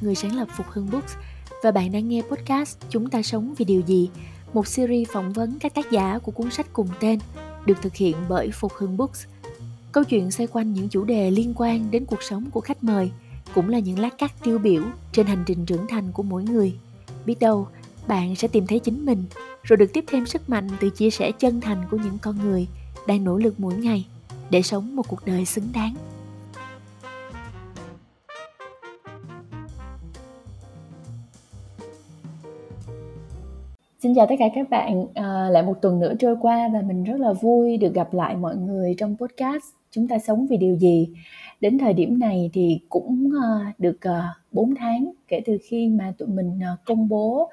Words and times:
người 0.00 0.14
sáng 0.14 0.36
lập 0.36 0.48
Phục 0.56 0.66
Hưng 0.70 0.90
Books 0.90 1.14
và 1.62 1.70
bạn 1.70 1.92
đang 1.92 2.08
nghe 2.08 2.22
podcast 2.22 2.78
Chúng 2.90 3.10
ta 3.10 3.22
sống 3.22 3.54
vì 3.58 3.64
điều 3.64 3.80
gì, 3.80 4.08
một 4.52 4.66
series 4.66 5.08
phỏng 5.08 5.32
vấn 5.32 5.58
các 5.58 5.74
tác 5.74 5.90
giả 5.90 6.18
của 6.18 6.32
cuốn 6.32 6.50
sách 6.50 6.66
cùng 6.72 6.88
tên, 7.00 7.18
được 7.66 7.82
thực 7.82 7.94
hiện 7.94 8.16
bởi 8.28 8.50
Phục 8.50 8.72
Hưng 8.72 8.96
Books. 8.96 9.24
Câu 9.92 10.04
chuyện 10.04 10.30
xoay 10.30 10.46
quanh 10.46 10.72
những 10.72 10.88
chủ 10.88 11.04
đề 11.04 11.30
liên 11.30 11.52
quan 11.56 11.90
đến 11.90 12.04
cuộc 12.04 12.22
sống 12.22 12.50
của 12.50 12.60
khách 12.60 12.84
mời, 12.84 13.10
cũng 13.54 13.68
là 13.68 13.78
những 13.78 13.98
lát 13.98 14.18
cắt 14.18 14.32
tiêu 14.42 14.58
biểu 14.58 14.82
trên 15.12 15.26
hành 15.26 15.44
trình 15.46 15.66
trưởng 15.66 15.86
thành 15.86 16.12
của 16.12 16.22
mỗi 16.22 16.44
người. 16.44 16.74
Biết 17.26 17.38
đâu, 17.40 17.68
bạn 18.06 18.36
sẽ 18.36 18.48
tìm 18.48 18.66
thấy 18.66 18.78
chính 18.78 19.06
mình, 19.06 19.24
rồi 19.62 19.76
được 19.76 19.92
tiếp 19.92 20.04
thêm 20.06 20.26
sức 20.26 20.50
mạnh 20.50 20.68
từ 20.80 20.90
chia 20.90 21.10
sẻ 21.10 21.32
chân 21.32 21.60
thành 21.60 21.82
của 21.90 21.96
những 21.96 22.18
con 22.18 22.38
người 22.38 22.66
đang 23.06 23.24
nỗ 23.24 23.38
lực 23.38 23.60
mỗi 23.60 23.74
ngày 23.74 24.06
để 24.50 24.62
sống 24.62 24.96
một 24.96 25.08
cuộc 25.08 25.26
đời 25.26 25.44
xứng 25.44 25.68
đáng. 25.72 25.94
Xin 34.06 34.14
chào 34.14 34.26
tất 34.26 34.34
cả 34.38 34.44
các 34.54 34.70
bạn, 34.70 35.06
à, 35.14 35.48
lại 35.50 35.62
một 35.62 35.74
tuần 35.82 36.00
nữa 36.00 36.14
trôi 36.18 36.36
qua 36.40 36.68
và 36.72 36.80
mình 36.80 37.04
rất 37.04 37.20
là 37.20 37.32
vui 37.32 37.76
được 37.76 37.94
gặp 37.94 38.14
lại 38.14 38.36
mọi 38.36 38.56
người 38.56 38.94
trong 38.98 39.16
podcast 39.16 39.64
Chúng 39.90 40.08
ta 40.08 40.18
sống 40.18 40.46
vì 40.46 40.56
điều 40.56 40.76
gì. 40.76 41.08
Đến 41.60 41.78
thời 41.78 41.92
điểm 41.92 42.18
này 42.18 42.50
thì 42.52 42.80
cũng 42.88 43.30
uh, 43.36 43.80
được 43.80 44.00
à, 44.00 44.18
uh, 44.18 44.52
4 44.52 44.74
tháng 44.74 45.12
kể 45.28 45.40
từ 45.46 45.58
khi 45.62 45.88
mà 45.88 46.12
tụi 46.18 46.28
mình 46.28 46.58
uh, 46.74 46.84
công 46.84 47.08
bố 47.08 47.50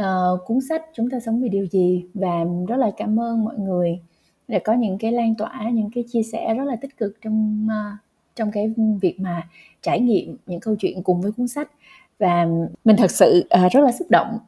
uh, 0.00 0.40
cuốn 0.46 0.58
sách 0.68 0.82
Chúng 0.94 1.10
ta 1.10 1.20
sống 1.20 1.42
vì 1.42 1.48
điều 1.48 1.66
gì 1.66 2.04
và 2.14 2.44
rất 2.68 2.76
là 2.76 2.90
cảm 2.96 3.20
ơn 3.20 3.44
mọi 3.44 3.58
người 3.58 4.00
đã 4.48 4.58
có 4.64 4.72
những 4.72 4.98
cái 4.98 5.12
lan 5.12 5.34
tỏa, 5.34 5.70
những 5.72 5.90
cái 5.94 6.04
chia 6.08 6.22
sẻ 6.22 6.54
rất 6.54 6.64
là 6.64 6.76
tích 6.76 6.96
cực 6.96 7.16
trong 7.22 7.66
uh, 7.66 7.98
trong 8.36 8.50
cái 8.52 8.74
việc 9.00 9.20
mà 9.20 9.48
trải 9.82 10.00
nghiệm 10.00 10.36
những 10.46 10.60
câu 10.60 10.76
chuyện 10.78 11.02
cùng 11.02 11.20
với 11.20 11.32
cuốn 11.32 11.48
sách 11.48 11.70
và 12.22 12.46
mình 12.84 12.96
thật 12.96 13.10
sự 13.10 13.46
à, 13.50 13.68
rất 13.68 13.80
là 13.80 13.92
xúc 13.92 14.10
động 14.10 14.38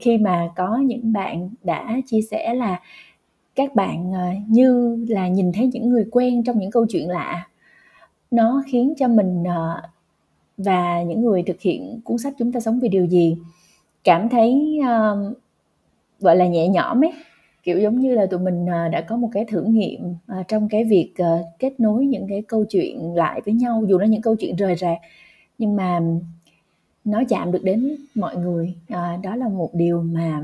khi 0.00 0.18
mà 0.18 0.48
có 0.56 0.76
những 0.76 1.12
bạn 1.12 1.50
đã 1.62 2.00
chia 2.06 2.20
sẻ 2.30 2.54
là 2.54 2.80
các 3.54 3.74
bạn 3.74 4.14
à, 4.14 4.32
như 4.48 4.98
là 5.08 5.28
nhìn 5.28 5.52
thấy 5.52 5.70
những 5.72 5.90
người 5.90 6.04
quen 6.10 6.44
trong 6.44 6.58
những 6.58 6.70
câu 6.70 6.86
chuyện 6.88 7.08
lạ. 7.08 7.48
Nó 8.30 8.62
khiến 8.66 8.94
cho 8.96 9.08
mình 9.08 9.44
à, 9.48 9.82
và 10.56 11.02
những 11.02 11.20
người 11.20 11.42
thực 11.42 11.60
hiện 11.60 12.00
cuốn 12.04 12.18
sách 12.18 12.34
chúng 12.38 12.52
ta 12.52 12.60
sống 12.60 12.80
vì 12.80 12.88
điều 12.88 13.06
gì 13.06 13.36
cảm 14.04 14.28
thấy 14.28 14.80
uh, 14.80 15.36
gọi 16.20 16.36
là 16.36 16.46
nhẹ 16.46 16.68
nhõm 16.68 17.04
ấy. 17.04 17.12
Kiểu 17.62 17.78
giống 17.78 18.00
như 18.00 18.14
là 18.14 18.26
tụi 18.26 18.40
mình 18.40 18.64
uh, 18.64 18.92
đã 18.92 19.00
có 19.00 19.16
một 19.16 19.28
cái 19.32 19.44
thử 19.44 19.62
nghiệm 19.62 20.00
uh, 20.10 20.48
trong 20.48 20.68
cái 20.68 20.84
việc 20.84 21.12
uh, 21.22 21.46
kết 21.58 21.80
nối 21.80 22.06
những 22.06 22.26
cái 22.28 22.42
câu 22.42 22.64
chuyện 22.64 23.14
lại 23.14 23.40
với 23.44 23.54
nhau 23.54 23.84
dù 23.88 23.98
nó 23.98 24.04
những 24.04 24.22
câu 24.22 24.36
chuyện 24.36 24.56
rời 24.56 24.76
rạc 24.76 24.98
nhưng 25.58 25.76
mà 25.76 26.00
nó 27.04 27.22
chạm 27.28 27.52
được 27.52 27.64
đến 27.64 27.96
mọi 28.14 28.36
người. 28.36 28.74
À, 28.88 29.18
đó 29.22 29.36
là 29.36 29.48
một 29.48 29.70
điều 29.74 30.02
mà 30.02 30.42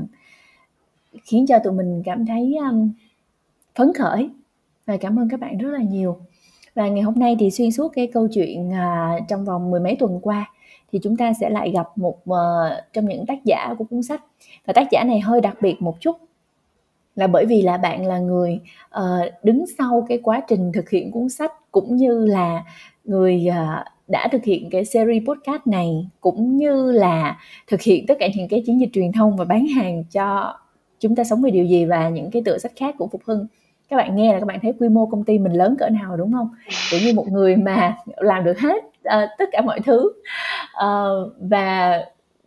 khiến 1.23 1.45
cho 1.47 1.59
tụi 1.59 1.73
mình 1.73 2.01
cảm 2.05 2.25
thấy 2.25 2.55
um, 2.55 2.91
phấn 3.75 3.93
khởi 3.93 4.29
và 4.85 4.97
cảm 4.97 5.19
ơn 5.19 5.29
các 5.29 5.39
bạn 5.39 5.57
rất 5.57 5.69
là 5.69 5.81
nhiều. 5.81 6.17
Và 6.75 6.87
ngày 6.87 7.01
hôm 7.01 7.19
nay 7.19 7.35
thì 7.39 7.51
xuyên 7.51 7.71
suốt 7.71 7.89
cái 7.89 8.07
câu 8.07 8.27
chuyện 8.27 8.73
à, 8.73 9.19
trong 9.27 9.45
vòng 9.45 9.71
mười 9.71 9.79
mấy 9.79 9.95
tuần 9.95 10.19
qua 10.21 10.53
thì 10.91 10.99
chúng 11.03 11.17
ta 11.17 11.33
sẽ 11.41 11.49
lại 11.49 11.71
gặp 11.71 11.87
một 11.95 12.17
uh, 12.29 12.37
trong 12.93 13.05
những 13.05 13.25
tác 13.25 13.45
giả 13.45 13.75
của 13.77 13.83
cuốn 13.83 14.03
sách. 14.03 14.23
Và 14.65 14.73
tác 14.73 14.87
giả 14.91 15.03
này 15.03 15.19
hơi 15.19 15.41
đặc 15.41 15.57
biệt 15.61 15.81
một 15.81 16.01
chút 16.01 16.17
là 17.15 17.27
bởi 17.27 17.45
vì 17.45 17.61
là 17.61 17.77
bạn 17.77 18.05
là 18.05 18.19
người 18.19 18.59
uh, 18.99 19.43
đứng 19.43 19.65
sau 19.77 20.05
cái 20.09 20.19
quá 20.23 20.41
trình 20.47 20.71
thực 20.71 20.89
hiện 20.89 21.11
cuốn 21.11 21.29
sách 21.29 21.71
cũng 21.71 21.95
như 21.95 22.25
là 22.25 22.63
người 23.03 23.47
uh, 23.49 23.85
đã 24.11 24.27
thực 24.31 24.43
hiện 24.43 24.69
cái 24.69 24.85
series 24.85 25.23
podcast 25.27 25.67
này 25.67 26.07
cũng 26.21 26.57
như 26.57 26.91
là 26.91 27.37
thực 27.67 27.81
hiện 27.81 28.05
tất 28.07 28.15
cả 28.19 28.27
những 28.35 28.47
cái 28.47 28.63
chiến 28.65 28.79
dịch 28.79 28.89
truyền 28.93 29.11
thông 29.11 29.37
và 29.37 29.45
bán 29.45 29.67
hàng 29.67 30.03
cho 30.03 30.57
chúng 30.99 31.15
ta 31.15 31.23
sống 31.23 31.41
vì 31.41 31.51
điều 31.51 31.65
gì 31.65 31.85
và 31.85 32.09
những 32.09 32.31
cái 32.31 32.41
tựa 32.45 32.57
sách 32.57 32.71
khác 32.75 32.95
của 32.97 33.07
Phục 33.07 33.21
Hưng. 33.25 33.47
Các 33.89 33.97
bạn 33.97 34.15
nghe 34.15 34.33
là 34.33 34.39
các 34.39 34.45
bạn 34.45 34.59
thấy 34.61 34.73
quy 34.79 34.89
mô 34.89 35.05
công 35.05 35.23
ty 35.23 35.39
mình 35.39 35.53
lớn 35.53 35.75
cỡ 35.79 35.89
nào 35.89 36.17
đúng 36.17 36.31
không? 36.33 36.49
Kiểu 36.91 36.99
như 37.05 37.13
một 37.13 37.27
người 37.27 37.55
mà 37.55 37.97
làm 38.17 38.43
được 38.43 38.59
hết 38.59 38.83
uh, 38.85 39.29
tất 39.37 39.49
cả 39.51 39.61
mọi 39.61 39.79
thứ. 39.79 40.11
Uh, 40.85 41.33
và 41.39 41.99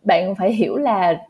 bạn 0.03 0.35
phải 0.35 0.53
hiểu 0.53 0.77
là 0.77 1.21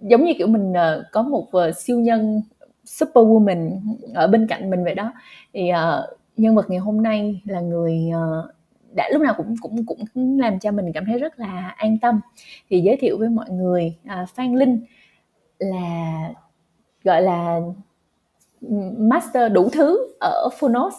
giống 0.00 0.24
như 0.24 0.32
kiểu 0.38 0.46
mình 0.46 0.70
uh, 0.72 1.04
có 1.12 1.22
một 1.22 1.46
uh, 1.56 1.76
siêu 1.76 1.98
nhân 1.98 2.42
superwoman 2.84 3.80
ở 4.14 4.26
bên 4.26 4.46
cạnh 4.46 4.70
mình 4.70 4.84
vậy 4.84 4.94
đó. 4.94 5.12
Thì 5.52 5.70
uh, 5.70 6.18
nhân 6.36 6.54
vật 6.54 6.70
ngày 6.70 6.78
hôm 6.78 7.02
nay 7.02 7.40
là 7.44 7.60
người 7.60 8.10
uh, 8.10 8.55
đã 8.96 9.08
lúc 9.12 9.22
nào 9.22 9.34
cũng 9.36 9.54
cũng 9.62 9.86
cũng 9.86 10.38
làm 10.40 10.58
cho 10.58 10.72
mình 10.72 10.92
cảm 10.94 11.04
thấy 11.04 11.18
rất 11.18 11.38
là 11.40 11.74
an 11.76 11.98
tâm. 11.98 12.20
Thì 12.70 12.80
giới 12.80 12.96
thiệu 12.96 13.18
với 13.18 13.28
mọi 13.28 13.50
người 13.50 13.94
à, 14.06 14.26
Phan 14.34 14.54
Linh 14.54 14.80
là 15.58 16.28
gọi 17.04 17.22
là 17.22 17.60
master 18.98 19.52
đủ 19.52 19.68
thứ 19.72 20.14
ở 20.20 20.48
Phonos 20.58 20.94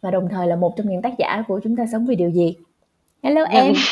và 0.00 0.10
đồng 0.10 0.28
thời 0.30 0.46
là 0.46 0.56
một 0.56 0.74
trong 0.76 0.88
những 0.88 1.02
tác 1.02 1.12
giả 1.18 1.44
của 1.48 1.60
chúng 1.64 1.76
ta 1.76 1.84
sống 1.92 2.06
vì 2.06 2.16
điều 2.16 2.30
gì. 2.30 2.56
Hello 3.22 3.44
dạ. 3.52 3.60
em. 3.60 3.74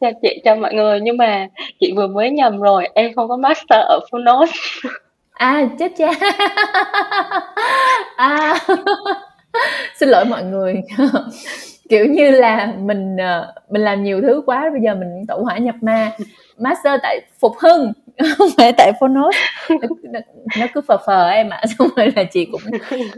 Chào 0.00 0.12
chị 0.22 0.40
chào 0.44 0.56
mọi 0.56 0.74
người. 0.74 1.00
Nhưng 1.00 1.16
mà 1.16 1.48
chị 1.80 1.92
vừa 1.96 2.06
mới 2.06 2.30
nhầm 2.30 2.60
rồi 2.60 2.88
em 2.94 3.14
không 3.14 3.28
có 3.28 3.36
master 3.36 3.80
ở 3.88 4.00
Phonos. 4.10 4.50
À 5.32 5.68
chết 5.78 5.92
cha. 5.98 6.10
À 8.16 8.58
xin 9.94 10.08
lỗi 10.08 10.24
mọi 10.24 10.44
người 10.44 10.82
kiểu 11.88 12.06
như 12.06 12.30
là 12.30 12.74
mình 12.78 13.16
ờ, 13.16 13.54
mình 13.70 13.82
làm 13.82 14.02
nhiều 14.02 14.20
thứ 14.20 14.42
quá 14.46 14.70
bây 14.72 14.80
giờ 14.80 14.94
mình 14.94 15.26
tẩu 15.28 15.44
hỏa 15.44 15.58
nhập 15.58 15.74
ma. 15.80 16.12
Master 16.58 17.00
tại 17.02 17.20
phục 17.40 17.52
hưng 17.58 17.92
không 18.38 18.48
phải 18.56 18.72
tại 18.72 18.92
phonos. 19.00 19.34
Nó, 20.02 20.20
nó 20.58 20.66
cứ 20.74 20.80
phờ 20.80 20.96
phờ 21.06 21.28
em 21.28 21.50
ạ 21.50 21.56
à. 21.62 21.66
xong 21.78 21.88
rồi 21.96 22.12
là 22.16 22.24
chị 22.24 22.44
cũng 22.52 22.60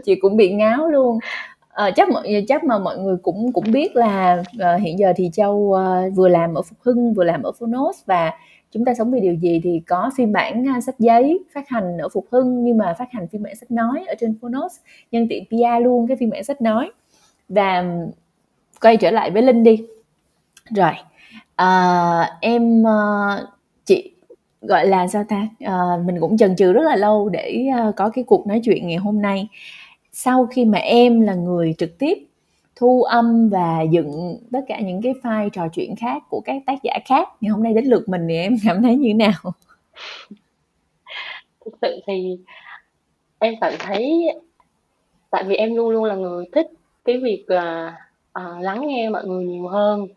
chị 0.05 0.15
cũng 0.15 0.37
bị 0.37 0.53
ngáo 0.53 0.87
luôn. 0.87 1.19
À, 1.69 1.91
chắc 1.95 2.09
mọi 2.09 2.45
chắc 2.47 2.63
mà 2.63 2.79
mọi 2.79 2.97
người 2.97 3.17
cũng 3.21 3.53
cũng 3.53 3.71
biết 3.71 3.95
là 3.95 4.43
uh, 4.55 4.81
hiện 4.81 4.99
giờ 4.99 5.13
thì 5.15 5.29
châu 5.33 5.53
uh, 5.53 6.15
vừa 6.15 6.27
làm 6.27 6.53
ở 6.53 6.61
phục 6.61 6.77
hưng 6.81 7.13
vừa 7.13 7.23
làm 7.23 7.43
ở 7.43 7.51
phonos 7.59 7.95
và 8.05 8.31
chúng 8.71 8.85
ta 8.85 8.93
sống 8.93 9.11
vì 9.11 9.19
điều 9.19 9.33
gì 9.35 9.61
thì 9.63 9.81
có 9.87 10.11
phiên 10.17 10.31
bản 10.31 10.65
uh, 10.77 10.83
sách 10.83 10.95
giấy 10.99 11.39
phát 11.53 11.69
hành 11.69 11.97
ở 11.97 12.09
phục 12.09 12.25
hưng 12.31 12.63
nhưng 12.63 12.77
mà 12.77 12.93
phát 12.99 13.07
hành 13.11 13.27
phiên 13.27 13.43
bản 13.43 13.55
sách 13.55 13.71
nói 13.71 14.05
ở 14.07 14.15
trên 14.19 14.37
phonos 14.41 14.71
nhân 15.11 15.27
tiện 15.29 15.45
pr 15.45 15.83
luôn 15.83 16.07
cái 16.07 16.17
phiên 16.17 16.29
bản 16.29 16.43
sách 16.43 16.61
nói. 16.61 16.91
Và 17.49 17.83
quay 18.81 18.97
trở 18.97 19.11
lại 19.11 19.31
với 19.31 19.41
linh 19.41 19.63
đi. 19.63 19.85
Rồi 20.75 20.91
à, 21.55 22.37
em 22.41 22.83
ờ, 22.83 23.47
chị 23.85 24.11
gọi 24.61 24.87
là 24.87 25.07
sao 25.07 25.23
ta? 25.29 25.47
À, 25.59 25.73
mình 26.05 26.19
cũng 26.19 26.37
chần 26.37 26.55
chừ 26.55 26.73
rất 26.73 26.83
là 26.83 26.95
lâu 26.95 27.29
để 27.29 27.65
ờ, 27.77 27.91
có 27.95 28.09
cái 28.09 28.23
cuộc 28.23 28.47
nói 28.47 28.61
chuyện 28.63 28.87
ngày 28.87 28.97
hôm 28.97 29.21
nay. 29.21 29.47
Sau 30.11 30.45
khi 30.45 30.65
mà 30.65 30.77
em 30.77 31.21
là 31.21 31.35
người 31.35 31.75
trực 31.77 31.97
tiếp 31.97 32.17
thu 32.75 33.03
âm 33.03 33.49
và 33.49 33.81
dựng 33.81 34.37
tất 34.51 34.61
cả 34.67 34.79
những 34.79 35.01
cái 35.01 35.13
file 35.23 35.49
trò 35.49 35.67
chuyện 35.73 35.95
khác 35.95 36.23
của 36.29 36.41
các 36.45 36.61
tác 36.65 36.83
giả 36.83 36.99
khác 37.05 37.29
ngày 37.41 37.49
hôm 37.49 37.63
nay 37.63 37.73
đến 37.73 37.85
lượt 37.85 38.09
mình 38.09 38.25
thì 38.29 38.35
em 38.35 38.55
cảm 38.65 38.81
thấy 38.81 38.95
như 38.95 39.09
thế 39.09 39.13
nào? 39.13 39.53
Thực 41.65 41.73
sự 41.81 41.99
thì 42.07 42.37
em 43.39 43.53
cảm 43.61 43.73
thấy 43.79 44.27
tại 45.29 45.43
vì 45.43 45.55
em 45.55 45.75
luôn 45.75 45.89
luôn 45.89 46.03
là 46.03 46.15
người 46.15 46.45
thích 46.53 46.67
cái 47.05 47.17
việc 47.17 47.45
uh, 47.53 47.93
uh, 48.39 48.63
lắng 48.63 48.87
nghe 48.87 49.09
mọi 49.09 49.25
người 49.25 49.45
nhiều 49.45 49.67
hơn. 49.67 50.07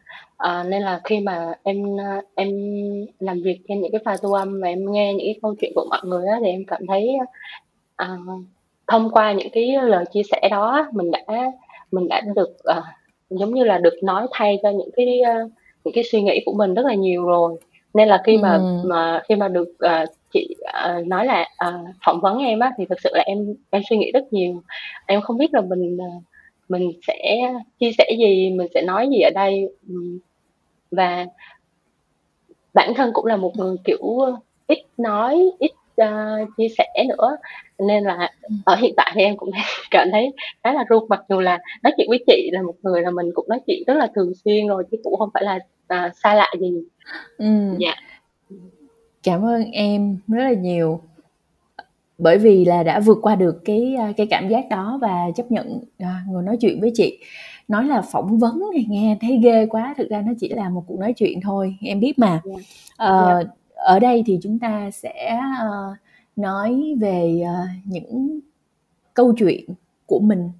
Uh, 0.46 0.66
nên 0.66 0.82
là 0.82 1.00
khi 1.04 1.20
mà 1.20 1.54
em 1.62 1.94
uh, 1.94 2.24
em 2.34 2.48
làm 3.18 3.42
việc 3.42 3.60
trên 3.68 3.80
những 3.80 3.92
cái 3.92 4.00
file 4.04 4.16
thu 4.22 4.32
âm 4.32 4.60
và 4.60 4.68
em 4.68 4.92
nghe 4.92 5.14
những 5.14 5.26
cái 5.26 5.38
câu 5.42 5.54
chuyện 5.60 5.72
của 5.74 5.86
mọi 5.90 6.00
người 6.04 6.26
á, 6.26 6.38
thì 6.40 6.50
em 6.50 6.64
cảm 6.66 6.86
thấy 6.88 7.16
uh, 8.02 8.44
thông 8.86 9.10
qua 9.10 9.32
những 9.32 9.50
cái 9.52 9.76
lời 9.82 10.04
chia 10.12 10.22
sẻ 10.22 10.48
đó 10.50 10.88
mình 10.92 11.10
đã 11.10 11.20
mình 11.90 12.08
đã 12.08 12.20
được 12.34 12.56
uh, 12.78 12.84
giống 13.30 13.54
như 13.54 13.64
là 13.64 13.78
được 13.78 13.94
nói 14.02 14.26
thay 14.32 14.58
cho 14.62 14.70
những 14.70 14.90
cái 14.96 15.20
uh, 15.20 15.50
những 15.84 15.94
cái 15.94 16.04
suy 16.12 16.22
nghĩ 16.22 16.40
của 16.46 16.52
mình 16.52 16.74
rất 16.74 16.86
là 16.86 16.94
nhiều 16.94 17.24
rồi. 17.24 17.56
Nên 17.94 18.08
là 18.08 18.22
khi 18.24 18.38
mà 18.38 18.54
ừ. 18.54 18.82
mà 18.84 19.22
khi 19.28 19.34
mà 19.34 19.48
được 19.48 19.68
uh, 19.68 20.08
chị 20.32 20.54
uh, 20.98 21.06
nói 21.06 21.26
là 21.26 21.48
uh, 21.68 21.88
phỏng 22.06 22.20
vấn 22.20 22.38
em 22.38 22.58
á 22.58 22.72
thì 22.76 22.84
thực 22.86 23.00
sự 23.00 23.10
là 23.12 23.22
em 23.26 23.54
em 23.70 23.82
suy 23.90 23.96
nghĩ 23.96 24.10
rất 24.12 24.32
nhiều. 24.32 24.62
Em 25.06 25.20
không 25.20 25.38
biết 25.38 25.54
là 25.54 25.60
mình 25.60 25.96
uh, 25.96 26.22
mình 26.70 26.92
sẽ 27.06 27.18
chia 27.80 27.92
sẻ 27.98 28.04
gì 28.18 28.50
mình 28.50 28.66
sẽ 28.74 28.82
nói 28.82 29.08
gì 29.10 29.20
ở 29.20 29.30
đây. 29.34 29.68
Và 30.90 31.26
bản 32.74 32.94
thân 32.96 33.10
cũng 33.12 33.26
là 33.26 33.36
một 33.36 33.56
người 33.56 33.76
kiểu 33.84 34.18
ít 34.66 34.78
nói 34.96 35.50
ít 35.58 35.70
uh, 36.02 36.48
chia 36.56 36.68
sẻ 36.78 37.04
nữa. 37.08 37.36
Nên 37.78 38.04
là 38.04 38.30
ở 38.64 38.76
hiện 38.76 38.94
tại 38.96 39.12
thì 39.14 39.22
em 39.22 39.36
cũng 39.36 39.50
cảm 39.90 40.08
thấy 40.12 40.32
khá 40.64 40.72
là 40.72 40.84
run 40.88 41.04
mặc 41.08 41.22
dù 41.28 41.40
là 41.40 41.58
nói 41.82 41.92
chuyện 41.96 42.06
với 42.08 42.24
chị 42.26 42.50
là 42.52 42.62
một 42.62 42.74
người 42.82 43.02
là 43.02 43.10
mình 43.10 43.30
cũng 43.34 43.48
nói 43.48 43.60
chuyện 43.66 43.82
rất 43.86 43.94
là 43.94 44.08
thường 44.14 44.32
xuyên 44.44 44.66
rồi 44.66 44.84
chứ 44.90 44.96
cũng 45.04 45.16
không 45.18 45.30
phải 45.34 45.42
là 45.44 45.58
uh, 45.94 46.12
xa 46.16 46.34
lạ 46.34 46.52
gì. 46.60 46.72
Ừ. 47.38 47.46
dạ. 47.78 47.94
Cảm 49.22 49.44
ơn 49.44 49.64
em 49.72 50.18
rất 50.28 50.44
là 50.44 50.52
nhiều 50.52 51.00
bởi 52.20 52.38
vì 52.38 52.64
là 52.64 52.82
đã 52.82 53.00
vượt 53.00 53.18
qua 53.22 53.34
được 53.34 53.64
cái 53.64 53.94
à, 53.98 54.12
cái 54.16 54.26
cảm 54.30 54.48
giác 54.48 54.64
đó 54.70 54.98
và 55.02 55.16
chấp 55.36 55.50
nhận 55.50 55.80
à, 55.98 56.22
ngồi 56.28 56.42
nói 56.42 56.56
chuyện 56.60 56.80
với 56.80 56.90
chị 56.94 57.18
nói 57.68 57.84
là 57.84 58.02
phỏng 58.02 58.38
vấn 58.38 58.62
thì 58.74 58.86
nghe 58.88 59.18
thấy 59.20 59.40
ghê 59.42 59.66
quá 59.66 59.94
thực 59.98 60.10
ra 60.10 60.22
nó 60.26 60.32
chỉ 60.40 60.48
là 60.48 60.68
một 60.68 60.84
cuộc 60.86 60.98
nói 60.98 61.12
chuyện 61.12 61.40
thôi 61.40 61.76
em 61.80 62.00
biết 62.00 62.18
mà 62.18 62.40
yeah. 62.44 62.60
Ờ, 62.96 63.34
yeah. 63.34 63.46
Ở 63.74 63.98
đây 63.98 64.22
thì 64.26 64.38
chúng 64.42 64.58
ta 64.58 64.90
sẽ 64.90 65.38
uh, 65.66 65.96
nói 66.36 66.94
về 67.00 67.42
uh, 67.42 67.86
những 67.86 68.40
câu 69.14 69.34
chuyện 69.36 69.64
của 70.06 70.20
mình 70.20 70.50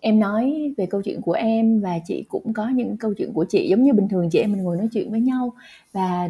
em 0.00 0.20
nói 0.20 0.74
về 0.76 0.86
câu 0.86 1.02
chuyện 1.02 1.20
của 1.20 1.32
em 1.32 1.80
và 1.80 1.98
chị 2.06 2.24
cũng 2.28 2.52
có 2.52 2.68
những 2.68 2.96
câu 2.96 3.14
chuyện 3.14 3.32
của 3.32 3.44
chị 3.48 3.68
giống 3.68 3.82
như 3.82 3.92
bình 3.92 4.08
thường 4.08 4.30
chị 4.30 4.38
em 4.38 4.52
mình 4.52 4.62
ngồi 4.62 4.76
nói 4.76 4.88
chuyện 4.92 5.10
với 5.10 5.20
nhau 5.20 5.52
và 5.92 6.28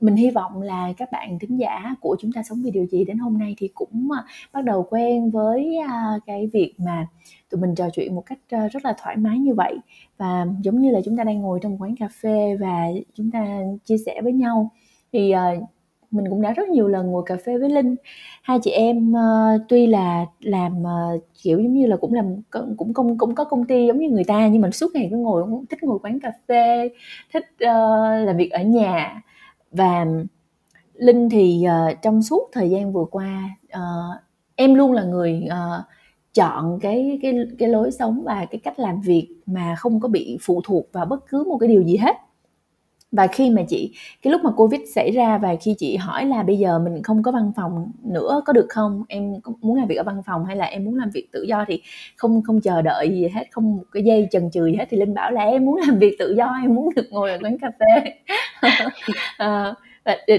mình 0.00 0.16
hy 0.16 0.30
vọng 0.30 0.62
là 0.62 0.92
các 0.96 1.12
bạn 1.12 1.38
thính 1.38 1.56
giả 1.56 1.94
của 2.00 2.16
chúng 2.20 2.32
ta 2.32 2.42
sống 2.42 2.62
vì 2.64 2.70
điều 2.70 2.86
gì 2.86 3.04
đến 3.04 3.18
hôm 3.18 3.38
nay 3.38 3.54
thì 3.58 3.68
cũng 3.74 4.08
à, 4.12 4.24
bắt 4.52 4.64
đầu 4.64 4.86
quen 4.90 5.30
với 5.30 5.76
à, 5.88 6.18
cái 6.26 6.50
việc 6.52 6.74
mà 6.78 7.06
tụi 7.50 7.60
mình 7.60 7.74
trò 7.74 7.88
chuyện 7.92 8.14
một 8.14 8.22
cách 8.26 8.38
à, 8.48 8.68
rất 8.68 8.84
là 8.84 8.94
thoải 9.02 9.16
mái 9.16 9.38
như 9.38 9.54
vậy. 9.54 9.78
Và 10.18 10.46
giống 10.62 10.80
như 10.82 10.90
là 10.90 11.00
chúng 11.04 11.16
ta 11.16 11.24
đang 11.24 11.40
ngồi 11.40 11.58
trong 11.62 11.72
một 11.72 11.78
quán 11.80 11.96
cà 11.96 12.08
phê 12.22 12.56
và 12.60 12.86
chúng 13.14 13.30
ta 13.30 13.60
chia 13.84 13.98
sẻ 14.06 14.20
với 14.22 14.32
nhau 14.32 14.70
thì 15.12 15.34
mình 16.10 16.24
cũng 16.30 16.42
đã 16.42 16.52
rất 16.52 16.68
nhiều 16.68 16.88
lần 16.88 17.06
ngồi 17.06 17.22
cà 17.26 17.36
phê 17.46 17.58
với 17.58 17.70
linh. 17.70 17.96
Hai 18.42 18.58
chị 18.62 18.70
em 18.70 19.12
uh, 19.12 19.60
tuy 19.68 19.86
là 19.86 20.26
làm 20.40 20.82
uh, 20.82 21.22
kiểu 21.42 21.60
giống 21.60 21.74
như 21.74 21.86
là 21.86 21.96
cũng 21.96 22.14
làm 22.14 22.42
cũng 22.76 22.94
công 22.94 23.18
cũng 23.18 23.34
có 23.34 23.44
công 23.44 23.64
ty 23.64 23.86
giống 23.86 23.98
như 23.98 24.10
người 24.10 24.24
ta 24.24 24.48
nhưng 24.48 24.62
mà 24.62 24.70
suốt 24.70 24.90
ngày 24.94 25.08
cứ 25.10 25.16
ngồi 25.16 25.44
thích 25.70 25.82
ngồi 25.82 25.98
quán 26.02 26.20
cà 26.20 26.32
phê 26.48 26.90
thích 27.32 27.44
uh, 27.54 28.26
làm 28.26 28.36
việc 28.36 28.50
ở 28.50 28.62
nhà 28.62 29.22
và 29.72 30.06
linh 30.94 31.28
thì 31.30 31.64
uh, 31.66 32.02
trong 32.02 32.22
suốt 32.22 32.48
thời 32.52 32.70
gian 32.70 32.92
vừa 32.92 33.04
qua 33.04 33.50
uh, 33.66 34.22
em 34.56 34.74
luôn 34.74 34.92
là 34.92 35.04
người 35.04 35.42
uh, 35.46 35.84
chọn 36.34 36.78
cái 36.80 37.18
cái 37.22 37.34
cái 37.58 37.68
lối 37.68 37.90
sống 37.90 38.22
và 38.24 38.46
cái 38.50 38.60
cách 38.64 38.78
làm 38.78 39.00
việc 39.00 39.28
mà 39.46 39.74
không 39.78 40.00
có 40.00 40.08
bị 40.08 40.38
phụ 40.42 40.60
thuộc 40.64 40.86
vào 40.92 41.06
bất 41.06 41.26
cứ 41.28 41.44
một 41.48 41.58
cái 41.58 41.68
điều 41.68 41.82
gì 41.82 41.96
hết 41.96 42.16
và 43.12 43.26
khi 43.26 43.50
mà 43.50 43.62
chị 43.68 43.92
cái 44.22 44.30
lúc 44.30 44.40
mà 44.44 44.50
covid 44.50 44.80
xảy 44.94 45.10
ra 45.10 45.38
và 45.38 45.56
khi 45.60 45.74
chị 45.78 45.96
hỏi 45.96 46.24
là 46.24 46.42
bây 46.42 46.58
giờ 46.58 46.78
mình 46.78 47.02
không 47.02 47.22
có 47.22 47.32
văn 47.32 47.52
phòng 47.56 47.92
nữa 48.04 48.42
có 48.46 48.52
được 48.52 48.66
không? 48.68 49.04
Em 49.08 49.34
muốn 49.60 49.76
làm 49.76 49.86
việc 49.88 49.96
ở 49.96 50.02
văn 50.02 50.22
phòng 50.26 50.44
hay 50.44 50.56
là 50.56 50.64
em 50.64 50.84
muốn 50.84 50.94
làm 50.94 51.10
việc 51.10 51.28
tự 51.32 51.42
do 51.42 51.64
thì 51.68 51.82
không 52.16 52.42
không 52.42 52.60
chờ 52.60 52.82
đợi 52.82 53.08
gì 53.10 53.28
hết 53.28 53.44
không 53.50 53.76
một 53.76 53.84
cái 53.92 54.02
dây 54.02 54.28
chần 54.30 54.50
chừ 54.50 54.66
gì 54.66 54.76
hết. 54.76 54.86
Thì 54.90 54.96
linh 54.96 55.14
bảo 55.14 55.30
là 55.30 55.42
em 55.42 55.64
muốn 55.64 55.80
làm 55.86 55.98
việc 55.98 56.16
tự 56.18 56.34
do 56.34 56.58
em 56.62 56.74
muốn 56.74 56.94
được 56.96 57.06
ngồi 57.10 57.30
ở 57.30 57.38
quán 57.42 57.58
cà 57.58 57.70
phê. 57.80 58.12
À, 59.38 59.74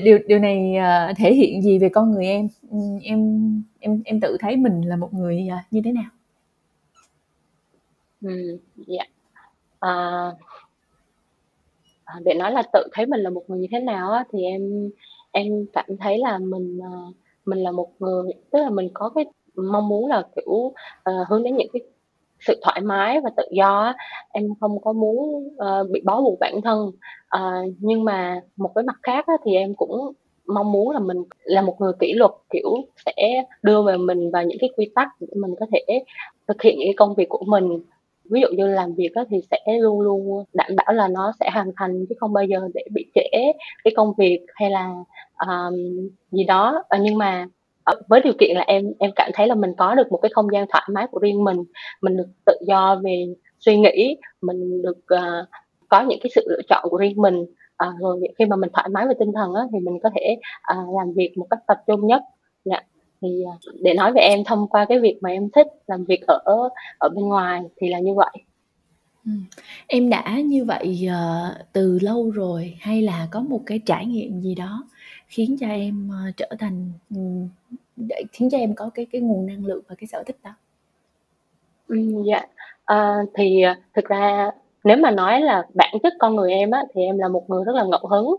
điều 0.04 0.20
điều 0.28 0.40
này 0.40 0.76
ờ, 0.76 1.14
thể 1.18 1.34
hiện 1.34 1.62
gì 1.62 1.80
về 1.80 1.90
con 1.90 2.12
người 2.12 2.26
em? 2.26 2.48
Ừ, 2.72 2.78
em 3.04 3.64
em 3.80 4.02
em 4.06 4.20
tự 4.20 4.38
thấy 4.40 4.56
mình 4.56 4.82
là 4.82 4.96
một 4.96 5.14
người 5.14 5.48
ờ, 5.52 5.58
như 5.72 5.82
thế 5.86 5.92
nào? 5.92 6.10
Ừ 8.22 8.60
yeah. 8.88 9.08
à, 9.80 9.92
À, 12.10 12.16
để 12.24 12.34
nói 12.34 12.52
là 12.52 12.64
tự 12.74 12.88
thấy 12.94 13.06
mình 13.06 13.20
là 13.20 13.30
một 13.30 13.44
người 13.48 13.60
như 13.60 13.68
thế 13.72 13.80
nào 13.80 14.12
á, 14.12 14.24
thì 14.34 14.44
em 14.44 14.90
em 15.32 15.66
cảm 15.74 15.86
thấy 16.00 16.18
là 16.18 16.38
mình 16.38 16.80
ờ, 16.84 16.90
mình 17.46 17.60
là 17.60 17.72
một 17.72 17.90
người 18.00 18.24
tức 18.52 18.60
là 18.60 18.70
mình 18.70 18.90
có 18.94 19.10
cái 19.16 19.26
mong 19.56 19.88
muốn 19.88 20.08
là 20.10 20.24
kiểu 20.36 20.52
uh, 20.52 20.74
hướng 21.30 21.44
đến 21.44 21.58
những 21.58 21.68
cái 21.74 21.82
sự 22.40 22.60
thoải 22.64 22.82
mái 22.82 23.22
và 23.22 23.30
tự 23.38 23.44
do 23.52 23.82
á. 23.82 23.96
em 24.32 24.44
không 24.62 24.82
có 24.82 24.94
muốn 24.94 25.48
uh, 25.48 25.90
bị 25.92 26.02
bó 26.06 26.22
buộc 26.22 26.40
bản 26.40 26.62
thân 26.62 26.92
uh, 27.36 27.74
nhưng 27.80 28.04
mà 28.04 28.42
một 28.58 28.72
cái 28.76 28.84
mặt 28.84 29.00
khác 29.04 29.28
á, 29.28 29.34
thì 29.46 29.56
em 29.56 29.76
cũng 29.76 30.14
mong 30.46 30.72
muốn 30.72 30.90
là 30.90 31.00
mình 31.00 31.24
là 31.44 31.62
một 31.62 31.76
người 31.82 31.94
kỷ 32.00 32.14
luật 32.14 32.32
kiểu 32.50 32.70
sẽ 33.06 33.44
đưa 33.64 33.84
về 33.84 33.98
mình 33.98 34.32
vào 34.32 34.44
những 34.44 34.58
cái 34.62 34.70
quy 34.78 34.92
tắc 34.96 35.08
để 35.20 35.28
mình 35.36 35.56
có 35.60 35.66
thể 35.72 36.04
thực 36.48 36.62
hiện 36.62 36.80
những 36.80 36.88
cái 36.88 36.96
công 36.98 37.16
việc 37.16 37.30
của 37.30 37.46
mình 37.48 37.80
ví 38.30 38.42
dụ 38.42 38.48
như 38.52 38.68
làm 38.68 38.94
việc 38.96 39.10
đó 39.16 39.24
thì 39.30 39.38
sẽ 39.52 39.60
luôn 39.80 40.02
luôn 40.02 40.44
đảm 40.54 40.72
bảo 40.76 40.94
là 40.94 41.08
nó 41.08 41.34
sẽ 41.40 41.50
hoàn 41.54 41.72
thành 41.76 42.06
chứ 42.10 42.16
không 42.20 42.34
bao 42.34 42.44
giờ 42.44 42.68
để 42.74 42.84
bị 42.94 43.06
trễ 43.16 43.30
cái 43.84 43.94
công 43.96 44.14
việc 44.18 44.40
hay 44.56 44.70
là 44.70 44.94
um, 45.48 45.76
gì 46.32 46.44
đó. 46.44 46.84
Ờ, 46.90 46.98
nhưng 47.02 47.18
mà 47.18 47.48
ờ, 47.84 48.02
với 48.08 48.22
điều 48.22 48.34
kiện 48.40 48.56
là 48.56 48.64
em 48.68 48.94
em 49.00 49.12
cảm 49.16 49.32
thấy 49.34 49.48
là 49.48 49.56
mình 49.56 49.74
có 49.78 49.96
được 49.96 50.12
một 50.12 50.20
cái 50.22 50.30
không 50.34 50.48
gian 50.54 50.66
thoải 50.70 50.88
mái 50.94 51.08
của 51.12 51.20
riêng 51.20 51.44
mình 51.44 51.64
mình 52.02 52.18
được 52.18 52.28
tự 52.46 52.54
do 52.68 52.96
về 53.04 53.26
suy 53.60 53.78
nghĩ 53.78 54.18
mình 54.42 54.82
được 54.82 54.98
uh, 55.16 55.48
có 55.90 56.02
những 56.02 56.20
cái 56.24 56.30
sự 56.36 56.42
lựa 56.50 56.62
chọn 56.70 56.86
của 56.90 56.98
riêng 56.98 57.22
mình. 57.22 57.46
Uh, 57.88 58.00
rồi 58.00 58.20
khi 58.40 58.46
mà 58.46 58.56
mình 58.56 58.70
thoải 58.74 58.90
mái 58.90 59.08
về 59.08 59.14
tinh 59.20 59.32
thần 59.36 59.54
á, 59.54 59.64
thì 59.74 59.80
mình 59.80 60.00
có 60.04 60.10
thể 60.16 60.38
uh, 60.74 60.98
làm 61.00 61.14
việc 61.14 61.38
một 61.38 61.48
cách 61.50 61.60
tập 61.68 61.78
trung 61.88 62.08
nhất. 62.08 62.22
Yeah. 62.72 62.86
Thì 63.22 63.44
à, 63.52 63.54
để 63.82 63.94
nói 63.94 64.14
về 64.14 64.22
em 64.22 64.44
thông 64.44 64.68
qua 64.68 64.86
cái 64.90 65.00
việc 65.00 65.18
mà 65.22 65.30
em 65.30 65.50
thích 65.50 65.68
làm 65.88 66.06
việc 66.06 66.22
ở 66.28 66.70
ở 66.98 67.10
bên 67.10 67.26
ngoài 67.26 67.62
thì 67.78 67.90
là 67.90 68.00
như 68.00 68.14
vậy. 68.14 68.44
Ừ. 69.26 69.32
em 69.88 70.10
đã 70.10 70.40
như 70.46 70.66
vậy 70.66 71.08
uh, 71.08 71.58
từ 71.74 72.00
lâu 72.02 72.32
rồi 72.32 72.78
hay 72.80 73.02
là 73.02 73.28
có 73.32 73.42
một 73.42 73.62
cái 73.66 73.80
trải 73.86 74.06
nghiệm 74.06 74.42
gì 74.42 74.56
đó 74.56 74.84
khiến 75.28 75.56
cho 75.60 75.68
em 75.68 76.10
uh, 76.10 76.38
trở 76.38 76.50
thành 76.60 76.92
um, 77.16 77.50
để 77.96 78.24
khiến 78.32 78.50
cho 78.50 78.58
em 78.58 78.76
có 78.76 78.90
cái 78.94 79.08
cái 79.12 79.22
nguồn 79.22 79.46
năng 79.46 79.66
lượng 79.66 79.84
và 79.88 79.96
cái 79.96 80.08
sở 80.08 80.24
thích 80.24 80.38
đó? 80.44 80.52
Ừ, 81.88 81.98
dạ. 82.26 82.42
Uh, 82.94 83.30
thì 83.34 83.64
thực 83.94 84.06
ra 84.06 84.52
nếu 84.84 84.98
mà 84.98 85.12
nói 85.12 85.42
là 85.42 85.64
bản 85.74 85.96
chất 86.04 86.14
con 86.20 86.36
người 86.36 86.52
em 86.52 86.72
á 86.72 86.84
thì 86.94 87.02
em 87.02 87.18
là 87.18 87.28
một 87.28 87.50
người 87.50 87.64
rất 87.66 87.76
là 87.76 87.84
ngẫu 87.84 88.08
hứng 88.08 88.36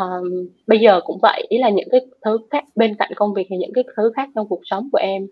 um, 0.00 0.48
bây 0.66 0.78
giờ 0.78 1.00
cũng 1.04 1.18
vậy, 1.22 1.46
ý 1.48 1.58
là 1.58 1.68
những 1.70 1.88
cái 1.92 2.00
thứ 2.24 2.38
khác 2.50 2.64
bên 2.76 2.94
cạnh 2.98 3.10
công 3.16 3.34
việc 3.34 3.46
thì 3.50 3.56
những 3.56 3.72
cái 3.74 3.84
thứ 3.96 4.12
khác 4.16 4.28
trong 4.34 4.48
cuộc 4.48 4.60
sống 4.64 4.88
của 4.92 4.98
em, 4.98 5.26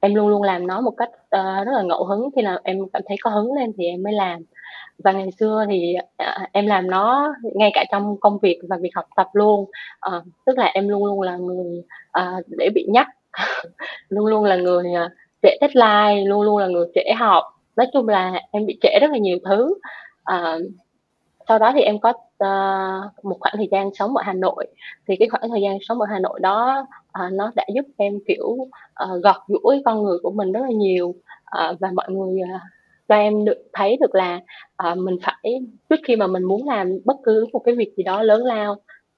em 0.00 0.14
luôn 0.14 0.28
luôn 0.28 0.42
làm 0.42 0.66
nó 0.66 0.80
một 0.80 0.90
cách, 0.96 1.10
uh, 1.12 1.66
rất 1.66 1.72
là 1.74 1.82
ngẫu 1.82 2.04
hứng, 2.04 2.30
khi 2.36 2.42
nào 2.42 2.58
em 2.64 2.78
cảm 2.92 3.02
thấy 3.08 3.16
có 3.22 3.30
hứng 3.30 3.52
lên 3.54 3.72
thì 3.78 3.86
em 3.86 4.02
mới 4.02 4.12
làm. 4.12 4.40
Và 4.98 5.12
ngày 5.12 5.30
xưa 5.40 5.64
thì, 5.68 5.94
uh, 6.22 6.48
em 6.52 6.66
làm 6.66 6.90
nó 6.90 7.34
ngay 7.54 7.70
cả 7.74 7.84
trong 7.92 8.16
công 8.20 8.38
việc 8.42 8.58
và 8.68 8.76
việc 8.80 8.90
học 8.94 9.06
tập 9.16 9.26
luôn, 9.32 9.60
uh, 10.16 10.24
tức 10.46 10.58
là 10.58 10.66
em 10.74 10.88
luôn 10.88 11.04
luôn 11.04 11.20
là 11.20 11.36
người, 11.36 11.82
uh, 12.20 12.44
để 12.46 12.68
bị 12.74 12.86
nhắc, 12.88 13.06
luôn 14.08 14.26
luôn 14.26 14.44
là 14.44 14.56
người, 14.56 14.92
ờ, 14.92 15.08
trễ 15.42 15.56
deadline, 15.60 16.24
luôn 16.28 16.42
luôn 16.42 16.58
là 16.58 16.66
người 16.66 16.86
trễ 16.94 17.12
học. 17.18 17.44
Nói 17.76 17.86
chung 17.92 18.08
là 18.08 18.40
em 18.50 18.66
bị 18.66 18.78
trễ 18.82 18.98
rất 19.00 19.10
là 19.10 19.18
nhiều 19.18 19.38
thứ, 19.44 19.74
uh, 20.34 20.62
sau 21.48 21.58
đó 21.58 21.72
thì 21.74 21.80
em 21.80 21.98
có 22.00 22.10
uh, 22.10 23.24
một 23.24 23.36
khoảng 23.40 23.54
thời 23.56 23.68
gian 23.72 23.94
sống 23.94 24.16
ở 24.16 24.22
Hà 24.26 24.32
Nội. 24.32 24.66
Thì 25.08 25.16
cái 25.16 25.28
khoảng 25.28 25.50
thời 25.50 25.62
gian 25.62 25.78
sống 25.80 26.00
ở 26.00 26.06
Hà 26.10 26.18
Nội 26.18 26.40
đó 26.40 26.86
uh, 27.26 27.32
nó 27.32 27.52
đã 27.54 27.64
giúp 27.74 27.84
em 27.96 28.18
kiểu 28.26 28.46
uh, 28.46 29.22
gọt 29.22 29.36
giũa 29.48 29.74
con 29.84 30.02
người 30.02 30.18
của 30.22 30.30
mình 30.30 30.52
rất 30.52 30.60
là 30.60 30.70
nhiều. 30.70 31.08
Uh, 31.08 31.80
và 31.80 31.90
mọi 31.94 32.10
người 32.10 32.40
uh, 32.42 32.60
cho 33.08 33.14
em 33.14 33.44
được 33.44 33.62
thấy 33.72 33.96
được 34.00 34.14
là 34.14 34.40
uh, 34.90 34.98
mình 34.98 35.16
phải 35.22 35.60
trước 35.90 36.00
khi 36.04 36.16
mà 36.16 36.26
mình 36.26 36.42
muốn 36.42 36.68
làm 36.68 36.98
bất 37.04 37.16
cứ 37.24 37.46
một 37.52 37.58
cái 37.58 37.74
việc 37.74 37.92
gì 37.96 38.02
đó 38.02 38.22
lớn 38.22 38.44
lao 38.44 38.72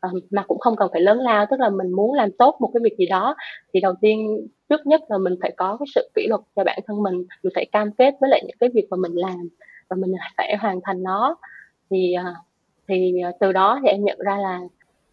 uh, 0.06 0.22
mà 0.30 0.42
cũng 0.42 0.58
không 0.58 0.76
cần 0.76 0.88
phải 0.92 1.00
lớn 1.00 1.18
lao 1.18 1.46
tức 1.50 1.60
là 1.60 1.70
mình 1.70 1.92
muốn 1.92 2.14
làm 2.14 2.30
tốt 2.38 2.56
một 2.60 2.70
cái 2.74 2.80
việc 2.84 2.96
gì 2.98 3.06
đó 3.06 3.34
thì 3.74 3.80
đầu 3.80 3.94
tiên 4.00 4.46
trước 4.68 4.86
nhất 4.86 5.00
là 5.08 5.18
mình 5.18 5.34
phải 5.42 5.52
có 5.56 5.76
cái 5.80 5.86
sự 5.94 6.10
kỷ 6.14 6.26
luật 6.28 6.40
cho 6.56 6.64
bản 6.64 6.78
thân 6.86 7.02
mình. 7.02 7.24
Mình 7.42 7.52
phải 7.54 7.66
cam 7.72 7.92
kết 7.92 8.14
với 8.20 8.30
lại 8.30 8.42
những 8.46 8.56
cái 8.60 8.70
việc 8.74 8.86
mà 8.90 8.96
mình 8.96 9.12
làm 9.14 9.48
và 9.88 9.96
mình 9.96 10.12
phải 10.36 10.56
hoàn 10.56 10.80
thành 10.84 11.02
nó 11.02 11.36
thì 11.90 12.12
à, 12.12 12.34
thì 12.88 13.20
à, 13.24 13.32
từ 13.40 13.52
đó 13.52 13.80
thì 13.82 13.88
em 13.88 14.04
nhận 14.04 14.18
ra 14.18 14.36
là 14.36 14.60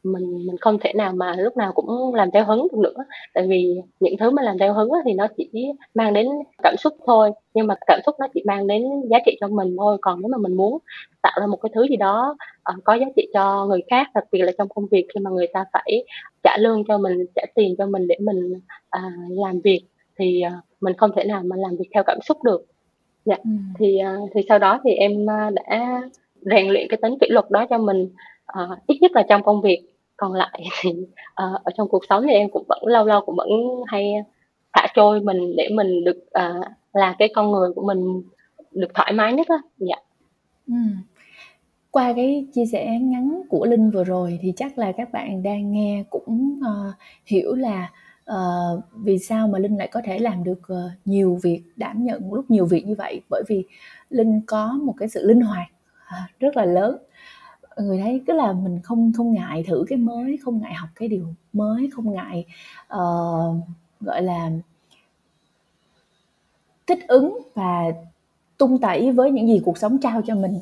mình 0.04 0.46
mình 0.46 0.58
không 0.62 0.80
thể 0.80 0.94
nào 0.94 1.14
mà 1.14 1.36
lúc 1.38 1.58
nào 1.58 1.72
cũng 1.72 2.14
làm 2.16 2.32
theo 2.32 2.46
hứng 2.46 2.68
được 2.72 2.94
nữa. 2.98 3.04
Tại 3.34 3.48
vì 3.48 3.76
những 4.00 4.14
thứ 4.20 4.30
mà 4.30 4.42
làm 4.42 4.58
theo 4.58 4.74
hứng 4.74 4.90
thì 5.06 5.14
nó 5.14 5.28
chỉ 5.38 5.50
mang 5.96 6.14
đến 6.14 6.28
cảm 6.64 6.76
xúc 6.78 6.94
thôi 7.06 7.32
nhưng 7.54 7.68
mà 7.68 7.76
cảm 7.88 8.00
xúc 8.06 8.16
nó 8.20 8.28
chỉ 8.34 8.44
mang 8.46 8.68
đến 8.68 8.84
giá 9.10 9.18
trị 9.26 9.38
cho 9.42 9.48
mình 9.48 9.76
thôi. 9.78 9.98
Còn 10.02 10.22
nếu 10.22 10.30
mà 10.30 10.38
mình 10.38 10.54
muốn 10.54 10.78
tạo 11.22 11.34
ra 11.40 11.48
một 11.48 11.58
cái 11.58 11.70
thứ 11.76 11.88
gì 11.90 11.96
đó 11.96 12.36
uh, 12.74 12.84
có 12.84 12.94
giá 12.94 13.06
trị 13.16 13.28
cho 13.34 13.66
người 13.66 13.82
khác 13.90 14.08
đặc 14.16 14.24
biệt 14.32 14.42
là 14.42 14.52
trong 14.58 14.70
công 14.70 14.88
việc 14.92 15.08
khi 15.14 15.20
mà 15.20 15.32
người 15.32 15.48
ta 15.54 15.66
phải 15.74 16.04
trả 16.44 16.58
lương 16.58 16.84
cho 16.88 16.98
mình 16.98 17.26
trả 17.36 17.44
tiền 17.56 17.76
cho 17.78 17.86
mình 17.86 18.08
để 18.08 18.16
mình 18.20 18.54
uh, 18.98 19.12
làm 19.30 19.60
việc 19.62 19.82
thì 20.20 20.44
uh, 20.48 20.64
mình 20.82 20.94
không 20.98 21.12
thể 21.16 21.24
nào 21.24 21.42
mà 21.46 21.56
làm 21.56 21.76
việc 21.78 21.90
theo 21.94 22.04
cảm 22.04 22.18
xúc 22.22 22.44
được. 22.44 22.66
Dạ. 23.26 23.36
Ừ. 23.44 23.50
thì 23.80 24.00
uh, 24.24 24.30
thì 24.34 24.42
sau 24.50 24.60
đó 24.60 24.82
thì 24.84 24.92
em 24.92 25.26
đã 25.54 26.02
rèn 26.46 26.68
luyện 26.68 26.88
cái 26.90 27.00
tính 27.02 27.18
kỷ 27.22 27.28
luật 27.30 27.52
đó 27.52 27.66
cho 27.70 27.78
mình 27.78 28.10
uh, 28.64 28.88
ít 28.88 28.98
nhất 29.02 29.12
là 29.12 29.24
trong 29.30 29.44
công 29.44 29.62
việc. 29.62 29.82
Còn 30.18 30.34
lại 30.34 30.64
thì 30.82 30.90
uh, 30.92 31.64
ở 31.64 31.72
trong 31.78 31.88
cuộc 31.88 32.04
sống 32.10 32.24
thì 32.28 32.34
em 32.34 32.50
cũng 32.50 32.66
vẫn 32.70 32.86
lâu 32.86 33.06
lâu 33.06 33.22
cũng 33.26 33.36
vẫn 33.36 33.50
hay 33.88 34.14
thả 34.74 34.88
trôi 34.96 35.22
mình 35.22 35.56
để 35.58 35.70
mình 35.72 36.04
được 36.04 36.18
uh, 36.18 36.66
là 36.94 37.16
cái 37.20 37.30
con 37.36 37.52
người 37.52 37.72
của 37.76 37.84
mình 37.88 38.22
được 38.72 38.94
thoải 38.94 39.14
mái 39.14 39.34
nhất 39.34 39.48
á. 39.50 39.58
Dạ. 39.78 39.96
Ừ. 40.68 40.74
qua 41.92 42.14
cái 42.16 42.48
chia 42.54 42.66
sẻ 42.66 43.00
ngắn 43.02 43.42
của 43.50 43.66
linh 43.66 43.92
vừa 43.92 44.04
rồi 44.04 44.40
thì 44.42 44.54
chắc 44.56 44.78
là 44.78 44.92
các 44.92 45.12
bạn 45.12 45.44
đang 45.44 45.72
nghe 45.72 46.04
cũng 46.10 46.60
uh, 46.60 46.94
hiểu 47.26 47.56
là 47.56 47.92
uh, 48.32 48.84
vì 48.94 49.20
sao 49.20 49.48
mà 49.48 49.60
linh 49.60 49.78
lại 49.78 49.88
có 49.92 50.02
thể 50.06 50.20
làm 50.20 50.44
được 50.44 50.60
uh, 50.74 50.92
nhiều 51.06 51.40
việc 51.44 51.62
đảm 51.76 52.04
nhận 52.04 52.34
lúc 52.34 52.52
nhiều 52.52 52.66
việc 52.66 52.86
như 52.86 52.96
vậy. 52.96 53.22
Bởi 53.30 53.44
vì 53.48 53.66
linh 54.10 54.42
có 54.48 54.80
một 54.84 54.94
cái 54.98 55.10
sự 55.10 55.28
linh 55.28 55.42
hoạt 55.42 55.68
rất 56.40 56.58
là 56.58 56.66
lớn. 56.66 56.98
Người 57.78 57.98
thấy 57.98 58.22
cứ 58.28 58.34
là 58.34 58.54
mình 58.54 58.80
không 58.84 59.12
không 59.18 59.34
ngại 59.34 59.64
thử 59.68 59.86
cái 59.90 59.98
mới 59.98 60.38
không 60.44 60.62
ngại 60.62 60.74
học 60.74 60.90
cái 60.96 61.08
điều 61.08 61.26
mới 61.54 61.90
không 61.94 62.14
ngại 62.14 62.46
uh, 62.94 63.56
gọi 64.00 64.22
là 64.22 64.50
thích 66.88 67.00
ứng 67.08 67.40
và 67.54 67.84
tung 68.58 68.80
tẩy 68.80 69.12
với 69.12 69.32
những 69.32 69.48
gì 69.48 69.62
cuộc 69.66 69.78
sống 69.78 69.98
trao 69.98 70.22
cho 70.22 70.36
mình. 70.36 70.60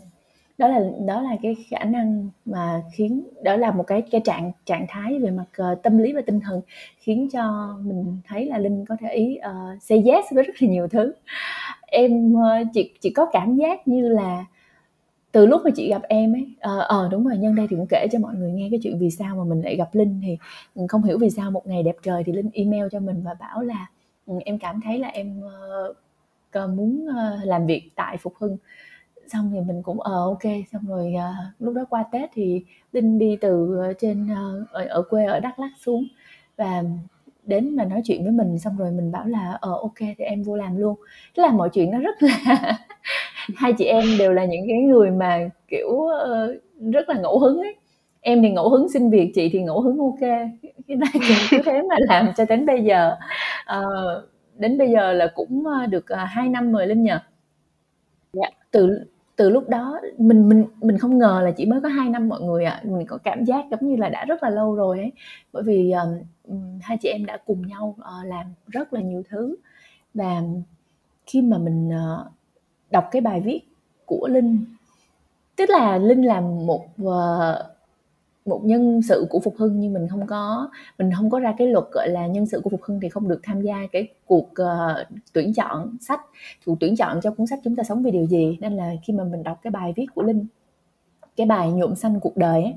Đó 0.57 0.67
là 0.67 0.79
đó 1.05 1.21
là 1.21 1.35
cái 1.41 1.55
khả 1.69 1.83
năng 1.83 2.29
mà 2.45 2.81
khiến 2.93 3.23
đó 3.43 3.55
là 3.55 3.71
một 3.71 3.83
cái 3.87 4.01
cái 4.01 4.21
trạng 4.21 4.51
trạng 4.65 4.85
thái 4.89 5.19
về 5.19 5.31
mặt 5.31 5.45
uh, 5.71 5.83
tâm 5.83 5.97
lý 5.97 6.13
và 6.13 6.21
tinh 6.25 6.39
thần 6.39 6.61
khiến 6.99 7.29
cho 7.33 7.75
mình 7.83 8.17
thấy 8.27 8.45
là 8.45 8.57
linh 8.57 8.85
có 8.85 8.95
thể 8.99 9.13
ý 9.13 9.39
uh, 9.49 9.83
say 9.83 10.03
yes 10.05 10.25
với 10.31 10.43
rất 10.43 10.53
là 10.59 10.69
nhiều 10.69 10.87
thứ. 10.87 11.13
Em 11.87 12.33
uh, 12.33 12.67
chỉ 12.73 12.93
chỉ 13.01 13.09
có 13.09 13.25
cảm 13.31 13.55
giác 13.55 13.87
như 13.87 14.09
là 14.09 14.45
từ 15.31 15.45
lúc 15.45 15.61
mà 15.65 15.71
chị 15.75 15.89
gặp 15.89 16.01
em 16.09 16.35
ấy 16.35 16.55
ờ 16.59 16.77
uh, 16.77 17.05
uh, 17.05 17.11
đúng 17.11 17.27
rồi 17.27 17.37
nhân 17.37 17.55
đây 17.55 17.67
thì 17.69 17.75
cũng 17.75 17.87
kể 17.89 18.07
cho 18.11 18.19
mọi 18.19 18.35
người 18.35 18.51
nghe 18.51 18.67
cái 18.71 18.79
chuyện 18.83 18.99
vì 18.99 19.11
sao 19.11 19.35
mà 19.35 19.43
mình 19.43 19.61
lại 19.61 19.75
gặp 19.75 19.89
linh 19.95 20.21
thì 20.23 20.37
mình 20.75 20.87
không 20.87 21.03
hiểu 21.03 21.17
vì 21.17 21.29
sao 21.29 21.51
một 21.51 21.67
ngày 21.67 21.83
đẹp 21.83 21.95
trời 22.03 22.23
thì 22.25 22.33
linh 22.33 22.49
email 22.53 22.87
cho 22.91 22.99
mình 22.99 23.23
và 23.23 23.33
bảo 23.33 23.61
là 23.61 23.87
ừ, 24.25 24.33
em 24.45 24.59
cảm 24.59 24.79
thấy 24.83 24.99
là 24.99 25.07
em 25.07 25.41
uh, 26.59 26.69
muốn 26.69 27.07
uh, 27.09 27.47
làm 27.47 27.67
việc 27.67 27.89
tại 27.95 28.17
phục 28.17 28.33
hưng. 28.39 28.57
Xong 29.27 29.51
thì 29.53 29.59
mình 29.59 29.83
cũng 29.83 30.01
ờ 30.01 30.25
ok 30.25 30.43
xong 30.71 30.81
rồi 30.87 31.13
uh, 31.15 31.61
lúc 31.61 31.75
đó 31.75 31.85
qua 31.89 32.03
tết 32.11 32.29
thì 32.33 32.65
linh 32.91 33.19
đi 33.19 33.37
từ 33.41 33.81
trên 33.99 34.27
uh, 34.31 34.69
ở, 34.71 34.85
ở 34.85 35.01
quê 35.01 35.25
ở 35.25 35.39
đắk 35.39 35.59
lắk 35.59 35.71
xuống 35.79 36.07
và 36.57 36.83
đến 37.43 37.75
mà 37.75 37.85
nói 37.85 38.01
chuyện 38.05 38.23
với 38.23 38.31
mình 38.31 38.59
xong 38.59 38.77
rồi 38.77 38.91
mình 38.91 39.11
bảo 39.11 39.25
là 39.25 39.57
ờ 39.61 39.71
ok 39.71 39.99
thì 39.99 40.23
em 40.23 40.43
vô 40.43 40.55
làm 40.55 40.77
luôn. 40.77 40.95
Tức 41.35 41.43
là 41.43 41.51
mọi 41.51 41.69
chuyện 41.69 41.91
nó 41.91 41.99
rất 41.99 42.23
là 42.23 42.77
hai 43.55 43.73
chị 43.73 43.85
em 43.85 44.03
đều 44.19 44.33
là 44.33 44.45
những 44.45 44.65
cái 44.67 44.77
người 44.77 45.11
mà 45.11 45.49
kiểu 45.67 45.89
uh, 45.89 46.91
rất 46.93 47.09
là 47.09 47.15
ngẫu 47.21 47.39
hứng 47.39 47.59
ấy. 47.59 47.75
Em 48.21 48.41
thì 48.41 48.49
ngẫu 48.49 48.69
hứng 48.69 48.89
xin 48.89 49.09
việc 49.09 49.31
chị 49.35 49.49
thì 49.53 49.61
ngẫu 49.61 49.81
hứng 49.81 49.97
ok. 49.97 50.19
Cái 50.87 50.97
này 50.97 51.11
thì 51.13 51.35
cứ 51.49 51.57
thế 51.65 51.81
mà 51.89 51.95
làm 51.99 52.27
cho 52.37 52.45
đến 52.45 52.65
bây 52.65 52.83
giờ. 52.83 53.15
Uh, 53.77 54.23
đến 54.57 54.77
bây 54.77 54.89
giờ 54.89 55.13
là 55.13 55.27
cũng 55.35 55.63
được 55.89 56.05
uh, 56.13 56.19
2 56.29 56.49
năm 56.49 56.71
rồi 56.71 56.87
linh 56.87 57.03
nhờ. 57.03 57.19
Dạ. 58.33 58.49
từ 58.71 58.99
từ 59.35 59.49
lúc 59.49 59.69
đó 59.69 59.99
mình 60.17 60.49
mình 60.49 60.65
mình 60.81 60.97
không 60.97 61.17
ngờ 61.17 61.41
là 61.43 61.51
chỉ 61.51 61.65
mới 61.65 61.81
có 61.81 61.89
2 61.89 62.09
năm 62.09 62.29
mọi 62.29 62.41
người 62.41 62.65
ạ. 62.65 62.81
Mình 62.83 63.07
có 63.07 63.17
cảm 63.17 63.43
giác 63.45 63.65
giống 63.71 63.89
như 63.89 63.95
là 63.95 64.09
đã 64.09 64.25
rất 64.25 64.43
là 64.43 64.49
lâu 64.49 64.75
rồi 64.75 64.99
ấy. 64.99 65.11
Bởi 65.53 65.63
vì 65.63 65.91
um, 65.91 66.79
hai 66.81 66.97
chị 66.97 67.09
em 67.09 67.25
đã 67.25 67.37
cùng 67.45 67.67
nhau 67.67 67.95
uh, 67.99 68.27
làm 68.27 68.45
rất 68.67 68.93
là 68.93 69.01
nhiều 69.01 69.23
thứ. 69.29 69.55
Và 70.13 70.41
khi 71.25 71.41
mà 71.41 71.57
mình 71.57 71.89
uh, 71.89 72.31
đọc 72.91 73.07
cái 73.11 73.21
bài 73.21 73.41
viết 73.41 73.59
của 74.05 74.27
linh. 74.27 74.65
Tức 75.55 75.69
là 75.69 75.97
linh 75.97 76.21
làm 76.21 76.65
một 76.65 76.85
uh, 77.03 77.71
một 78.45 78.61
nhân 78.63 79.01
sự 79.01 79.27
của 79.29 79.39
phục 79.39 79.55
hưng 79.57 79.79
nhưng 79.79 79.93
mình 79.93 80.07
không 80.07 80.27
có 80.27 80.69
mình 80.97 81.11
không 81.17 81.29
có 81.29 81.39
ra 81.39 81.53
cái 81.57 81.67
luật 81.67 81.85
gọi 81.91 82.09
là 82.09 82.27
nhân 82.27 82.45
sự 82.45 82.61
của 82.63 82.69
phục 82.69 82.83
hưng 82.83 82.99
thì 82.99 83.09
không 83.09 83.27
được 83.27 83.39
tham 83.43 83.61
gia 83.61 83.87
cái 83.91 84.07
cuộc 84.25 84.49
uh, 84.61 85.07
tuyển 85.33 85.53
chọn 85.53 85.97
sách 86.01 86.21
cuộc 86.65 86.75
tuyển 86.79 86.95
chọn 86.95 87.21
cho 87.21 87.31
cuốn 87.31 87.47
sách 87.47 87.59
chúng 87.63 87.75
ta 87.75 87.83
sống 87.83 88.03
vì 88.03 88.11
điều 88.11 88.25
gì. 88.25 88.57
Nên 88.61 88.77
là 88.77 88.93
khi 89.03 89.13
mà 89.13 89.23
mình 89.23 89.43
đọc 89.43 89.59
cái 89.63 89.71
bài 89.71 89.93
viết 89.95 90.05
của 90.15 90.23
linh 90.23 90.45
cái 91.35 91.47
bài 91.47 91.71
nhuộm 91.71 91.95
xanh 91.95 92.19
cuộc 92.19 92.37
đời 92.37 92.63
ấy 92.63 92.73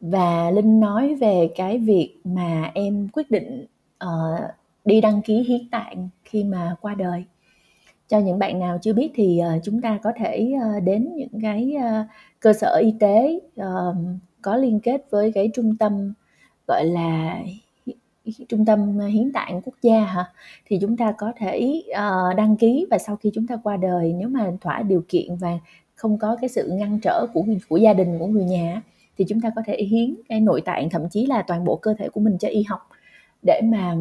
và 0.00 0.50
linh 0.50 0.80
nói 0.80 1.14
về 1.14 1.50
cái 1.56 1.78
việc 1.78 2.14
mà 2.24 2.70
em 2.74 3.08
quyết 3.08 3.30
định 3.30 3.66
uh, 4.04 4.40
đi 4.84 5.00
đăng 5.00 5.22
ký 5.22 5.42
hiến 5.42 5.68
tạng 5.70 6.08
khi 6.24 6.44
mà 6.44 6.76
qua 6.80 6.94
đời 6.94 7.24
cho 8.10 8.18
những 8.18 8.38
bạn 8.38 8.58
nào 8.58 8.78
chưa 8.82 8.92
biết 8.92 9.10
thì 9.14 9.40
uh, 9.56 9.62
chúng 9.64 9.80
ta 9.80 9.98
có 10.02 10.12
thể 10.16 10.52
uh, 10.56 10.82
đến 10.82 11.14
những 11.14 11.40
cái 11.42 11.76
uh, 11.76 12.06
cơ 12.40 12.52
sở 12.52 12.78
y 12.82 12.94
tế 13.00 13.40
uh, 13.60 13.96
có 14.42 14.56
liên 14.56 14.80
kết 14.80 15.06
với 15.10 15.32
cái 15.32 15.50
trung 15.54 15.76
tâm 15.76 16.12
gọi 16.68 16.84
là 16.84 17.38
trung 18.48 18.64
tâm 18.64 18.98
hiến 18.98 19.32
tạng 19.32 19.62
quốc 19.64 19.74
gia 19.82 20.04
hả? 20.04 20.24
Thì 20.66 20.78
chúng 20.80 20.96
ta 20.96 21.12
có 21.18 21.32
thể 21.36 21.82
uh, 21.90 22.36
đăng 22.36 22.56
ký 22.56 22.86
và 22.90 22.98
sau 22.98 23.16
khi 23.16 23.30
chúng 23.34 23.46
ta 23.46 23.56
qua 23.56 23.76
đời 23.76 24.14
nếu 24.18 24.28
mà 24.28 24.52
thỏa 24.60 24.82
điều 24.82 25.04
kiện 25.08 25.36
và 25.36 25.58
không 25.94 26.18
có 26.18 26.36
cái 26.40 26.48
sự 26.48 26.70
ngăn 26.72 26.98
trở 27.02 27.26
của 27.34 27.44
của 27.68 27.76
gia 27.76 27.92
đình 27.92 28.18
của 28.18 28.26
người 28.26 28.44
nhà 28.44 28.82
thì 29.18 29.24
chúng 29.28 29.40
ta 29.40 29.50
có 29.56 29.62
thể 29.66 29.82
hiến 29.82 30.14
cái 30.28 30.40
nội 30.40 30.60
tạng 30.60 30.90
thậm 30.90 31.08
chí 31.10 31.26
là 31.26 31.42
toàn 31.42 31.64
bộ 31.64 31.76
cơ 31.76 31.94
thể 31.98 32.08
của 32.08 32.20
mình 32.20 32.38
cho 32.38 32.48
y 32.48 32.62
học 32.62 32.88
để 33.46 33.60
mà 33.64 33.96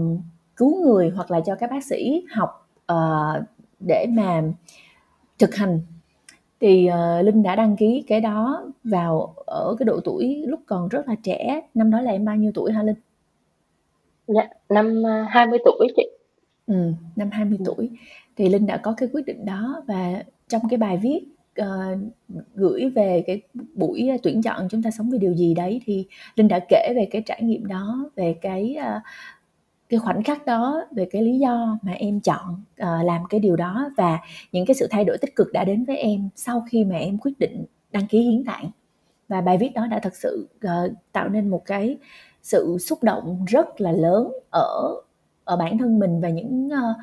cứu 0.56 0.82
người 0.84 1.10
hoặc 1.10 1.32
là 1.32 1.40
cho 1.40 1.56
các 1.56 1.72
bác 1.72 1.84
sĩ 1.84 2.26
học 2.36 2.70
uh, 2.92 3.44
để 3.80 4.06
mà 4.10 4.44
thực 5.40 5.56
hành. 5.56 5.80
Thì 6.62 6.90
uh, 6.90 7.26
linh 7.26 7.44
đã 7.44 7.56
đăng 7.56 7.76
ký 7.76 8.04
cái 8.08 8.22
đó 8.22 8.72
vào 8.84 9.36
ở 9.46 9.76
cái 9.80 9.86
độ 9.86 10.00
tuổi 10.04 10.44
lúc 10.48 10.60
còn 10.66 10.88
rất 10.88 11.08
là 11.08 11.16
trẻ. 11.24 11.62
Năm 11.74 11.92
đó 11.92 12.02
là 12.02 12.12
em 12.12 12.26
bao 12.26 12.36
nhiêu 12.36 12.52
tuổi 12.56 12.72
hả 12.72 12.84
linh? 12.84 12.96
Dạ 14.28 14.50
năm 14.70 15.04
20 15.30 15.60
tuổi 15.66 15.88
chị. 15.96 16.10
Ừ, 16.68 16.94
năm 17.16 17.30
20 17.32 17.58
ừ. 17.60 17.64
tuổi. 17.66 17.90
Thì 18.36 18.50
linh 18.50 18.66
đã 18.66 18.78
có 18.78 18.94
cái 18.98 19.10
quyết 19.14 19.26
định 19.26 19.46
đó 19.46 19.84
và 19.88 20.24
trong 20.48 20.62
cái 20.70 20.78
bài 20.78 20.98
viết 20.98 21.20
uh, 21.62 22.00
gửi 22.56 22.90
về 22.90 23.24
cái 23.28 23.42
buổi 23.76 24.10
tuyển 24.24 24.42
chọn 24.42 24.68
chúng 24.70 24.84
ta 24.84 24.92
sống 24.92 25.10
vì 25.10 25.18
điều 25.18 25.34
gì 25.34 25.54
đấy 25.54 25.82
thì 25.86 26.06
linh 26.36 26.48
đã 26.48 26.60
kể 26.70 26.94
về 26.96 27.08
cái 27.12 27.22
trải 27.26 27.44
nghiệm 27.44 27.68
đó 27.68 28.10
về 28.16 28.36
cái 28.42 28.78
uh, 28.80 29.02
cái 29.90 30.00
khoảnh 30.00 30.24
khắc 30.24 30.46
đó 30.46 30.82
về 30.92 31.08
cái 31.12 31.22
lý 31.22 31.40
do 31.40 31.78
mà 31.82 31.92
em 31.92 32.20
chọn 32.22 32.64
uh, 32.82 33.06
làm 33.06 33.22
cái 33.30 33.40
điều 33.40 33.56
đó 33.56 33.90
và 33.98 34.20
những 34.52 34.66
cái 34.66 34.76
sự 34.76 34.88
thay 34.92 35.06
đổi 35.06 35.18
tích 35.18 35.36
cực 35.36 35.48
đã 35.54 35.64
đến 35.64 35.86
với 35.86 35.98
em 35.98 36.30
sau 36.36 36.66
khi 36.70 36.86
mà 36.86 36.96
em 36.96 37.18
quyết 37.18 37.40
định 37.40 37.66
đăng 37.92 38.08
ký 38.08 38.20
hiến 38.22 38.46
tạng. 38.46 38.72
Và 39.28 39.42
bài 39.42 39.58
viết 39.58 39.70
đó 39.76 39.88
đã 39.88 40.00
thật 40.00 40.16
sự 40.16 40.48
uh, 40.66 40.92
tạo 41.12 41.30
nên 41.30 41.50
một 41.50 41.62
cái 41.66 41.98
sự 42.42 42.78
xúc 42.80 43.04
động 43.04 43.46
rất 43.48 43.82
là 43.82 43.92
lớn 43.92 44.32
ở 44.50 44.96
ở 45.44 45.58
bản 45.58 45.78
thân 45.78 46.00
mình 46.00 46.22
và 46.22 46.30
những 46.30 46.68
uh, 46.68 46.98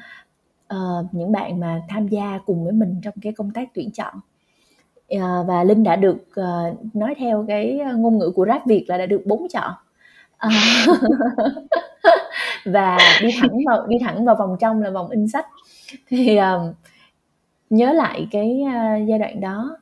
uh, 0.75 1.15
những 1.15 1.33
bạn 1.33 1.61
mà 1.61 1.83
tham 1.89 2.09
gia 2.09 2.39
cùng 2.47 2.65
với 2.65 2.73
mình 2.73 3.01
trong 3.03 3.15
cái 3.23 3.33
công 3.33 3.51
tác 3.51 3.69
tuyển 3.75 3.91
chọn. 3.91 4.15
Uh, 5.15 5.47
và 5.47 5.65
linh 5.65 5.83
đã 5.83 5.97
được 5.97 6.27
uh, 6.41 6.95
nói 6.95 7.15
theo 7.19 7.45
cái 7.49 7.81
ngôn 7.97 8.19
ngữ 8.19 8.31
của 8.35 8.47
rap 8.47 8.67
việt 8.67 8.85
là 8.89 8.99
đã 8.99 9.07
được 9.07 9.23
bốn 9.27 9.49
chọn. 9.49 9.73
Uh, 10.47 10.99
và 12.67 12.99
đi 13.23 13.29
thẳng 13.41 13.59
vào 13.67 13.87
đi 13.87 13.97
thẳng 14.01 14.25
vào 14.25 14.37
vòng 14.37 14.57
trong 14.61 14.83
là 14.83 14.91
vòng 14.91 15.11
in 15.11 15.29
sách. 15.29 15.47
Thì 16.09 16.39
uh, 16.39 16.75
nhớ 17.71 17.93
lại 17.93 18.29
cái 18.31 18.63
uh, 18.65 19.09
giai 19.09 19.19
đoạn 19.19 19.41
đó. 19.41 19.77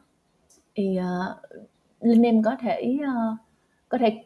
Thì 0.74 0.98
uh, 0.98 1.36
linh 2.00 2.22
em 2.22 2.42
có 2.42 2.56
thể 2.60 2.98
uh, 3.02 3.38
có 3.88 3.98
thể 3.98 4.24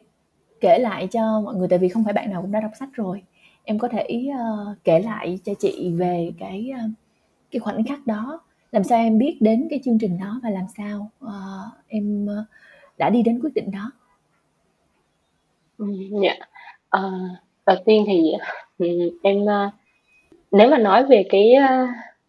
kể 0.61 0.79
lại 0.79 1.07
cho 1.07 1.41
mọi 1.41 1.55
người 1.55 1.67
tại 1.67 1.79
vì 1.79 1.89
không 1.89 2.03
phải 2.03 2.13
bạn 2.13 2.31
nào 2.31 2.41
cũng 2.41 2.51
đã 2.51 2.59
đọc 2.59 2.71
sách 2.79 2.89
rồi. 2.93 3.23
Em 3.63 3.79
có 3.79 3.87
thể 3.87 4.27
uh, 4.29 4.77
kể 4.83 4.99
lại 4.99 5.39
cho 5.45 5.53
chị 5.59 5.93
về 5.97 6.31
cái 6.39 6.71
uh, 6.85 6.91
cái 7.51 7.59
khoảnh 7.59 7.83
khắc 7.83 8.07
đó. 8.07 8.41
Làm 8.71 8.83
sao 8.83 8.97
em 8.97 9.17
biết 9.17 9.37
đến 9.41 9.67
cái 9.69 9.79
chương 9.85 9.99
trình 9.99 10.17
đó 10.19 10.39
và 10.43 10.49
làm 10.49 10.65
sao 10.77 11.11
uh, 11.25 11.31
em 11.87 12.25
uh, 12.25 12.45
đã 12.97 13.09
đi 13.09 13.23
đến 13.23 13.39
quyết 13.41 13.53
định 13.55 13.71
đó? 13.71 13.91
Ừ, 15.77 15.85
dạ. 16.23 16.33
Uh, 16.97 17.29
đầu 17.69 17.77
tiên 17.85 18.03
thì 18.07 18.31
ừ, 18.79 18.87
em 19.23 19.45
ờ, 19.45 19.69
nếu 20.51 20.69
mà 20.69 20.77
nói 20.77 21.03
về 21.03 21.25
cái 21.29 21.53
ờ, 21.53 21.87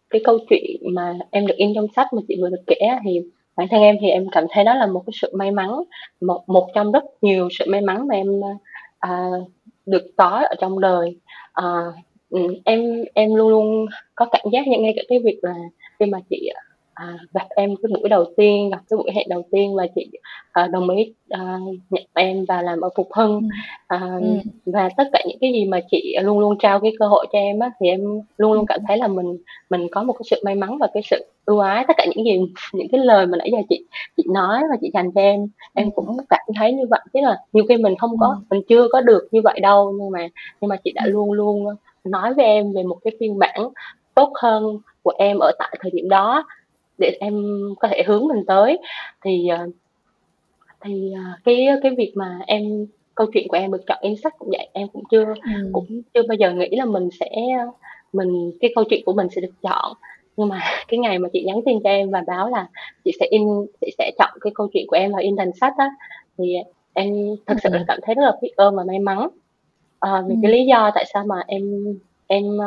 cái 0.09 0.21
câu 0.23 0.37
chuyện 0.49 0.77
mà 0.93 1.13
em 1.31 1.47
được 1.47 1.55
in 1.57 1.71
trong 1.75 1.87
sách 1.95 2.13
mà 2.13 2.21
chị 2.27 2.37
vừa 2.41 2.49
được 2.49 2.63
kể 2.67 2.75
thì 3.03 3.21
bản 3.55 3.67
thân 3.71 3.81
em 3.81 3.95
thì 4.01 4.09
em 4.09 4.27
cảm 4.31 4.43
thấy 4.49 4.63
đó 4.63 4.75
là 4.75 4.87
một 4.87 5.03
cái 5.05 5.13
sự 5.21 5.31
may 5.35 5.51
mắn 5.51 5.69
một 6.21 6.43
một 6.47 6.67
trong 6.75 6.91
rất 6.91 7.03
nhiều 7.21 7.49
sự 7.51 7.65
may 7.67 7.81
mắn 7.81 8.07
mà 8.07 8.15
em 8.15 8.41
à, 8.99 9.29
được 9.85 10.11
có 10.17 10.29
ở 10.49 10.55
trong 10.59 10.79
đời. 10.79 11.17
Uh, 11.61 11.95
em 12.65 13.03
em 13.13 13.35
luôn 13.35 13.49
luôn 13.49 13.85
có 14.15 14.25
cảm 14.31 14.45
giác 14.51 14.67
như 14.67 14.77
ngay 14.79 14.93
cả 14.95 15.01
cái 15.07 15.19
việc 15.19 15.39
là 15.41 15.53
khi 15.99 16.05
mà 16.05 16.19
chị 16.29 16.49
à, 16.55 16.61
gặp 17.33 17.47
em 17.55 17.75
cái 17.75 17.91
buổi 17.99 18.09
đầu 18.09 18.25
tiên 18.37 18.69
gặp 18.69 18.81
cái 18.89 18.97
buổi 18.97 19.11
hẹn 19.15 19.29
đầu 19.29 19.43
tiên 19.51 19.75
và 19.75 19.87
chị 19.95 20.07
à, 20.51 20.67
đồng 20.67 20.89
ý 20.89 21.13
à, 21.29 21.57
nhận 21.89 22.03
em 22.13 22.45
và 22.47 22.61
làm 22.61 22.81
ở 22.81 22.89
phục 22.95 23.07
hưng. 23.13 23.41
Ừ. 23.41 23.47
à, 23.87 23.99
ừ. 24.21 24.27
và 24.65 24.89
tất 24.97 25.03
cả 25.13 25.19
những 25.27 25.37
cái 25.41 25.53
gì 25.53 25.65
mà 25.65 25.79
chị 25.91 26.15
luôn 26.21 26.39
luôn 26.39 26.57
trao 26.59 26.79
cái 26.79 26.91
cơ 26.99 27.07
hội 27.07 27.25
cho 27.33 27.39
em 27.39 27.59
á 27.59 27.71
thì 27.79 27.87
em 27.87 28.01
luôn 28.37 28.53
luôn 28.53 28.65
cảm 28.65 28.79
thấy 28.87 28.97
là 28.97 29.07
mình 29.07 29.37
mình 29.69 29.87
có 29.91 30.03
một 30.03 30.13
cái 30.13 30.25
sự 30.29 30.41
may 30.45 30.55
mắn 30.55 30.77
và 30.77 30.87
cái 30.93 31.03
sự 31.05 31.25
ưu 31.45 31.59
ái. 31.59 31.85
Tất 31.87 31.93
cả 31.97 32.05
những 32.15 32.25
gì 32.25 32.39
những 32.73 32.87
cái 32.91 33.01
lời 33.05 33.25
mà 33.25 33.37
nãy 33.37 33.49
giờ 33.51 33.57
chị 33.69 33.85
chị 34.17 34.23
nói 34.33 34.61
và 34.69 34.77
chị 34.81 34.91
dành 34.93 35.11
cho 35.11 35.21
em 35.21 35.47
em 35.73 35.87
ừ. 35.87 35.91
cũng 35.95 36.17
cảm 36.29 36.45
thấy 36.55 36.73
như 36.73 36.83
vậy. 36.89 37.01
Tức 37.13 37.19
là 37.21 37.37
nhiều 37.53 37.65
khi 37.69 37.77
mình 37.77 37.95
không 37.97 38.17
có 38.19 38.41
mình 38.49 38.61
chưa 38.69 38.87
có 38.91 39.01
được 39.01 39.27
như 39.31 39.41
vậy 39.43 39.59
đâu 39.59 39.93
nhưng 39.99 40.11
mà 40.11 40.27
nhưng 40.61 40.69
mà 40.69 40.75
chị 40.83 40.91
đã 40.95 41.05
luôn 41.05 41.31
luôn 41.31 41.65
nói 42.03 42.33
với 42.33 42.45
em 42.45 42.73
về 42.73 42.83
một 42.83 42.97
cái 43.03 43.11
phiên 43.19 43.39
bản 43.39 43.69
tốt 44.15 44.31
hơn 44.41 44.77
của 45.03 45.13
em 45.17 45.39
ở 45.39 45.51
tại 45.59 45.77
thời 45.81 45.91
điểm 45.91 46.09
đó 46.09 46.45
để 47.01 47.17
em 47.19 47.33
có 47.79 47.87
thể 47.87 48.03
hướng 48.07 48.27
mình 48.27 48.45
tới 48.47 48.77
thì 49.23 49.47
ờ, 49.47 49.67
thì 50.81 51.13
ờ, 51.15 51.21
cái 51.43 51.67
cái 51.83 51.91
việc 51.97 52.11
mà 52.15 52.39
em 52.47 52.85
câu 53.15 53.27
chuyện 53.33 53.47
của 53.47 53.57
em 53.57 53.71
được 53.71 53.81
chọn 53.87 53.97
in 54.01 54.15
sách 54.23 54.33
cũng 54.39 54.49
vậy 54.51 54.69
em 54.73 54.87
cũng 54.87 55.03
chưa 55.11 55.25
ừ. 55.25 55.69
cũng 55.73 56.01
chưa 56.13 56.21
bao 56.27 56.35
giờ 56.35 56.51
nghĩ 56.51 56.69
là 56.71 56.85
mình 56.85 57.09
sẽ 57.19 57.29
mình 58.13 58.51
cái 58.59 58.71
câu 58.75 58.83
chuyện 58.89 59.01
của 59.05 59.13
mình 59.13 59.27
sẽ 59.35 59.41
được 59.41 59.53
chọn 59.61 59.93
nhưng 60.37 60.49
mà 60.49 60.59
cái 60.87 60.99
ngày 60.99 61.19
mà 61.19 61.29
chị 61.33 61.43
nhắn 61.43 61.61
tin 61.65 61.79
cho 61.83 61.89
em 61.89 62.09
và 62.11 62.23
báo 62.27 62.49
là 62.49 62.67
chị 63.05 63.11
sẽ 63.19 63.25
in 63.29 63.41
chị 63.81 63.91
sẽ 63.97 64.11
chọn 64.19 64.37
cái 64.41 64.51
câu 64.55 64.67
chuyện 64.73 64.85
của 64.87 64.95
em 64.95 65.11
vào 65.11 65.21
in 65.21 65.35
thành 65.37 65.51
sách 65.53 65.73
á 65.77 65.89
thì 66.37 66.55
em 66.93 67.35
thật 67.45 67.57
sự 67.63 67.69
là 67.69 67.77
ừ. 67.77 67.83
cảm 67.87 67.99
thấy 68.03 68.15
rất 68.15 68.23
là 68.23 68.31
biết 68.41 68.51
ơn 68.55 68.75
và 68.75 68.83
may 68.83 68.99
mắn 68.99 69.27
à, 69.99 70.23
vì 70.27 70.35
ừ. 70.35 70.39
cái 70.43 70.51
lý 70.51 70.65
do 70.65 70.91
tại 70.95 71.05
sao 71.13 71.25
mà 71.25 71.35
em 71.47 71.85
em 72.27 72.57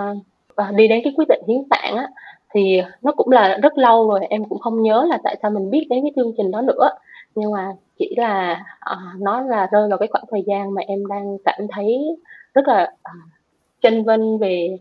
uh, 0.63 0.75
đi 0.77 0.89
đến 0.89 1.01
cái 1.05 1.13
quyết 1.17 1.29
định 1.29 1.43
hiến 1.49 1.69
tạng 1.71 1.97
á 1.97 2.09
thì 2.55 2.81
nó 3.03 3.13
cũng 3.13 3.31
là 3.31 3.59
rất 3.63 3.79
lâu 3.79 4.09
rồi, 4.11 4.21
em 4.31 4.45
cũng 4.45 4.59
không 4.59 4.83
nhớ 4.83 5.07
là 5.11 5.19
tại 5.25 5.37
sao 5.43 5.51
mình 5.51 5.71
biết 5.71 5.87
đến 5.91 6.05
cái 6.05 6.13
chương 6.17 6.33
trình 6.37 6.51
đó 6.51 6.61
nữa. 6.63 6.91
Nhưng 7.35 7.53
mà 7.53 7.73
chỉ 7.99 8.15
là, 8.17 8.65
uh, 8.93 9.21
nó 9.23 9.41
là 9.41 9.69
rơi 9.73 9.89
vào 9.89 9.99
cái 9.99 10.09
khoảng 10.13 10.25
thời 10.31 10.43
gian 10.47 10.75
mà 10.75 10.83
em 10.87 11.07
đang 11.07 11.39
cảm 11.45 11.61
thấy 11.71 11.99
rất 12.55 12.69
là, 12.69 12.93
ờ, 13.03 13.13
chênh 13.83 14.05
vênh 14.05 14.39
về 14.39 14.79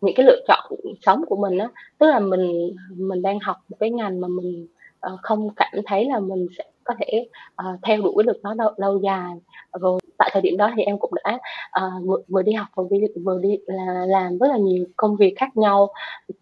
những 0.00 0.14
cái 0.16 0.26
lựa 0.26 0.40
chọn 0.48 0.72
sống 1.02 1.24
của 1.28 1.36
mình 1.36 1.58
á. 1.58 1.68
Tức 1.98 2.06
là 2.06 2.18
mình 2.20 2.70
mình 2.96 3.22
đang 3.22 3.38
học 3.40 3.56
một 3.70 3.76
cái 3.80 3.90
ngành 3.90 4.20
mà 4.20 4.28
mình, 4.28 4.68
uh, 5.14 5.20
không 5.22 5.50
cảm 5.56 5.72
thấy 5.86 6.04
là 6.04 6.20
mình 6.20 6.46
sẽ 6.58 6.64
có 6.90 6.94
thể, 7.00 7.28
ờ, 7.56 7.64
theo 7.82 8.02
đuổi 8.02 8.24
được 8.24 8.36
nó 8.42 8.54
lâu 8.54 8.70
lâu 8.76 8.98
dài. 9.04 9.32
Rồi 9.80 10.00
tại 10.18 10.30
thời 10.32 10.42
điểm 10.42 10.56
đó 10.56 10.70
thì 10.76 10.82
em 10.82 10.98
cũng 10.98 11.12
đã, 11.24 11.38
ờ, 11.70 11.90
vừa 12.06 12.18
vừa 12.28 12.42
đi 12.42 12.52
học 12.52 12.68
vừa 12.76 12.86
đi 12.90 12.98
vừa 13.24 13.38
đi 13.42 13.58
là 13.66 14.04
làm 14.08 14.38
rất 14.38 14.46
là 14.50 14.56
nhiều 14.58 14.84
công 14.96 15.16
việc 15.16 15.34
khác 15.38 15.56
nhau. 15.56 15.88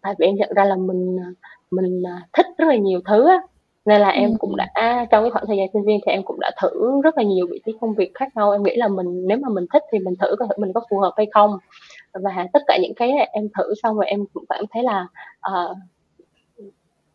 Tại 0.01 0.15
vì 0.19 0.25
em 0.25 0.35
nhận 0.35 0.49
ra 0.55 0.65
là 0.65 0.75
mình, 0.75 1.17
ờ, 1.25 1.31
mình, 1.71 2.03
thích 2.33 2.45
rất 2.57 2.65
là 2.67 2.75
nhiều 2.75 3.01
thứ 3.09 3.27
á, 3.29 3.37
nên 3.85 4.01
là 4.01 4.09
em 4.09 4.31
cũng 4.39 4.55
đã 4.57 4.67
trong 5.11 5.23
cái 5.23 5.31
khoảng 5.31 5.45
thời 5.47 5.57
gian 5.57 5.67
sinh 5.73 5.85
viên 5.85 5.99
thì 6.05 6.11
em 6.11 6.23
cũng 6.25 6.39
đã 6.39 6.51
thử 6.61 7.01
rất 7.03 7.17
là 7.17 7.23
nhiều 7.23 7.47
vị 7.51 7.61
trí 7.65 7.71
công 7.81 7.93
việc 7.95 8.11
khác 8.15 8.29
nhau. 8.35 8.51
Em 8.51 8.63
nghĩ 8.63 8.75
là 8.75 8.87
mình 8.87 9.27
nếu 9.27 9.37
mà 9.41 9.49
mình 9.49 9.65
thích 9.73 9.83
thì 9.91 9.99
mình 9.99 10.15
thử 10.21 10.35
coi 10.39 10.47
thử 10.49 10.55
mình 10.57 10.73
có 10.73 10.81
phù 10.91 10.99
hợp 10.99 11.13
hay 11.17 11.27
không. 11.33 11.57
Và 12.13 12.47
tất 12.53 12.63
cả 12.67 12.77
những 12.81 12.93
cái 12.95 13.11
em 13.33 13.49
thử 13.57 13.73
xong 13.83 13.95
rồi 13.97 14.05
em 14.07 14.25
cũng 14.33 14.45
cảm 14.49 14.65
thấy 14.71 14.83
là, 14.83 15.07
ờ, 15.41 15.75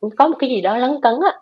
ừm, 0.01 0.11
có 0.19 0.29
một 0.29 0.37
cái 0.41 0.51
gì 0.51 0.61
đó 0.63 0.79
lấn 0.79 1.01
cấn 1.03 1.15
á. 1.27 1.33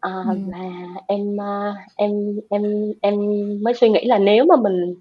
Ờ, 0.00 0.10
Ừm. 0.28 0.50
và 0.50 0.58
em, 1.06 1.36
ơ, 1.36 1.74
em 1.96 2.10
em 2.50 2.62
em 3.02 3.14
mới 3.62 3.74
suy 3.74 3.88
nghĩ 3.88 4.04
là 4.04 4.18
nếu 4.18 4.44
mà 4.44 4.56
mình 4.56 4.94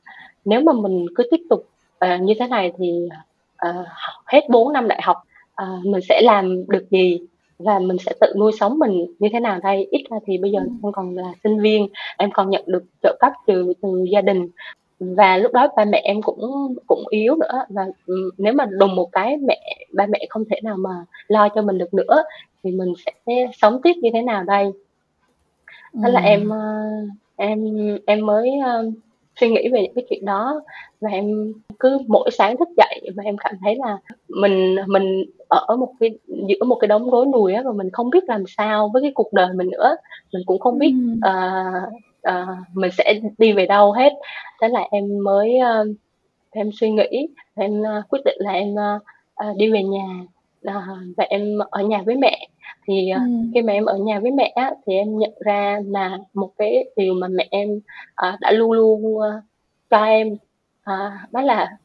nếu 0.46 0.62
mà 0.62 0.74
mình 0.74 1.06
cứ 1.16 1.24
tiếp 1.32 1.42
tục, 1.50 1.66
ờ, 2.00 2.18
như 2.18 2.34
thế 2.40 2.48
này 2.48 2.72
thì, 2.78 3.10
ờ, 3.58 3.72
học 3.88 4.24
hết 4.26 4.50
4 4.50 4.74
năm 4.74 4.88
đại 4.88 5.00
học, 5.04 5.18
ờ, 5.56 5.66
mình 5.86 6.02
sẽ 6.10 6.22
làm 6.24 6.68
được 6.68 6.86
gì 6.92 7.20
và 7.60 7.80
mình 7.80 7.98
sẽ 8.06 8.14
tự 8.22 8.34
nuôi 8.40 8.52
sống 8.60 8.80
mình 8.80 9.06
như 9.20 9.30
thế 9.34 9.40
nào 9.40 9.60
đây? 9.64 9.88
Ít 9.92 10.04
ra 10.12 10.18
thì 10.26 10.38
bây 10.38 10.52
giờ 10.52 10.60
Ừm. 10.60 10.80
em 10.84 10.92
còn 10.92 11.16
là 11.16 11.34
sinh 11.44 11.60
viên, 11.62 11.88
em 12.18 12.32
còn 12.34 12.50
nhận 12.50 12.64
được 12.68 12.84
trợ 13.04 13.16
cấp 13.20 13.32
từ 13.48 13.74
từ 13.82 14.06
gia 14.12 14.22
đình. 14.22 14.48
Và 15.00 15.38
lúc 15.38 15.54
đó 15.54 15.68
ba 15.78 15.86
mẹ 15.86 16.02
em 16.04 16.22
cũng 16.22 16.76
cũng 16.88 17.04
yếu 17.10 17.36
nữa 17.36 17.66
và, 17.70 17.86
ừm, 18.08 18.30
nếu 18.38 18.54
mà 18.54 18.66
đùng 18.72 18.96
một 18.96 19.10
cái 19.12 19.38
mẹ 19.38 19.60
ba 19.94 20.06
mẹ 20.10 20.20
không 20.30 20.44
thể 20.52 20.60
nào 20.64 20.76
mà 20.80 20.90
lo 21.28 21.50
cho 21.50 21.62
mình 21.62 21.78
được 21.78 21.94
nữa 21.94 22.24
thì 22.64 22.72
mình 22.72 22.94
sẽ 23.06 23.12
sống 23.58 23.80
tiếp 23.84 23.94
như 24.02 24.10
thế 24.14 24.22
nào 24.22 24.44
đây? 24.44 24.72
Thế 26.04 26.12
là 26.12 26.20
em, 26.22 26.50
ơ, 26.50 26.84
em 27.36 27.60
em 28.06 28.26
mới, 28.26 28.52
ơ, 28.66 28.92
suy 29.40 29.50
nghĩ 29.50 29.70
về 29.70 29.82
những 29.82 29.94
cái 29.96 30.06
chuyện 30.10 30.26
đó 30.26 30.62
và 31.02 31.10
em 31.10 31.54
cứ 31.80 31.98
mỗi 32.08 32.30
sáng 32.32 32.58
thức 32.58 32.68
dậy 32.78 33.10
và 33.16 33.24
em 33.24 33.36
cảm 33.38 33.54
thấy 33.64 33.76
là 33.86 33.98
mình 34.30 34.76
mình 34.88 35.24
ở 35.48 35.76
một 35.76 35.94
cái 36.00 36.10
giữa 36.48 36.66
một 36.66 36.76
cái 36.76 36.88
đống 36.88 37.12
rối 37.12 37.26
nùi 37.26 37.54
á, 37.54 37.62
và 37.66 37.72
mình 37.72 37.90
không 37.94 38.10
biết 38.10 38.24
làm 38.28 38.44
sao 38.48 38.90
với 38.94 39.02
cái 39.02 39.12
cuộc 39.16 39.34
đời 39.34 39.48
mình 39.56 39.70
nữa. 39.70 39.96
Mình 40.34 40.44
cũng 40.46 40.60
không 40.60 40.80
biết, 40.80 40.92
Ừm. 40.92 41.20
ờ, 41.22 41.64
ờ, 42.22 42.46
mình 42.74 42.92
sẽ 42.98 43.20
đi 43.38 43.54
về 43.54 43.66
đâu 43.66 43.92
hết. 43.92 44.14
Thế 44.62 44.68
là 44.68 44.88
em 44.92 45.04
mới, 45.24 45.58
ơ, 45.58 45.86
em 46.52 46.70
suy 46.74 46.92
nghĩ, 46.92 47.28
em, 47.56 47.84
ơ, 47.84 48.02
quyết 48.10 48.20
định 48.26 48.38
là 48.40 48.52
em, 48.52 48.76
ơ, 48.76 49.00
ờ, 49.36 49.54
đi 49.58 49.72
về 49.72 49.84
nhà, 49.84 50.08
ờ, 50.68 50.82
và 51.18 51.24
em 51.30 51.58
ở 51.70 51.82
nhà 51.84 52.02
với 52.06 52.16
mẹ. 52.16 52.48
Thì, 52.88 53.10
ờ, 53.10 53.20
Ừm. 53.20 53.52
khi 53.54 53.62
mà 53.62 53.74
em 53.74 53.86
ở 53.86 53.98
nhà 53.98 54.20
với 54.20 54.32
mẹ 54.32 54.52
á, 54.56 54.72
thì 54.86 54.94
em 54.94 55.18
nhận 55.18 55.32
ra 55.46 55.80
là 55.88 56.18
một 56.34 56.50
cái 56.58 56.86
điều 56.96 57.14
mà 57.14 57.28
mẹ 57.28 57.48
em, 57.52 57.80
ờ, 58.16 58.38
đã 58.42 58.52
luôn 58.52 58.72
luôn, 58.72 59.20
ơ, 59.20 59.42
cho 59.90 60.04
em, 60.06 60.38
ờ, 60.84 61.12
đó 61.32 61.42
là 61.42 61.78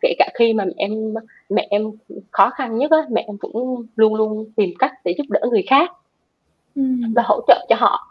kể 0.00 0.14
cả 0.18 0.28
khi 0.34 0.52
mà 0.52 0.64
em 0.76 1.14
mẹ 1.50 1.66
em 1.70 1.82
khó 2.30 2.50
khăn 2.50 2.78
nhất 2.78 2.90
á, 2.90 2.98
mẹ 3.10 3.24
em 3.26 3.38
cũng 3.38 3.84
luôn 3.96 4.14
luôn 4.14 4.44
tìm 4.56 4.70
cách 4.78 4.92
để 5.04 5.14
giúp 5.18 5.24
đỡ 5.30 5.40
người 5.50 5.62
khác 5.66 5.90
Ừm. 6.74 7.12
và 7.16 7.22
hỗ 7.26 7.40
trợ 7.48 7.66
cho 7.68 7.76
họ. 7.78 8.06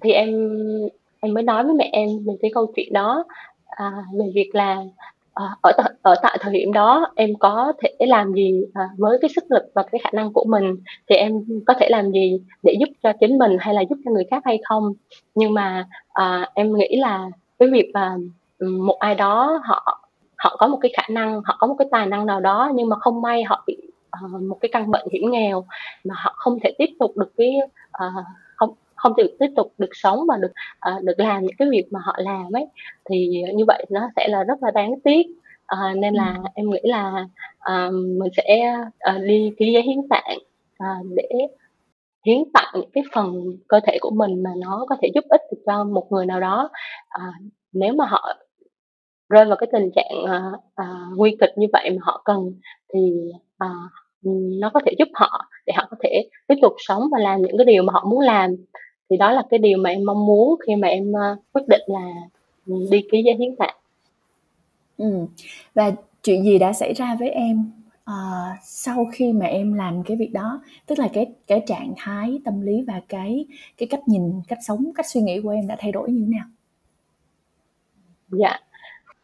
Thì 0.00 0.12
em 0.12 0.28
em 1.20 1.34
mới 1.34 1.42
nói 1.42 1.64
với 1.64 1.74
mẹ 1.74 1.90
em 1.92 2.08
về 2.26 2.34
cái 2.42 2.50
câu 2.54 2.66
chuyện 2.76 2.92
đó, 2.92 3.24
à, 3.66 3.92
về 4.18 4.26
việc 4.34 4.50
là, 4.54 4.74
ờ, 4.74 4.82
Ờ, 5.36 5.44
ở 5.62 5.72
ở 6.02 6.14
tại 6.22 6.38
thời 6.40 6.52
điểm 6.52 6.72
đó 6.72 7.06
em 7.16 7.30
có 7.40 7.72
thể 7.82 8.06
làm 8.06 8.32
gì, 8.32 8.64
à, 8.74 8.88
với 8.98 9.18
cái 9.20 9.30
sức 9.36 9.44
lực 9.50 9.62
và 9.74 9.82
cái 9.92 9.98
khả 10.04 10.10
năng 10.12 10.32
của 10.32 10.44
mình, 10.48 10.76
thì 11.10 11.16
em 11.16 11.32
có 11.66 11.74
thể 11.80 11.88
làm 11.90 12.10
gì 12.12 12.40
để 12.62 12.74
giúp 12.80 12.88
cho 13.02 13.12
chính 13.20 13.38
mình 13.38 13.56
hay 13.60 13.74
là 13.74 13.82
giúp 13.90 13.96
cho 14.04 14.10
người 14.10 14.24
khác 14.30 14.42
hay 14.44 14.58
không. 14.64 14.92
Nhưng 15.34 15.54
mà, 15.54 15.86
à, 16.12 16.50
em 16.54 16.74
nghĩ 16.74 16.96
là 16.96 17.26
cái 17.58 17.68
việc 17.72 17.90
mà, 17.94 18.16
một 18.60 18.96
ai 19.00 19.14
đó 19.14 19.60
họ 19.64 20.08
họ 20.38 20.56
có 20.58 20.66
một 20.66 20.78
cái 20.80 20.92
khả 20.96 21.02
năng, 21.10 21.40
họ 21.44 21.56
có 21.58 21.66
một 21.66 21.74
cái 21.78 21.88
tài 21.90 22.06
năng 22.06 22.26
nào 22.26 22.40
đó 22.40 22.70
nhưng 22.74 22.88
mà 22.88 22.96
không 23.00 23.22
may 23.22 23.42
họ 23.44 23.64
bị, 23.66 23.76
uh, 24.26 24.42
một 24.42 24.58
cái 24.60 24.68
căn 24.72 24.90
bệnh 24.90 25.06
hiểm 25.12 25.30
nghèo 25.30 25.64
mà 26.04 26.14
họ 26.18 26.34
không 26.36 26.58
thể 26.62 26.74
tiếp 26.78 26.90
tục 27.00 27.16
được 27.16 27.32
cái, 27.36 27.56
uh, 28.06 28.24
không 28.96 29.12
được 29.16 29.36
tiếp 29.38 29.48
tục 29.56 29.72
được 29.78 29.90
sống 29.92 30.18
và 30.28 30.36
được, 30.42 30.52
ờ, 30.80 31.00
được 31.04 31.14
làm 31.20 31.42
những 31.42 31.56
cái 31.58 31.68
việc 31.70 31.84
mà 31.90 32.00
họ 32.04 32.14
làm 32.18 32.52
ấy, 32.52 32.66
thì 33.10 33.42
như 33.54 33.64
vậy 33.68 33.86
nó 33.90 34.10
sẽ 34.16 34.28
là 34.28 34.44
rất 34.44 34.62
là 34.62 34.70
đáng 34.70 34.92
tiếc. 35.04 35.26
Ờ, 35.66 35.78
nên 35.96 36.14
là 36.14 36.34
Ừm. 36.34 36.44
em 36.54 36.70
nghĩ 36.70 36.78
là, 36.82 37.26
ờ, 37.58 37.90
mình 37.92 38.30
sẽ, 38.36 38.74
ờ, 38.98 39.18
đi 39.18 39.52
ký 39.58 39.72
giấy 39.72 39.82
hiến 39.82 40.08
tạng, 40.10 40.38
ờ, 40.78 40.86
để 41.16 41.28
hiến 42.26 42.38
tặng 42.54 42.72
những 42.74 42.90
cái 42.92 43.04
phần 43.14 43.58
cơ 43.68 43.80
thể 43.86 43.98
của 44.00 44.10
mình 44.10 44.42
mà 44.42 44.50
nó 44.58 44.86
có 44.88 44.96
thể 45.02 45.08
giúp 45.14 45.24
ích 45.30 45.40
được 45.52 45.58
cho 45.66 45.84
một 45.84 46.06
người 46.12 46.26
nào 46.26 46.40
đó. 46.40 46.70
Ờ, 47.10 47.24
nếu 47.72 47.94
mà 47.94 48.06
họ 48.06 48.34
rơi 49.30 49.44
vào 49.46 49.56
cái 49.56 49.68
tình 49.72 49.90
trạng, 49.96 50.24
ờ, 50.28 50.52
ờ, 50.74 50.86
nguy 51.16 51.36
kịch 51.40 51.50
như 51.58 51.66
vậy 51.72 51.90
mà 51.90 51.98
họ 52.02 52.22
cần 52.24 52.52
thì, 52.94 53.00
ừm, 54.24 54.60
nó 54.60 54.70
có 54.74 54.80
thể 54.86 54.92
giúp 54.98 55.08
họ 55.14 55.46
để 55.66 55.72
họ 55.76 55.88
có 55.90 55.96
thể 56.04 56.28
tiếp 56.48 56.54
tục 56.62 56.72
sống 56.78 57.02
và 57.12 57.18
làm 57.20 57.42
những 57.42 57.58
cái 57.58 57.64
điều 57.66 57.82
mà 57.82 57.92
họ 57.92 58.04
muốn 58.10 58.20
làm. 58.20 58.50
Thì 59.10 59.16
đó 59.16 59.30
là 59.32 59.42
cái 59.50 59.58
điều 59.58 59.78
mà 59.78 59.90
em 59.90 60.04
mong 60.04 60.26
muốn 60.26 60.54
khi 60.66 60.76
mà 60.76 60.88
em, 60.88 61.12
ơ, 61.12 61.36
quyết 61.52 61.62
định 61.68 61.82
là, 61.86 62.12
ừm, 62.66 62.90
đi 62.90 63.02
ký 63.12 63.22
giấy 63.24 63.34
hiến 63.38 63.56
tạng. 63.56 63.76
Ừm, 64.98 65.26
và 65.74 65.90
chuyện 66.22 66.44
gì 66.44 66.58
đã 66.58 66.72
xảy 66.72 66.94
ra 66.94 67.16
với 67.20 67.30
em, 67.30 67.70
ờ, 68.04 68.14
sau 68.62 69.06
khi 69.12 69.32
mà 69.32 69.46
em 69.46 69.72
làm 69.74 70.02
cái 70.02 70.16
việc 70.16 70.30
đó? 70.32 70.60
Tức 70.86 70.98
là 70.98 71.08
cái 71.12 71.26
cái 71.46 71.62
trạng 71.66 71.94
thái 71.96 72.38
tâm 72.44 72.60
lý 72.60 72.82
và 72.86 73.00
cái 73.08 73.46
cái 73.78 73.86
cách 73.88 74.00
nhìn, 74.08 74.22
cách 74.48 74.58
sống, 74.66 74.90
cách 74.94 75.06
suy 75.08 75.20
nghĩ 75.20 75.40
của 75.40 75.50
em 75.50 75.66
đã 75.66 75.76
thay 75.78 75.92
đổi 75.92 76.10
như 76.10 76.20
thế 76.20 76.36
nào? 76.38 76.46
Dạ, 78.28 78.58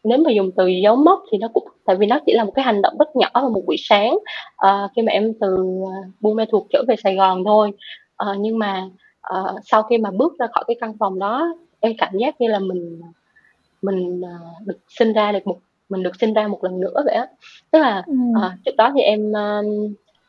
nếu 0.05 0.18
mà 0.18 0.31
dùng 0.33 0.51
từ 0.57 0.66
dấu 0.68 0.97
mốc 0.97 1.21
thì 1.33 1.38
nó 1.38 1.49
cũng 1.55 1.68
tại 1.87 1.97
vì 1.97 2.07
nó 2.07 2.21
chỉ 2.27 2.33
là 2.35 2.45
một 2.45 2.53
cái 2.57 2.64
hành 2.66 2.83
động 2.83 2.95
rất 2.99 3.16
nhỏ 3.16 3.29
vào 3.35 3.51
một 3.51 3.62
buổi 3.66 3.77
sáng, 3.79 4.18
ờ, 4.57 4.88
khi 4.97 5.03
mà 5.03 5.12
em 5.12 5.33
từ, 5.42 5.49
ờ, 5.87 6.11
Buôn 6.21 6.37
Ma 6.37 6.45
Thuột 6.53 6.62
trở 6.71 6.85
về 6.88 6.97
Sài 7.05 7.16
Gòn 7.16 7.45
thôi. 7.45 7.73
Ờ, 8.16 8.37
nhưng 8.40 8.59
mà, 8.61 8.85
ờ, 9.22 9.56
sau 9.64 9.82
khi 9.82 9.98
mà 9.98 10.11
bước 10.11 10.32
ra 10.38 10.46
khỏi 10.54 10.64
cái 10.68 10.76
căn 10.80 10.94
phòng 10.98 11.18
đó, 11.18 11.46
em 11.80 11.92
cảm 11.98 12.12
giác 12.20 12.40
như 12.40 12.48
là 12.48 12.58
mình, 12.58 13.00
mình, 13.82 14.22
ờ, 14.22 14.30
được 14.66 14.78
sinh 14.88 15.12
ra 15.14 15.32
được 15.32 15.46
một 15.46 15.58
mình 15.90 16.02
được 16.02 16.16
sinh 16.20 16.35
ra 16.35 16.48
một 16.48 16.64
lần 16.64 16.80
nữa 16.80 16.94
vậy 17.06 17.14
á. 17.14 17.26
Tức 17.72 17.78
là, 17.80 18.04
ờ, 18.32 18.52
trước 18.66 18.76
đó 18.78 18.92
thì 18.96 19.02
em, 19.02 19.32
ơ, 19.32 19.62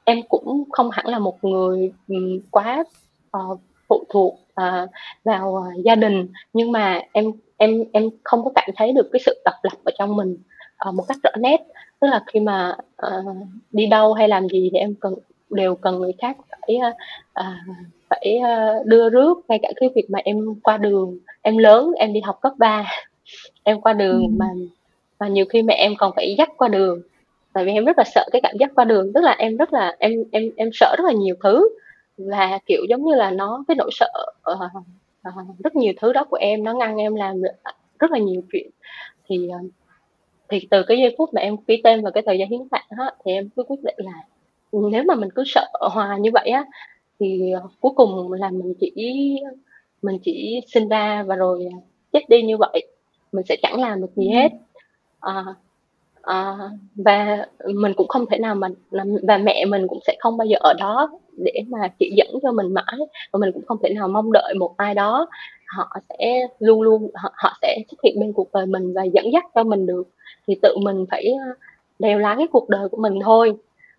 em 0.05 0.19
cũng 0.29 0.63
không 0.71 0.89
hẳn 0.91 1.07
là 1.07 1.19
một 1.19 1.43
người, 1.43 1.93
ừm, 2.07 2.39
quá, 2.51 2.83
ờ, 3.31 3.41
phụ 3.89 4.05
thuộc, 4.09 4.39
ờ, 4.55 4.87
vào, 5.25 5.55
ờ, 5.57 5.63
gia 5.85 5.95
đình, 5.95 6.27
nhưng 6.53 6.71
mà 6.71 7.01
em 7.13 7.25
em 7.57 7.83
em 7.93 8.09
không 8.23 8.43
có 8.45 8.51
cảm 8.55 8.69
thấy 8.77 8.93
được 8.93 9.09
cái 9.13 9.19
sự 9.25 9.41
độc 9.45 9.55
lập 9.63 9.77
ở 9.85 9.91
trong 9.99 10.15
mình, 10.17 10.37
ờ, 10.77 10.91
một 10.91 11.03
cách 11.07 11.17
rõ 11.23 11.31
nét. 11.41 11.57
Tức 12.01 12.07
là 12.07 12.23
khi 12.27 12.39
mà, 12.39 12.77
ờ, 12.97 13.23
đi 13.71 13.87
đâu 13.87 14.13
hay 14.13 14.27
làm 14.27 14.47
gì 14.49 14.69
thì 14.73 14.77
em 14.79 14.95
cần 15.01 15.15
đều 15.53 15.75
cần 15.75 15.99
người 15.99 16.13
khác 16.21 16.37
phải, 16.49 16.77
ờ, 17.33 17.53
phải, 18.09 18.37
ơ, 18.37 18.83
đưa 18.85 19.09
rước, 19.09 19.33
ngay 19.47 19.59
cả 19.61 19.71
cái 19.75 19.89
việc 19.95 20.09
mà 20.09 20.19
em 20.23 20.37
qua 20.63 20.77
đường, 20.77 21.17
em 21.41 21.57
lớn, 21.57 21.91
em 21.97 22.13
đi 22.13 22.21
học 22.21 22.39
cấp 22.41 22.53
3, 22.57 22.85
em 23.63 23.81
qua 23.81 23.93
đường 23.93 24.37
mà 24.37 24.45
Ừm. 24.53 24.67
mà 25.19 25.27
nhiều 25.27 25.45
khi 25.45 25.61
mẹ 25.61 25.73
em 25.75 25.93
còn 25.97 26.11
phải 26.15 26.35
dắt 26.37 26.49
qua 26.57 26.67
đường, 26.67 27.01
tại 27.53 27.65
vì 27.65 27.71
em 27.71 27.85
rất 27.85 27.97
là 27.97 28.03
sợ 28.03 28.25
cái 28.31 28.41
cảm 28.41 28.55
giác 28.59 28.71
qua 28.75 28.85
đường. 28.85 29.13
Tức 29.13 29.21
là 29.23 29.31
em 29.31 29.57
rất 29.57 29.73
là 29.73 29.95
em 29.99 30.11
em 30.31 30.43
em 30.55 30.69
sợ 30.73 30.95
rất 30.97 31.03
là 31.05 31.13
nhiều 31.13 31.35
thứ 31.43 31.69
và, 32.17 32.59
kiểu, 32.65 32.81
giống 32.89 33.05
như 33.05 33.15
là, 33.15 33.31
nó 33.31 33.63
cái 33.67 33.75
nỗi 33.75 33.89
sợ, 33.93 34.11
ờ, 34.41 34.57
ờ, 35.23 35.31
rất 35.63 35.75
nhiều 35.75 35.93
thứ 36.01 36.13
đó 36.13 36.23
của 36.29 36.37
em 36.37 36.63
nó 36.63 36.73
ngăn 36.73 36.97
em 36.97 37.15
làm 37.15 37.41
ờ, 37.63 37.71
rất 37.99 38.11
là 38.11 38.19
nhiều 38.19 38.41
chuyện. 38.51 38.69
Thì, 39.29 39.47
ờ, 39.49 39.59
thì 40.49 40.67
từ 40.71 40.83
cái 40.83 40.97
giây 40.97 41.15
phút 41.17 41.33
mà 41.33 41.41
em 41.41 41.57
ký 41.57 41.81
tên 41.83 42.01
vào 42.03 42.11
cái 42.11 42.23
tờ 42.25 42.33
giấy 42.33 42.47
hiến 42.47 42.69
tạng 42.69 42.85
á, 42.89 43.11
thì 43.25 43.31
em 43.31 43.49
cứ 43.55 43.63
quyết 43.63 43.83
định 43.83 43.95
là, 43.97 44.13
ừm, 44.73 44.91
nếu 44.91 45.03
mà 45.07 45.15
mình 45.15 45.29
cứ 45.35 45.43
sợ 45.47 45.67
hoài 45.81 46.21
như 46.21 46.31
vậy 46.33 46.49
á, 46.51 46.65
thì, 47.21 47.51
ờ, 47.51 47.61
cuối 47.81 47.93
cùng 47.97 48.33
là 48.33 48.51
mình 48.51 48.75
chỉ 48.81 48.91
mình 50.03 50.19
chỉ 50.23 50.61
sinh 50.73 50.89
ra 50.89 51.23
và 51.27 51.35
rồi, 51.37 51.65
à, 51.73 51.77
chết 52.13 52.21
đi 52.29 52.43
như 52.43 52.57
vậy, 52.57 52.87
mình 53.33 53.45
sẽ 53.49 53.57
chẳng 53.63 53.81
làm 53.81 54.01
được 54.01 54.11
gì 54.17 54.29
hết. 54.29 54.49
Ừm. 54.53 54.61
Ờ, 55.21 55.45
ờ, 56.23 56.57
và, 56.95 57.47
ừm, 57.59 57.81
mình 57.83 57.93
cũng 57.97 58.07
không 58.09 58.25
thể 58.31 58.39
nào 58.39 58.55
mà 58.55 58.69
và 59.29 59.37
mẹ 59.39 59.65
mình 59.65 59.87
cũng 59.89 59.99
sẽ 60.07 60.17
không 60.21 60.37
bao 60.37 60.47
giờ 60.47 60.57
ở 60.61 60.73
đó 60.79 61.09
để 61.45 61.53
mà 61.69 61.79
chỉ 61.99 62.11
dẫn 62.17 62.27
cho 62.43 62.53
mình 62.53 62.75
mãi, 62.75 62.97
và 63.33 63.39
mình 63.39 63.51
cũng 63.53 63.65
không 63.67 63.79
thể 63.83 63.89
nào 63.95 64.09
mong 64.09 64.33
đợi 64.33 64.55
một 64.59 64.75
ai 64.77 64.95
đó 64.95 65.27
họ 65.67 65.97
sẽ 66.09 66.47
luôn 66.59 66.83
luôn 66.83 67.11
họ 67.15 67.31
họ 67.35 67.53
sẽ 67.63 67.79
xuất 67.91 67.97
hiện 68.05 68.21
bên 68.21 68.33
cuộc 68.33 68.49
đời 68.53 68.67
mình 68.67 68.93
và 68.93 69.03
dẫn 69.05 69.33
dắt 69.33 69.45
cho 69.55 69.63
mình 69.65 69.87
được, 69.87 70.03
thì 70.47 70.55
tự 70.63 70.77
mình 70.83 71.05
phải, 71.11 71.25
ơ, 71.47 71.53
lèo 71.99 72.19
lái 72.19 72.35
cái 72.37 72.47
cuộc 72.53 72.69
đời 72.69 72.89
của 72.89 72.97
mình 72.97 73.19
thôi. 73.23 73.53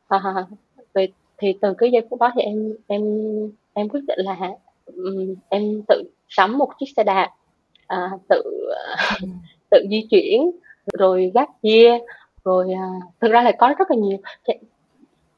À, 0.08 0.46
về 0.94 1.08
thì 1.38 1.54
từ 1.60 1.74
cái 1.78 1.90
giây 1.92 2.02
phút 2.10 2.20
đó 2.20 2.32
thì 2.34 2.42
em 2.42 2.72
em 2.86 3.02
em 3.74 3.88
quyết 3.88 4.00
định 4.08 4.18
là 4.18 4.36
ừm, 4.86 5.34
em 5.48 5.82
tự 5.88 6.02
sắm 6.28 6.58
một 6.58 6.68
chiếc 6.80 6.86
xe 6.96 7.04
đạp, 7.04 7.30
à, 7.86 8.10
tự, 8.28 8.42
Ừm. 9.22 9.30
tự 9.70 9.86
di 9.90 10.06
chuyển, 10.10 10.50
rồi 10.98 11.30
gác 11.34 11.50
gear, 11.62 12.02
rồi, 12.44 12.72
à 12.72 12.88
thực 13.20 13.32
ra 13.32 13.42
là 13.42 13.52
có 13.58 13.74
rất 13.78 13.90
là 13.90 13.96
nhiều 13.96 14.18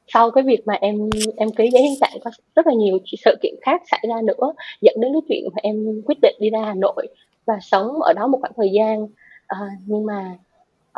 sau 0.07 0.31
cái 0.31 0.43
việc 0.43 0.67
mà 0.67 0.73
em 0.73 1.09
em 1.37 1.49
ký 1.51 1.69
giấy 1.73 1.81
hiến 1.83 1.93
tạng 2.01 2.17
có 2.23 2.31
rất 2.55 2.67
là 2.67 2.73
nhiều 2.73 2.97
sự 3.25 3.35
kiện 3.41 3.55
khác 3.61 3.81
xảy 3.91 4.03
ra 4.09 4.15
nữa, 4.21 4.53
dẫn 4.81 4.95
đến 4.99 5.13
cái 5.13 5.21
chuyện 5.29 5.43
mà 5.53 5.59
em 5.63 6.01
quyết 6.05 6.17
định 6.21 6.35
đi 6.39 6.49
ra 6.49 6.59
Hà 6.65 6.73
Nội 6.73 7.07
và 7.45 7.59
sống 7.61 8.01
ở 8.01 8.13
đó 8.13 8.27
một 8.27 8.37
khoảng 8.41 8.53
thời 8.57 8.69
gian. 8.73 9.07
Ờ, 9.47 9.57
nhưng 9.85 10.05
mà, 10.05 10.35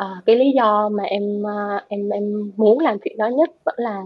ờ, 0.00 0.16
cái 0.26 0.36
lý 0.36 0.52
do 0.56 0.88
mà 0.88 1.02
em, 1.02 1.46
a, 1.46 1.84
em 1.88 2.08
em 2.08 2.52
muốn 2.56 2.78
làm 2.78 2.98
chuyện 3.04 3.16
đó 3.18 3.28
nhất 3.28 3.50
vẫn 3.64 3.74
là 3.78 4.02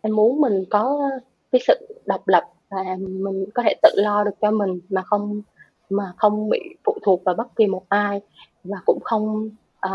em 0.00 0.16
muốn 0.16 0.40
mình 0.40 0.64
có 0.70 1.10
cái 1.52 1.60
sự 1.66 1.74
độc 2.06 2.28
lập 2.28 2.44
và 2.70 2.78
mình 2.98 3.44
có 3.54 3.62
thể 3.62 3.74
tự 3.82 3.90
lo 3.94 4.24
được 4.24 4.34
cho 4.40 4.50
mình 4.50 4.80
mà 4.88 5.02
không 5.02 5.42
mà 5.90 6.12
không 6.16 6.48
bị 6.48 6.60
phụ 6.84 6.98
thuộc 7.02 7.24
vào 7.24 7.34
bất 7.34 7.56
kỳ 7.56 7.66
một 7.66 7.82
ai 7.88 8.20
và 8.64 8.78
cũng 8.86 8.98
không, 9.04 9.50
à, 9.80 9.90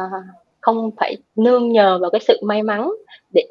không 0.62 0.92
phải 0.98 1.18
nương 1.36 1.72
nhờ 1.72 2.00
vào 2.02 2.10
cái 2.10 2.22
sự 2.28 2.40
may 2.44 2.64
mắn 2.64 2.92
để 3.34 3.44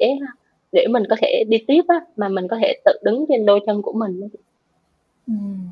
để 0.71 0.87
mình 0.89 1.03
có 1.09 1.15
thể 1.21 1.43
đi 1.47 1.57
tiếp 1.67 1.81
á, 1.87 2.01
mà 2.17 2.29
mình 2.29 2.47
có 2.47 2.57
thể 2.61 2.73
tự 2.85 2.91
đứng 3.03 3.25
trên 3.29 3.45
đôi 3.45 3.59
chân 3.65 3.81
của 3.81 3.93
mình 3.93 4.21
á 4.21 4.27
chị. 4.33 4.39
Ừm. 5.27 5.69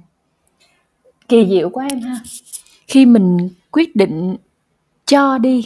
Kỳ 1.27 1.47
diệu 1.49 1.69
quá 1.69 1.87
em 1.89 1.99
ha. 1.99 2.15
Khi 2.87 3.05
mình 3.05 3.49
quyết 3.71 3.95
định 3.95 4.35
cho 5.05 5.37
đi 5.37 5.65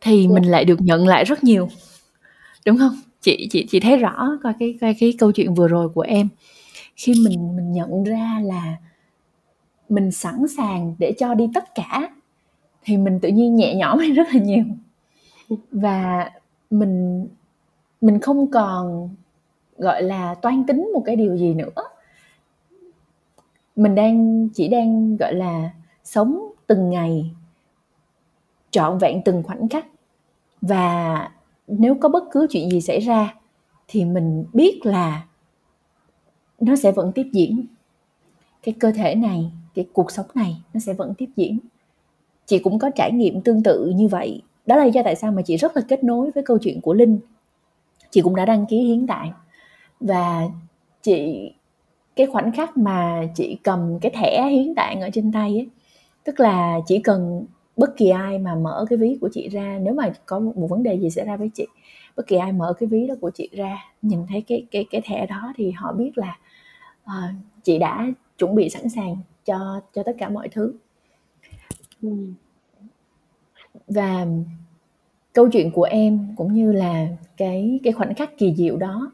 thì 0.00 0.28
mình 0.28 0.44
lại 0.44 0.64
được 0.64 0.80
nhận 0.80 1.06
lại 1.06 1.24
rất 1.24 1.44
nhiều, 1.44 1.68
đúng 2.66 2.76
hông? 2.76 3.00
Chị 3.20 3.48
chị 3.50 3.66
chị 3.70 3.80
thấy 3.80 3.96
rõ 3.96 4.38
qua 4.42 4.54
cái 4.60 4.78
qua 4.80 4.92
cái 5.00 5.14
câu 5.18 5.32
chuyện 5.32 5.54
vừa 5.54 5.68
rồi 5.68 5.88
của 5.88 6.00
em. 6.02 6.28
Khi 6.96 7.14
mình 7.24 7.56
mình 7.56 7.72
nhận 7.72 8.04
ra 8.04 8.40
là 8.44 8.76
mình 9.88 10.12
sẵn 10.12 10.48
sàng 10.56 10.94
để 10.98 11.12
cho 11.18 11.34
đi 11.34 11.50
tất 11.54 11.64
cả 11.74 12.10
thì 12.84 12.96
mình 12.96 13.20
tự 13.20 13.28
nhiên 13.28 13.56
nhẹ 13.56 13.74
nhõm 13.74 13.98
hơn 13.98 14.12
rất 14.14 14.28
là 14.34 14.40
nhiều. 14.40 14.64
Và 15.72 16.30
mình 16.70 17.26
mình 18.00 18.20
không 18.20 18.50
còn, 18.50 19.08
gọi 19.78 20.02
là, 20.02 20.34
toan 20.34 20.64
tính 20.66 20.90
một 20.94 21.02
cái 21.06 21.16
điều 21.16 21.36
gì 21.36 21.54
nữa. 21.54 21.84
Mình 23.76 23.94
đang 23.94 24.48
chỉ 24.54 24.68
đang, 24.68 25.16
gọi 25.16 25.34
là, 25.34 25.70
sống 26.04 26.52
từng 26.66 26.90
ngày 26.90 27.30
trọn 28.70 28.98
vẹn 28.98 29.22
từng 29.24 29.42
khoảnh 29.42 29.68
khắc 29.68 29.86
và 30.62 31.30
nếu 31.66 31.94
có 31.94 32.08
bất 32.08 32.24
cứ 32.30 32.46
chuyện 32.50 32.70
gì 32.70 32.80
xảy 32.80 33.00
ra 33.00 33.34
thì 33.88 34.04
mình 34.04 34.44
biết 34.52 34.80
là 34.86 35.26
nó 36.60 36.76
sẽ 36.76 36.92
vẫn 36.92 37.12
tiếp 37.12 37.26
diễn. 37.32 37.66
Cái 38.62 38.74
cơ 38.80 38.92
thể 38.92 39.14
này, 39.14 39.50
cái 39.74 39.86
cuộc 39.92 40.10
sống 40.10 40.26
này 40.34 40.56
nó 40.74 40.80
sẽ 40.80 40.92
vẫn 40.92 41.14
tiếp 41.14 41.28
diễn. 41.36 41.58
Chị 42.46 42.58
cũng 42.58 42.78
có 42.78 42.90
trải 42.94 43.12
nghiệm 43.12 43.40
tương 43.40 43.62
tự 43.62 43.92
như 43.96 44.08
vậy. 44.08 44.42
Đó 44.66 44.76
là 44.76 44.84
lý 44.84 44.90
do 44.90 45.02
tại 45.04 45.16
sao 45.16 45.32
mà 45.32 45.42
chị 45.42 45.56
rất 45.56 45.76
là 45.76 45.82
kết 45.88 46.04
nối 46.04 46.30
với 46.30 46.42
câu 46.42 46.58
chuyện 46.58 46.80
của 46.80 46.94
Linh. 46.94 47.18
Chị 48.10 48.20
cũng 48.20 48.36
đã 48.36 48.44
đăng 48.44 48.66
ký 48.66 48.76
hiến 48.76 49.06
tạng 49.06 49.32
và 50.00 50.48
chị 51.02 51.50
cái 52.16 52.26
khoảnh 52.26 52.52
khắc 52.52 52.76
mà 52.76 53.22
chị 53.34 53.56
cầm 53.62 53.98
cái 54.00 54.12
thẻ 54.14 54.48
hiến 54.48 54.74
tạng 54.74 55.00
ở 55.00 55.10
trên 55.12 55.32
tay 55.32 55.50
ấy, 55.50 55.68
tức 56.24 56.40
là 56.40 56.80
chỉ 56.86 56.98
cần 56.98 57.46
bất 57.78 57.96
kỳ 57.96 58.08
ai 58.08 58.38
mà 58.38 58.54
mở 58.54 58.86
cái 58.90 58.96
ví 58.98 59.18
của 59.20 59.28
chị 59.32 59.48
ra, 59.48 59.78
nếu 59.82 59.94
mà 59.94 60.12
có 60.26 60.40
một 60.40 60.66
vấn 60.70 60.82
đề 60.82 60.98
gì 60.98 61.10
xảy 61.10 61.24
ra 61.24 61.36
với 61.36 61.50
chị, 61.54 61.66
bất 62.16 62.26
kỳ 62.26 62.36
ai 62.36 62.52
mở 62.52 62.72
cái 62.78 62.86
ví 62.88 63.06
đó 63.06 63.14
của 63.20 63.30
chị 63.30 63.48
ra, 63.52 63.78
nhìn 64.02 64.20
thấy 64.28 64.42
cái 64.48 64.66
cái 64.70 64.86
cái 64.90 65.00
thẻ 65.04 65.26
đó 65.26 65.52
thì 65.56 65.70
họ 65.70 65.92
biết 65.92 66.18
là, 66.18 66.38
ờ, 67.04 67.14
chị 67.62 67.78
đã 67.78 68.06
chuẩn 68.38 68.54
bị 68.54 68.68
sẵn 68.70 68.88
sàng 68.88 69.16
cho 69.44 69.80
cho 69.94 70.02
tất 70.02 70.16
cả 70.18 70.28
mọi 70.28 70.48
thứ. 70.48 70.74
Ừm. 72.02 72.34
Và 73.88 74.26
câu 75.32 75.48
chuyện 75.52 75.70
của 75.70 75.82
em 75.84 76.34
cũng 76.36 76.54
như 76.54 76.72
là 76.72 77.06
cái 77.36 77.80
cái 77.84 77.92
khoảnh 77.92 78.14
khắc 78.14 78.38
kỳ 78.38 78.54
diệu 78.54 78.76
đó 78.76 79.12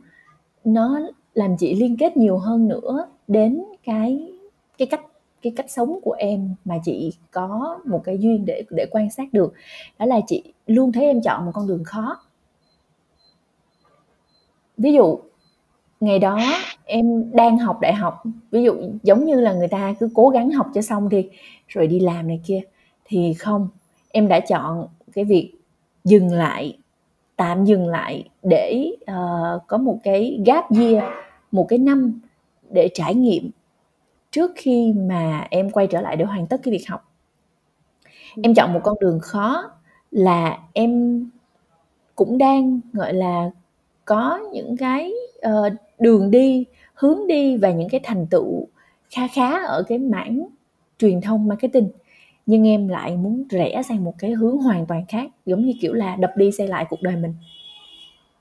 nó 0.65 1.01
làm 1.35 1.57
chị 1.57 1.75
liên 1.75 1.97
kết 1.97 2.17
nhiều 2.17 2.39
hơn 2.39 2.69
nữa 2.69 3.09
đến 3.29 3.65
cái 3.85 4.33
cái 4.79 4.89
cách 4.89 5.01
cái 5.45 5.53
cách 5.57 5.71
sống 5.71 5.99
của 6.03 6.13
em 6.19 6.55
mà 6.65 6.79
chị 6.85 7.13
có 7.31 7.81
một 7.85 8.01
cái 8.05 8.19
duyên 8.19 8.45
để 8.45 8.63
để 8.71 8.87
quan 8.91 9.11
sát 9.11 9.33
được. 9.33 9.53
Đó 9.99 10.07
là 10.07 10.21
chị 10.27 10.43
luôn 10.67 10.93
thấy 10.93 11.05
em 11.05 11.21
chọn 11.23 11.47
một 11.47 11.51
con 11.55 11.67
đường 11.67 11.85
khó. 11.85 12.21
Ví 14.79 14.93
dụ, 14.93 15.19
ngày 16.01 16.19
đó 16.19 16.39
em 16.85 17.31
đang 17.33 17.59
học 17.59 17.81
đại 17.81 17.95
học, 17.95 18.23
ví 18.51 18.63
dụ 18.63 18.75
giống 19.03 19.25
như 19.25 19.41
là 19.41 19.53
người 19.53 19.69
ta 19.69 19.95
cứ 20.01 20.09
cố 20.15 20.29
gắng 20.29 20.51
học 20.51 20.67
cho 20.75 20.83
xong 20.83 21.09
đi, 21.09 21.29
rồi 21.69 21.87
đi 21.87 22.01
làm 22.01 22.29
này 22.29 22.41
kia, 22.47 22.61
thì 23.05 23.35
không, 23.35 23.69
em 24.13 24.29
đã 24.29 24.41
chọn 24.41 24.87
cái 25.13 25.25
việc 25.25 25.53
dừng 26.05 26.33
lại, 26.33 26.79
tạm 27.37 27.65
dừng 27.65 27.89
lại 27.89 28.29
để, 28.43 28.91
uh, 29.03 29.63
có 29.67 29.79
một 29.79 29.99
cái 30.03 30.41
gap 30.47 30.65
year, 30.73 31.05
một 31.53 31.67
cái 31.69 31.79
năm 31.79 32.21
để 32.71 32.89
trải 32.95 33.15
nghiệm 33.15 33.51
trước 34.35 34.53
khi 34.57 34.93
mà 34.97 35.47
em 35.51 35.71
quay 35.71 35.87
trở 35.87 36.01
lại 36.01 36.17
để 36.17 36.25
hoàn 36.25 36.47
tất 36.47 36.61
cái 36.65 36.73
việc 36.73 36.89
học. 36.89 37.13
Em 38.43 38.55
chọn 38.55 38.73
một 38.73 38.81
con 38.85 38.97
đường 39.01 39.19
khó 39.21 39.71
là 40.11 40.59
em 40.73 41.21
cũng 42.17 42.39
đang, 42.39 42.81
gọi 42.93 43.15
là, 43.15 43.51
có 44.05 44.41
những 44.53 44.77
cái, 44.77 45.13
ờ, 45.43 45.71
đường 46.01 46.31
đi, 46.31 46.67
hướng 46.95 47.27
đi 47.29 47.57
và 47.57 47.73
những 47.73 47.89
cái 47.89 48.01
thành 48.05 48.27
tựu 48.31 48.69
kha 49.17 49.29
khá 49.29 49.65
ở 49.67 49.83
cái 49.89 49.99
mảng 49.99 50.47
truyền 50.99 51.21
thông 51.21 51.49
marketing, 51.49 51.89
nhưng 52.47 52.69
em 52.69 52.89
lại 52.89 53.17
muốn 53.17 53.45
rẽ 53.51 53.83
sang 53.89 54.05
một 54.05 54.15
cái 54.19 54.33
hướng 54.33 54.59
hoàn 54.59 54.87
toàn 54.87 55.07
khác, 55.09 55.31
giống 55.47 55.67
như 55.67 55.73
kiểu 55.81 55.93
là 55.95 56.17
đập 56.17 56.33
đi 56.37 56.53
xây 56.53 56.69
lại 56.69 56.87
cuộc 56.91 57.03
đời 57.03 57.17
mình. 57.17 57.35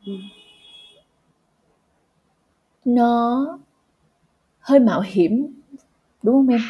Ừm. 0.08 0.22
Nó 2.86 3.46
hơi 4.60 4.80
mạo 4.80 5.02
hiểm, 5.06 5.63
đúng 6.24 6.36
không 6.36 6.48
em? 6.48 6.62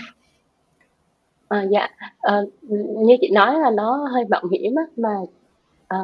à, 1.48 1.64
dạ, 1.72 1.88
à, 2.22 2.42
như 2.98 3.16
chị 3.22 3.30
nói 3.34 3.60
là 3.60 3.70
nó 3.72 4.08
hơi 4.14 4.24
mạo 4.30 4.44
hiểm 4.52 4.76
á, 4.76 4.84
mà, 4.98 5.10
à, 5.88 5.98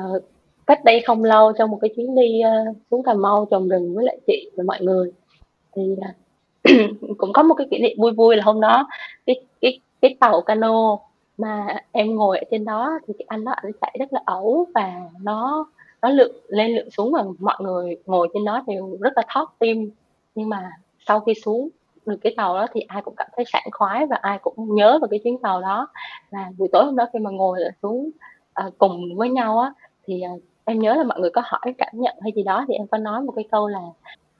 cách 0.67 0.83
đây 0.83 1.01
không 1.05 1.23
lâu 1.23 1.53
trong 1.57 1.71
một 1.71 1.77
cái 1.81 1.89
chuyến 1.95 2.15
đi, 2.15 2.41
ơ, 2.41 2.51
xuống 2.91 3.03
Cà 3.03 3.13
Mau 3.13 3.47
trồng 3.51 3.69
rừng 3.69 3.95
với 3.95 4.05
lại 4.05 4.19
chị 4.27 4.51
và 4.57 4.63
mọi 4.67 4.81
người, 4.81 5.11
thì, 5.75 5.95
à, 6.01 6.13
cũng 7.17 7.33
có 7.33 7.43
một 7.43 7.55
cái 7.55 7.67
kỷ 7.71 7.79
niệm 7.79 7.97
vui 7.99 8.11
vui 8.11 8.35
là 8.35 8.43
hôm 8.43 8.61
đó 8.61 8.87
cái 9.25 9.35
cái 9.61 9.79
cái 10.01 10.15
tàu 10.19 10.41
cano 10.41 10.97
mà 11.37 11.67
em 11.91 12.15
ngồi 12.15 12.37
ở 12.37 12.43
trên 12.51 12.65
đó 12.65 12.99
thì 13.07 13.13
cái 13.19 13.25
anh 13.27 13.45
đó 13.45 13.51
anh 13.55 13.71
chạy 13.81 13.95
rất 13.99 14.13
là 14.13 14.21
ẩu 14.25 14.67
và 14.75 14.93
nó 15.21 15.65
nó 16.01 16.09
lượn 16.09 16.31
lên 16.47 16.75
lượn 16.75 16.89
xuống 16.89 17.11
và 17.11 17.23
mọi 17.39 17.57
người 17.59 17.97
ngồi 18.05 18.27
trên 18.33 18.45
đó 18.45 18.63
đều 18.67 18.97
rất 19.01 19.13
là 19.15 19.23
thót 19.33 19.53
tim. 19.59 19.91
Nhưng 20.35 20.49
mà 20.49 20.71
sau 21.07 21.19
khi 21.19 21.33
xuống 21.45 21.69
được 22.09 22.17
cái 22.21 22.33
tàu 22.37 22.55
đó 22.55 22.67
thì 22.73 22.81
ai 22.81 23.01
cũng 23.01 23.13
cảm 23.17 23.27
thấy 23.35 23.45
sảng 23.47 23.67
khoái 23.71 24.05
và 24.05 24.17
ai 24.21 24.39
cũng 24.41 24.75
nhớ 24.75 24.99
về 25.01 25.07
cái 25.11 25.19
chuyến 25.23 25.37
tàu 25.41 25.61
đó. 25.61 25.87
Và 26.31 26.51
buổi 26.57 26.67
tối 26.71 26.85
hôm 26.85 26.95
đó 26.95 27.07
khi 27.13 27.19
mà 27.19 27.29
ngồi 27.31 27.59
xuống, 27.81 28.09
uh, 28.67 28.77
cùng 28.77 29.17
với 29.17 29.29
nhau 29.29 29.59
á, 29.59 29.73
thì, 30.07 30.23
uh, 30.35 30.41
em 30.65 30.79
nhớ 30.79 30.93
là 30.93 31.03
mọi 31.03 31.19
người 31.19 31.29
có 31.29 31.41
hỏi 31.45 31.73
cảm 31.77 31.93
nhận 31.93 32.15
hay 32.21 32.31
gì 32.35 32.43
đó 32.43 32.65
thì 32.67 32.73
em 32.73 32.87
có 32.87 32.97
nói 32.97 33.21
một 33.21 33.33
cái 33.35 33.45
câu 33.51 33.67
là 33.67 33.79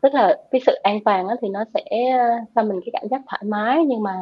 tức 0.01 0.13
là 0.13 0.37
cái 0.51 0.61
sự 0.65 0.73
an 0.83 0.99
toàn 1.05 1.27
á 1.27 1.35
thì 1.41 1.49
nó 1.49 1.63
sẽ 1.73 2.09
ờ, 2.19 2.25
cho 2.55 2.63
mình 2.63 2.79
cái 2.85 2.89
cảm 2.93 3.07
giác 3.11 3.21
thoải 3.27 3.41
mái, 3.45 3.85
nhưng 3.85 4.03
mà 4.03 4.13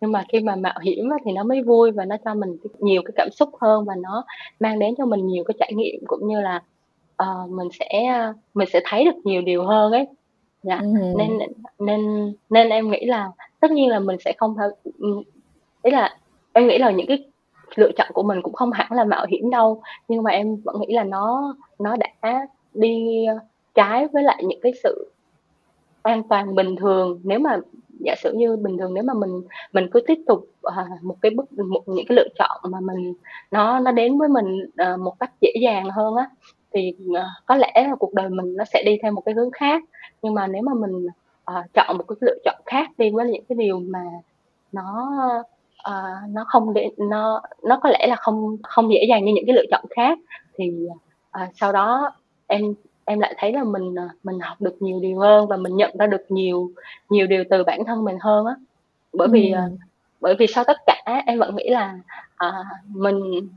nhưng 0.00 0.12
mà 0.12 0.24
khi 0.28 0.40
mà 0.40 0.56
mạo 0.56 0.78
hiểm 0.82 1.10
á 1.10 1.16
thì 1.24 1.32
nó 1.32 1.44
mới 1.44 1.62
vui 1.62 1.90
và 1.90 2.04
nó 2.04 2.16
cho 2.24 2.34
mình 2.34 2.56
nhiều 2.78 3.02
cái 3.04 3.12
cảm 3.16 3.28
xúc 3.32 3.48
hơn 3.60 3.84
và 3.84 3.94
nó 3.94 4.24
mang 4.60 4.78
đến 4.78 4.94
cho 4.98 5.06
mình 5.06 5.26
nhiều 5.26 5.44
cái 5.44 5.54
trải 5.60 5.72
nghiệm, 5.74 6.00
cũng 6.06 6.28
như 6.28 6.40
là, 6.40 6.62
uh, 7.22 7.50
mình 7.50 7.68
sẽ, 7.78 8.22
mình 8.54 8.68
sẽ 8.72 8.80
thấy 8.84 9.04
được 9.04 9.16
nhiều 9.24 9.42
điều 9.42 9.64
hơn 9.64 9.92
ấy. 9.92 10.06
Dạ, 10.62 10.78
Ừm. 10.82 11.16
nên 11.16 11.38
nên 11.78 12.00
nên 12.50 12.68
em 12.68 12.90
nghĩ 12.90 13.04
là 13.06 13.30
tất 13.60 13.70
nhiên 13.70 13.88
là 13.88 13.98
mình 13.98 14.16
sẽ 14.24 14.32
không 14.38 14.54
phải 14.58 14.68
ừm, 14.98 15.22
ý 15.82 15.90
là 15.90 16.16
em 16.52 16.66
nghĩ 16.68 16.78
là 16.78 16.90
những 16.90 17.06
cái 17.06 17.24
lựa 17.76 17.90
chọn 17.96 18.08
của 18.14 18.22
mình 18.22 18.42
cũng 18.42 18.52
không 18.54 18.72
hẳn 18.72 18.92
là 18.92 19.04
mạo 19.04 19.26
hiểm 19.30 19.50
đâu, 19.50 19.82
nhưng 20.08 20.22
mà 20.22 20.30
em 20.30 20.56
vẫn 20.64 20.76
nghĩ 20.80 20.94
là 20.94 21.04
nó 21.04 21.54
nó 21.78 21.96
đã 22.22 22.46
đi 22.74 23.26
trái 23.74 24.08
với 24.12 24.22
lại 24.22 24.42
những 24.46 24.60
cái 24.62 24.72
sự 24.82 25.12
an 26.02 26.22
toàn 26.30 26.54
bình 26.54 26.76
thường. 26.76 27.20
Nếu 27.24 27.38
mà 27.38 27.58
giả 28.06 28.14
sử 28.22 28.32
như 28.34 28.56
bình 28.56 28.78
thường 28.78 28.94
nếu 28.94 29.04
mà 29.04 29.14
mình 29.14 29.42
mình 29.72 29.88
cứ 29.92 30.00
tiếp 30.06 30.18
tục, 30.26 30.46
ờ, 30.62 30.86
một 31.02 31.16
cái 31.22 31.30
bước 31.36 31.52
một 31.52 31.82
những 31.86 32.06
cái 32.08 32.16
lựa 32.16 32.28
chọn 32.38 32.72
mà 32.72 32.80
mình 32.80 33.14
nó 33.50 33.80
nó 33.80 33.92
đến 33.92 34.18
với 34.18 34.28
mình, 34.28 34.46
ờ, 34.78 34.96
một 34.96 35.14
cách 35.20 35.30
dễ 35.40 35.50
dàng 35.62 35.90
hơn 35.90 36.16
á, 36.16 36.30
thì, 36.74 36.92
ờ, 37.14 37.24
có 37.46 37.56
lẽ 37.56 37.72
là 37.88 37.94
cuộc 38.00 38.14
đời 38.14 38.28
mình 38.28 38.56
nó 38.56 38.64
sẽ 38.64 38.82
đi 38.86 38.98
theo 39.02 39.12
một 39.12 39.22
cái 39.26 39.34
hướng 39.34 39.50
khác. 39.50 39.82
Nhưng 40.22 40.34
mà 40.34 40.46
nếu 40.46 40.62
mà 40.62 40.72
mình, 40.74 41.06
ờ, 41.44 41.62
chọn 41.74 41.98
một 41.98 42.04
cái 42.08 42.16
lựa 42.20 42.36
chọn 42.44 42.56
khác 42.66 42.90
đi 42.98 43.10
với 43.10 43.28
những 43.30 43.44
cái 43.48 43.56
điều 43.58 43.78
mà 43.80 44.00
nó, 44.72 45.10
ờ, 45.82 46.02
nó 46.30 46.44
không 46.48 46.74
để 46.74 46.90
nó 46.98 47.42
nó 47.64 47.78
có 47.82 47.90
lẽ 47.90 48.06
là 48.08 48.16
không 48.16 48.56
không 48.62 48.92
dễ 48.92 49.04
dàng 49.08 49.24
như 49.24 49.32
những 49.34 49.46
cái 49.46 49.56
lựa 49.56 49.64
chọn 49.70 49.84
khác, 49.96 50.18
thì, 50.58 50.86
ờ, 51.30 51.46
sau 51.54 51.72
đó 51.72 52.10
em 52.46 52.74
em 53.04 53.20
lại 53.20 53.34
thấy 53.38 53.52
là 53.52 53.64
mình, 53.64 53.94
mình 54.24 54.40
học 54.40 54.60
được 54.60 54.82
nhiều 54.82 55.00
điều 55.02 55.18
hơn 55.18 55.46
và 55.48 55.56
mình 55.56 55.76
nhận 55.76 55.90
ra 55.98 56.06
được 56.06 56.22
nhiều 56.30 56.70
nhiều 57.10 57.26
điều 57.26 57.44
từ 57.50 57.64
bản 57.64 57.84
thân 57.86 58.04
mình 58.04 58.16
hơn 58.20 58.46
á. 58.46 58.54
Bởi 59.12 59.28
vì, 59.32 59.54
bởi 60.20 60.34
vì 60.38 60.46
sau 60.46 60.64
tất 60.64 60.76
cả 60.86 61.22
em 61.26 61.38
vẫn 61.38 61.56
nghĩ 61.56 61.68
là, 61.70 61.98
à, 62.36 62.52
mình 62.88 63.48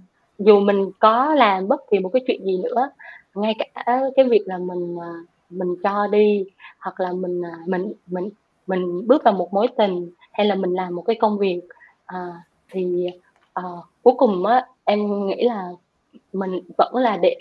dù 0.46 0.60
mình 0.60 0.92
có 1.00 1.36
làm 1.36 1.68
bất 1.68 1.82
kỳ 1.92 2.00
một 2.00 2.10
cái 2.14 2.22
chuyện 2.28 2.46
gì 2.46 2.58
nữa, 2.64 2.90
ngay 3.36 3.56
cả 3.60 3.84
cái 4.16 4.26
việc 4.26 4.42
là 4.46 4.58
mình, 4.58 4.98
à, 5.02 5.12
mình 5.50 5.76
cho 5.84 6.08
đi 6.08 6.46
hoặc 6.80 7.00
là 7.00 7.12
mình, 7.14 7.42
à, 7.46 7.58
mình 7.68 7.94
mình 8.08 8.30
mình 8.68 9.08
bước 9.08 9.24
vào 9.24 9.34
một 9.34 9.54
mối 9.54 9.68
tình 9.78 10.12
hay 10.32 10.46
là 10.46 10.56
mình 10.56 10.74
làm 10.74 10.96
một 10.96 11.02
cái 11.02 11.16
công 11.22 11.38
việc, 11.38 11.62
à, 12.06 12.44
thì, 12.72 13.08
à, 13.54 13.64
cuối 14.04 14.14
cùng 14.18 14.46
á, 14.46 14.68
em 14.86 15.28
nghĩ 15.28 15.44
là 15.44 15.70
mình 16.34 16.60
vẫn 16.78 16.96
là 16.96 17.18
để 17.18 17.38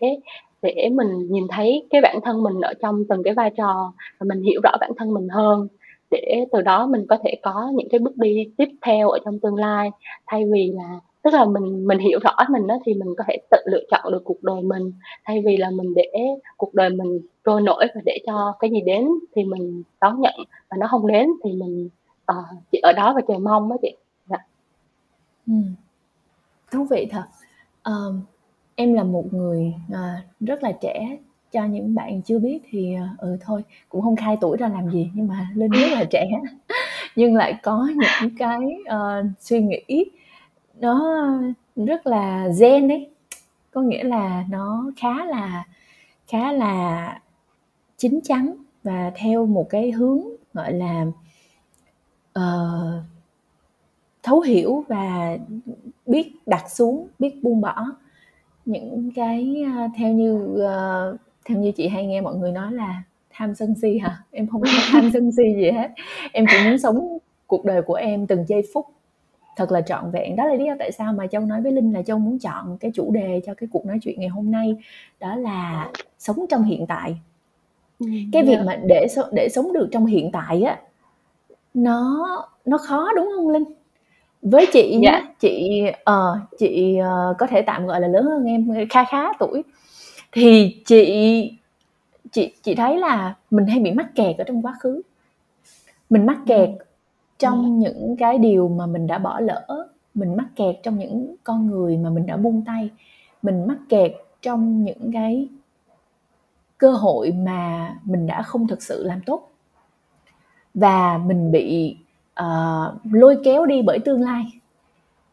để 0.62 0.88
mình 0.92 1.32
nhìn 1.32 1.44
thấy 1.50 1.86
cái 1.90 2.00
bản 2.00 2.18
thân 2.24 2.42
mình 2.42 2.60
ở 2.60 2.74
trong 2.82 3.04
từng 3.08 3.22
cái 3.22 3.34
vai 3.34 3.50
trò 3.56 3.92
và 4.18 4.24
mình 4.28 4.42
hiểu 4.42 4.60
rõ 4.64 4.70
bản 4.80 4.92
thân 4.96 5.14
mình 5.14 5.28
hơn, 5.28 5.68
để 6.10 6.44
từ 6.52 6.62
đó 6.62 6.86
mình 6.86 7.06
có 7.08 7.18
thể 7.24 7.34
có 7.42 7.72
những 7.74 7.88
cái 7.90 7.98
bước 7.98 8.16
đi 8.16 8.46
tiếp 8.56 8.68
theo 8.82 9.10
ở 9.10 9.18
trong 9.24 9.38
tương 9.40 9.54
lai. 9.56 9.90
Thay 10.26 10.44
vì 10.52 10.72
là 10.74 11.00
tức 11.22 11.35
là 11.35 11.44
mình 11.44 11.87
mình 11.87 11.98
hiểu 11.98 12.18
rõ 12.22 12.37
mình 12.50 12.66
đó 12.66 12.78
thì 12.87 12.94
mình 12.94 13.09
có 13.18 13.24
thể 13.28 13.37
tự 13.50 13.59
lựa 13.64 13.83
chọn 13.90 14.12
được 14.12 14.22
cuộc 14.24 14.42
đời 14.42 14.62
mình, 14.62 14.92
thay 15.24 15.42
vì 15.46 15.56
là 15.56 15.70
mình 15.70 15.94
để 15.94 16.12
cuộc 16.56 16.74
đời 16.74 16.90
mình 16.90 17.20
trôi 17.44 17.61
nổi 17.61 17.87
và 17.94 18.00
để 18.04 18.18
cho 18.26 18.54
cái 18.59 18.70
gì 18.70 18.80
đến 18.80 19.09
thì 19.35 19.44
mình 19.44 19.83
đón 20.00 20.20
nhận 20.20 20.35
và 20.70 20.76
nó 20.80 20.87
không 20.90 21.06
đến 21.06 21.28
thì 21.44 21.52
mình, 21.52 21.88
uh, 22.33 22.44
chỉ 22.72 22.78
ở 22.78 22.92
đó 22.92 23.12
và 23.14 23.20
chờ 23.28 23.38
mong 23.38 23.68
đó 23.68 23.76
chị. 23.83 23.96
Dạ. 24.26 24.37
ừ. 25.46 25.52
Thú 26.72 26.87
vị 26.90 27.09
thật. 27.11 27.24
Ờm, 27.83 28.20
em 28.74 28.94
là 28.94 29.04
một 29.04 29.24
người, 29.35 29.74
uh, 29.92 30.24
rất 30.40 30.62
là 30.62 30.72
trẻ, 30.72 31.18
cho 31.52 31.64
những 31.64 31.94
bạn 31.94 32.22
chưa 32.22 32.38
biết 32.38 32.59
thì, 32.70 32.94
ờ, 32.94 33.06
ừ, 33.18 33.37
thôi, 33.40 33.62
cũng 33.88 34.02
không 34.02 34.16
khai 34.16 34.37
tuổi 34.40 34.56
ra 34.56 34.68
làm 34.68 34.90
gì, 34.90 35.11
nhưng 35.14 35.28
mà 35.28 35.48
Linh 35.54 35.70
rất 35.70 35.88
là 35.92 36.04
trẻ, 36.11 36.28
nhưng 37.16 37.35
lại 37.35 37.54
có 37.62 37.88
những 37.96 38.37
cái, 38.38 38.59
uh, 38.83 39.26
suy 39.40 39.61
nghĩ 39.61 40.04
nó 40.80 41.30
rất 41.76 42.06
là 42.06 42.48
zen 42.48 42.90
ấy. 42.90 43.10
Có 43.70 43.80
nghĩa 43.82 44.04
là 44.04 44.44
nó 44.50 44.90
khá 44.96 45.24
là 45.24 45.64
khá 46.28 46.52
là 46.52 47.20
chín 47.96 48.20
chắn 48.24 48.54
và 48.82 49.12
theo 49.16 49.46
một 49.46 49.66
cái 49.70 49.90
hướng, 49.90 50.20
gọi 50.54 50.72
là, 50.72 51.06
ờ, 52.32 53.02
thấu 54.22 54.40
hiểu 54.40 54.84
và 54.88 55.36
biết 56.06 56.32
đặt 56.46 56.70
xuống, 56.70 57.08
biết 57.18 57.42
buông 57.42 57.60
bỏ 57.60 57.86
những 58.64 59.10
cái, 59.14 59.62
a, 59.66 59.88
theo 59.96 60.12
như, 60.12 60.58
ờ, 60.60 61.16
theo 61.44 61.58
như 61.58 61.72
chị 61.72 61.88
hay 61.88 62.06
nghe 62.06 62.20
mọi 62.20 62.34
người 62.36 62.52
nói 62.52 62.72
là 62.72 63.02
tham 63.30 63.54
sân 63.54 63.74
si 63.82 63.98
hả? 63.98 64.22
Em 64.30 64.48
hông 64.48 64.62
có 64.62 64.68
tham 64.90 65.10
sân 65.12 65.32
si 65.32 65.42
gì 65.56 65.70
hết, 65.70 65.88
em 66.32 66.44
chỉ 66.50 66.56
muốn 66.68 66.78
sống 66.78 67.18
cuộc 67.46 67.64
đời 67.64 67.82
của 67.82 67.94
em 67.94 68.26
từng 68.26 68.46
giây 68.46 68.62
phút 68.74 68.86
thật 69.56 69.72
là 69.72 69.80
trọn 69.80 70.10
vẹn. 70.10 70.36
Đó 70.36 70.44
là 70.44 70.54
lý 70.54 70.64
do 70.64 70.74
tại 70.78 70.92
sao 70.92 71.12
mà 71.12 71.26
Châu 71.26 71.42
nói 71.42 71.60
với 71.62 71.72
Linh 71.72 71.92
là 71.92 72.02
Châu 72.02 72.18
muốn 72.18 72.38
chọn 72.38 72.76
cái 72.80 72.90
chủ 72.94 73.10
đề 73.10 73.40
cho 73.46 73.54
cái 73.54 73.68
cuộc 73.72 73.86
nói 73.86 73.98
chuyện 74.02 74.20
ngày 74.20 74.28
hôm 74.28 74.50
nay, 74.50 74.76
đó 75.20 75.34
là 75.36 75.90
sống 76.18 76.46
trong 76.50 76.62
hiện 76.64 76.86
tại. 76.86 77.16
Ừm, 78.00 78.30
Cái 78.32 78.42
việc 78.42 78.54
yeah. 78.54 78.66
mà 78.66 78.76
để 78.84 79.06
để 79.32 79.48
sống 79.48 79.72
được 79.72 79.88
trong 79.92 80.06
hiện 80.06 80.30
tại 80.32 80.62
á, 80.62 80.80
nó 81.74 82.26
nó 82.64 82.78
khó, 82.78 83.08
đúng 83.16 83.28
hông 83.36 83.48
Linh? 83.48 83.64
Với 84.42 84.66
chị 84.72 84.98
Dạ. 85.02 85.10
nhá, 85.12 85.26
chị, 85.40 85.82
ờ, 86.04 86.40
chị, 86.58 86.96
ờ, 86.96 87.34
có 87.38 87.46
thể 87.46 87.62
tạm 87.62 87.86
gọi 87.86 88.00
là 88.00 88.08
lớn 88.08 88.24
hơn 88.24 88.44
em 88.44 88.88
kha 88.90 89.04
khá 89.04 89.32
tuổi, 89.38 89.62
thì 90.32 90.76
chị 90.86 91.52
chị 92.32 92.52
chị 92.62 92.74
thấy 92.74 92.98
là 92.98 93.34
mình 93.50 93.66
hay 93.66 93.80
bị 93.80 93.90
mắc 93.90 94.06
kẹt 94.14 94.36
ở 94.38 94.44
trong 94.44 94.62
quá 94.62 94.74
khứ. 94.80 95.02
Mình 96.10 96.26
mắc 96.26 96.38
kẹt 96.46 96.68
Ừm. 96.68 96.78
Trong 97.40 97.62
Ừm. 97.62 97.79
những 97.79 98.16
cái 98.18 98.38
điều 98.38 98.68
mà 98.68 98.87
mình 98.87 99.07
đã 99.07 99.18
bỏ 99.18 99.40
lỡ, 99.40 99.88
mình 100.14 100.37
mắc 100.37 100.46
kẹt 100.57 100.76
trong 100.83 100.98
những 100.98 101.37
con 101.44 101.66
người 101.66 101.96
mà 101.96 102.11
mình 102.11 102.26
đã 102.26 102.37
buông 102.37 102.62
tay, 102.66 102.90
mình 103.42 103.66
mắc 103.68 103.79
kẹt 103.88 104.12
trong 104.42 104.85
những 104.85 105.12
cái 105.12 105.48
cơ 106.79 106.92
hội 106.92 107.33
mà 107.33 107.94
mình 108.05 108.26
đã 108.26 108.42
không 108.42 108.68
thực 108.68 108.83
sự 108.83 109.05
làm 109.05 109.20
tốt. 109.26 109.50
Và 110.74 111.18
mình 111.18 111.53
bị, 111.53 111.96
ờ, 112.35 112.94
lôi 113.12 113.37
kéo 113.44 113.66
đi 113.66 113.83
bởi 113.83 113.98
tương 113.98 114.20
lai. 114.22 114.44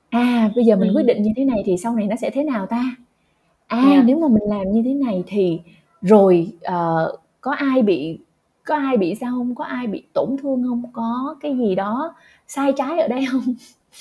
À, 0.09 0.51
bây 0.55 0.65
giờ 0.65 0.75
mình 0.75 0.91
quyết 0.95 1.01
Ừm. 1.03 1.07
định 1.07 1.23
như 1.23 1.31
thế 1.35 1.45
này 1.45 1.63
thì 1.65 1.77
sau 1.77 1.95
này 1.95 2.07
nó 2.07 2.15
sẽ 2.15 2.29
thế 2.29 2.43
nào 2.43 2.65
ta? 2.65 2.95
À, 3.67 3.83
Yeah. 3.91 4.05
nếu 4.05 4.19
mà 4.19 4.27
mình 4.27 4.43
làm 4.49 4.71
như 4.71 4.81
thế 4.85 4.93
này 4.93 5.23
thì 5.27 5.59
rồi, 6.01 6.51
ờ, 6.63 7.13
có 7.41 7.51
ai 7.51 7.81
bị 7.81 8.19
có 8.67 8.75
ai 8.75 8.97
bị 8.97 9.15
sao 9.15 9.31
hông? 9.31 9.55
Có 9.55 9.63
ai 9.63 9.87
bị 9.87 10.03
tổn 10.13 10.35
thương 10.41 10.63
hông? 10.63 10.83
Có 10.93 11.35
cái 11.41 11.57
gì 11.57 11.75
đó 11.75 12.15
sai 12.47 12.73
trái 12.77 12.99
ở 12.99 13.07
đây 13.07 13.25
hông? 13.25 13.55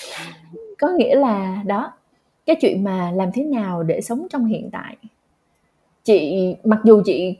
Có 0.78 0.88
nghĩa 0.88 1.16
là 1.16 1.62
đó, 1.66 1.92
cái 2.46 2.56
chuyện 2.60 2.84
mà 2.84 3.10
làm 3.10 3.30
thế 3.34 3.44
nào 3.44 3.82
để 3.82 4.00
sống 4.00 4.26
trong 4.30 4.44
hiện 4.44 4.68
tại. 4.72 4.96
Chị 6.04 6.36
mặc 6.64 6.80
dù 6.84 7.02
chị, 7.04 7.36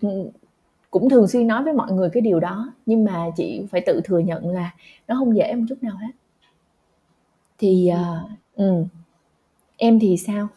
cũng 0.90 1.08
thường 1.08 1.28
xuyên 1.28 1.46
nói 1.46 1.64
với 1.64 1.72
mọi 1.72 1.92
người 1.92 2.10
cái 2.12 2.20
điều 2.20 2.40
đó, 2.40 2.72
nhưng 2.86 3.04
mà 3.04 3.26
chị 3.36 3.62
phải 3.70 3.80
tự 3.80 4.00
thừa 4.04 4.18
nhận 4.18 4.48
là 4.48 4.74
nó 5.08 5.14
hông 5.14 5.36
dễ 5.36 5.54
một 5.54 5.64
chút 5.68 5.82
nào 5.82 5.96
hết. 5.96 6.12
Thì, 7.58 7.88
ờ, 7.88 8.28
ừm, 8.56 8.84
em 9.76 9.98
thì 9.98 10.16
sao? 10.16 10.48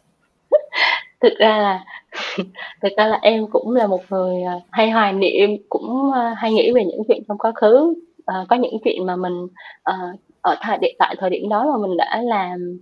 Thực 1.21 1.33
ra 1.39 1.57
là 1.57 1.85
thực 2.81 2.89
ra 2.97 3.07
là 3.07 3.19
em 3.21 3.47
cũng 3.47 3.75
là 3.75 3.87
một 3.87 4.01
người, 4.09 4.43
à, 4.43 4.53
hay 4.71 4.91
hoài 4.91 5.13
niệm, 5.13 5.49
cũng, 5.69 6.11
à, 6.13 6.35
hay 6.37 6.53
nghĩ 6.53 6.71
về 6.71 6.85
những 6.85 7.01
chuyện 7.07 7.23
trong 7.27 7.37
quá 7.37 7.51
khứ. 7.55 7.93
Ờ, 8.25 8.45
có 8.49 8.55
những 8.55 8.77
chuyện 8.83 9.05
mà 9.05 9.15
mình, 9.15 9.47
ờ, 9.83 9.95
ở 10.41 10.55
thời 10.61 10.77
điểm 10.77 10.95
tại 10.99 11.15
thời 11.19 11.29
điểm 11.29 11.49
đó 11.49 11.65
mà 11.71 11.87
mình 11.87 11.97
đã 11.97 12.21
làm 12.21 12.79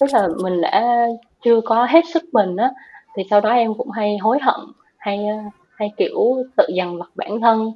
tức 0.00 0.06
là 0.12 0.28
mình 0.42 0.60
đã 0.60 1.06
chưa 1.44 1.60
có 1.60 1.86
hết 1.90 2.04
sức 2.12 2.22
mình 2.32 2.56
á, 2.56 2.70
thì 3.16 3.22
sau 3.30 3.40
đó 3.40 3.50
em 3.50 3.74
cũng 3.74 3.90
hay 3.90 4.18
hối 4.18 4.38
hận, 4.42 4.60
hay, 4.98 5.18
hay, 5.74 5.92
kiểu, 5.96 6.36
tự 6.56 6.64
dằn 6.74 6.98
vặt 6.98 7.10
bản 7.14 7.40
thân. 7.40 7.72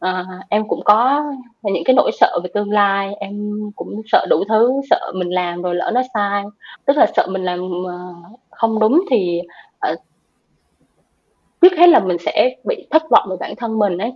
Ờ, 0.00 0.24
em 0.48 0.68
cũng 0.68 0.80
có 0.84 1.22
những 1.62 1.84
cái 1.84 1.94
nỗi 1.94 2.10
sợ 2.20 2.38
về 2.44 2.50
tương 2.54 2.70
lai, 2.70 3.14
em 3.20 3.60
cũng 3.76 4.02
sợ 4.06 4.26
đủ 4.30 4.44
thứ, 4.48 4.72
sợ 4.90 5.12
mình 5.14 5.28
làm 5.28 5.62
rồi 5.62 5.74
lỡ 5.74 5.90
nó 5.94 6.02
sai, 6.14 6.44
tức 6.86 6.96
là 6.96 7.06
sợ 7.16 7.26
mình 7.30 7.42
làm, 7.44 7.60
ờ, 7.88 7.98
không 8.50 8.78
đúng 8.80 9.02
thì, 9.10 9.40
ờ 9.80 9.94
trước 11.62 11.72
hết 11.78 11.86
là 11.88 12.00
mình 12.00 12.16
sẽ 12.26 12.56
bị 12.64 12.86
thất 12.90 13.02
vọng 13.10 13.26
về 13.30 13.36
bản 13.40 13.54
thân 13.56 13.78
mình 13.78 13.98
ấy. 13.98 14.12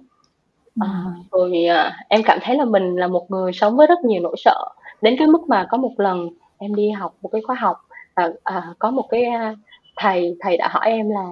Ờ, 0.81 0.89
Ừm. 1.07 1.25
rồi, 1.33 1.65
ờ, 1.67 1.91
em 2.09 2.23
cảm 2.25 2.39
thấy 2.43 2.57
là 2.57 2.65
mình 2.65 2.97
là 2.97 3.07
một 3.09 3.27
người 3.31 3.53
sống 3.53 3.77
với 3.77 3.87
rất 3.87 4.01
nhiều 4.05 4.23
nỗi 4.23 4.37
sợ, 4.39 4.69
đến 5.03 5.17
cái 5.19 5.29
mức 5.29 5.43
mà 5.49 5.67
có 5.71 5.79
một 5.79 5.93
lần 5.99 6.29
em 6.59 6.75
đi 6.75 6.91
học 6.91 7.15
một 7.23 7.29
cái 7.33 7.43
khóa 7.47 7.57
học 7.61 7.77
và, 8.17 8.31
à, 8.45 8.65
có 8.79 8.91
một 8.91 9.07
cái, 9.11 9.25
a, 9.25 9.55
thầy 9.97 10.37
thầy 10.41 10.57
đã 10.57 10.69
hỏi 10.73 10.87
em 10.91 11.11
là, 11.11 11.25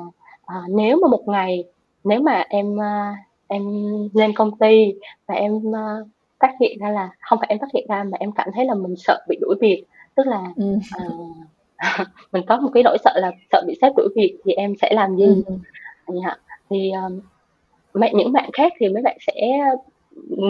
à, 0.46 0.56
nếu 0.70 0.98
mà 1.02 1.08
một 1.08 1.22
ngày 1.28 1.64
nếu 2.04 2.20
mà 2.22 2.44
em, 2.50 2.80
a, 2.80 3.14
em 3.52 3.62
lên 4.14 4.32
công 4.34 4.58
ty 4.58 4.94
và 5.28 5.34
em, 5.34 5.52
ơ, 5.72 6.04
phát 6.40 6.52
hiện 6.60 6.78
ra 6.80 6.90
là 6.90 7.10
hông 7.30 7.38
phải 7.38 7.48
em 7.48 7.58
phát 7.58 7.68
hiện 7.74 7.86
ra 7.88 8.04
mà 8.04 8.16
em 8.20 8.32
cảm 8.32 8.48
thấy 8.54 8.64
là 8.64 8.74
mình 8.74 8.94
sợ 8.96 9.18
bị 9.28 9.36
đuổi 9.40 9.56
việc, 9.60 9.84
tức 10.16 10.26
là, 10.26 10.40
ờ, 10.98 11.04
mình 12.32 12.42
có 12.48 12.56
một 12.60 12.70
cái 12.74 12.82
nỗi 12.82 12.96
sợ 13.04 13.12
là 13.16 13.30
sợ 13.52 13.62
bị 13.66 13.74
sếp 13.82 13.92
đuổi 13.96 14.08
việc 14.16 14.38
thì 14.44 14.52
em 14.52 14.74
sẽ 14.82 14.90
làm 14.94 15.16
gì? 15.16 15.26
Ừm. 15.26 15.58
Dạ, 16.24 16.36
thì, 16.70 16.90
ờ, 16.90 17.10
mấy 17.94 18.10
những 18.14 18.32
bạn 18.32 18.50
khác 18.52 18.72
thì 18.80 18.88
mấy 18.88 19.02
bạn 19.02 19.16
sẽ 19.26 19.34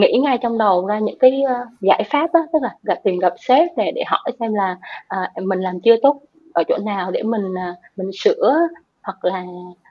nghĩ 0.01 0.19
ngay 0.23 0.39
trong 0.43 0.59
đầu 0.59 0.87
ra 0.87 0.99
những 0.99 1.19
cái, 1.19 1.43
ơ, 1.43 1.55
giải 1.81 2.03
pháp 2.11 2.33
á, 2.33 2.41
tức 2.53 2.59
là 2.63 2.77
gặp 2.83 2.99
tìm 3.05 3.19
gặp 3.19 3.33
sếp 3.39 3.69
nè 3.77 3.93
để 3.95 4.03
hỏi 4.07 4.33
xem 4.41 4.55
là, 4.55 4.77
à, 5.09 5.33
mình 5.43 5.61
làm 5.61 5.81
chưa 5.81 5.97
tốt 6.03 6.21
ở 6.55 6.63
chỗ 6.69 6.79
nào 6.79 7.11
để 7.11 7.23
mình, 7.23 7.55
à, 7.59 7.75
mình 7.97 8.11
sửa, 8.15 8.59
hoặc 9.03 9.25
là, 9.25 9.45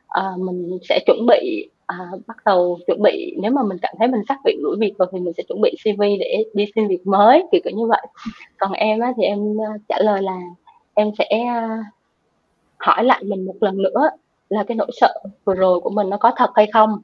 ờ, 0.08 0.34
mình 0.38 0.78
sẽ 0.90 1.00
chuẩn 1.06 1.26
bị, 1.28 1.70
à, 1.92 2.12
bắt 2.28 2.38
đầu 2.46 2.80
chuẩn 2.88 3.02
bị 3.02 3.36
nếu 3.42 3.52
mà 3.52 3.64
mình 3.64 3.78
cảm 3.82 3.94
thấy 4.00 4.08
mình 4.08 4.22
sắp 4.28 4.38
bị 4.46 4.58
đuổi 4.64 4.76
việc 4.80 4.94
rồi 4.98 5.08
thì 5.12 5.20
mình 5.20 5.34
sẽ 5.38 5.44
chuẩn 5.48 5.62
bị 5.62 5.76
CV 5.84 6.02
để 6.20 6.44
đi 6.54 6.66
xin 6.76 6.88
việc 6.88 7.08
mới, 7.08 7.44
kiểu, 7.52 7.62
kiểu 7.64 7.78
như 7.78 7.88
vậy. 7.88 8.08
Còn 8.58 8.72
em 8.72 9.00
á 9.00 9.14
thì 9.18 9.24
em, 9.24 9.58
ơ, 9.58 9.72
trả 9.90 9.96
lời 10.00 10.22
là 10.22 10.38
em 10.94 11.12
sẽ, 11.20 11.26
a, 11.48 11.78
hỏi 12.78 13.04
lại 13.04 13.24
mình 13.24 13.46
một 13.46 13.56
lần 13.62 13.78
nữa 13.78 14.10
là 14.50 14.64
cái 14.64 14.76
nỗi 14.76 14.88
sợ 14.94 15.14
vừa 15.46 15.54
rồi 15.54 15.80
của 15.80 15.90
mình 15.90 16.10
nó 16.10 16.18
có 16.18 16.32
thật 16.36 16.50
hay 16.56 16.68
không? 16.74 17.02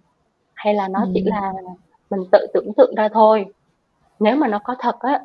Hay 0.54 0.74
là 0.74 0.88
nó 0.88 1.06
chỉ 1.14 1.20
Ừm. 1.22 1.30
là 1.30 1.54
mình 2.10 2.20
tự 2.32 2.48
tưởng 2.54 2.74
tượng 2.78 2.96
ra 2.96 3.10
thôi? 3.10 3.46
Nếu 4.20 4.36
mà 4.36 4.48
nó 4.48 4.60
có 4.64 4.76
thật 4.80 5.00
á, 5.00 5.20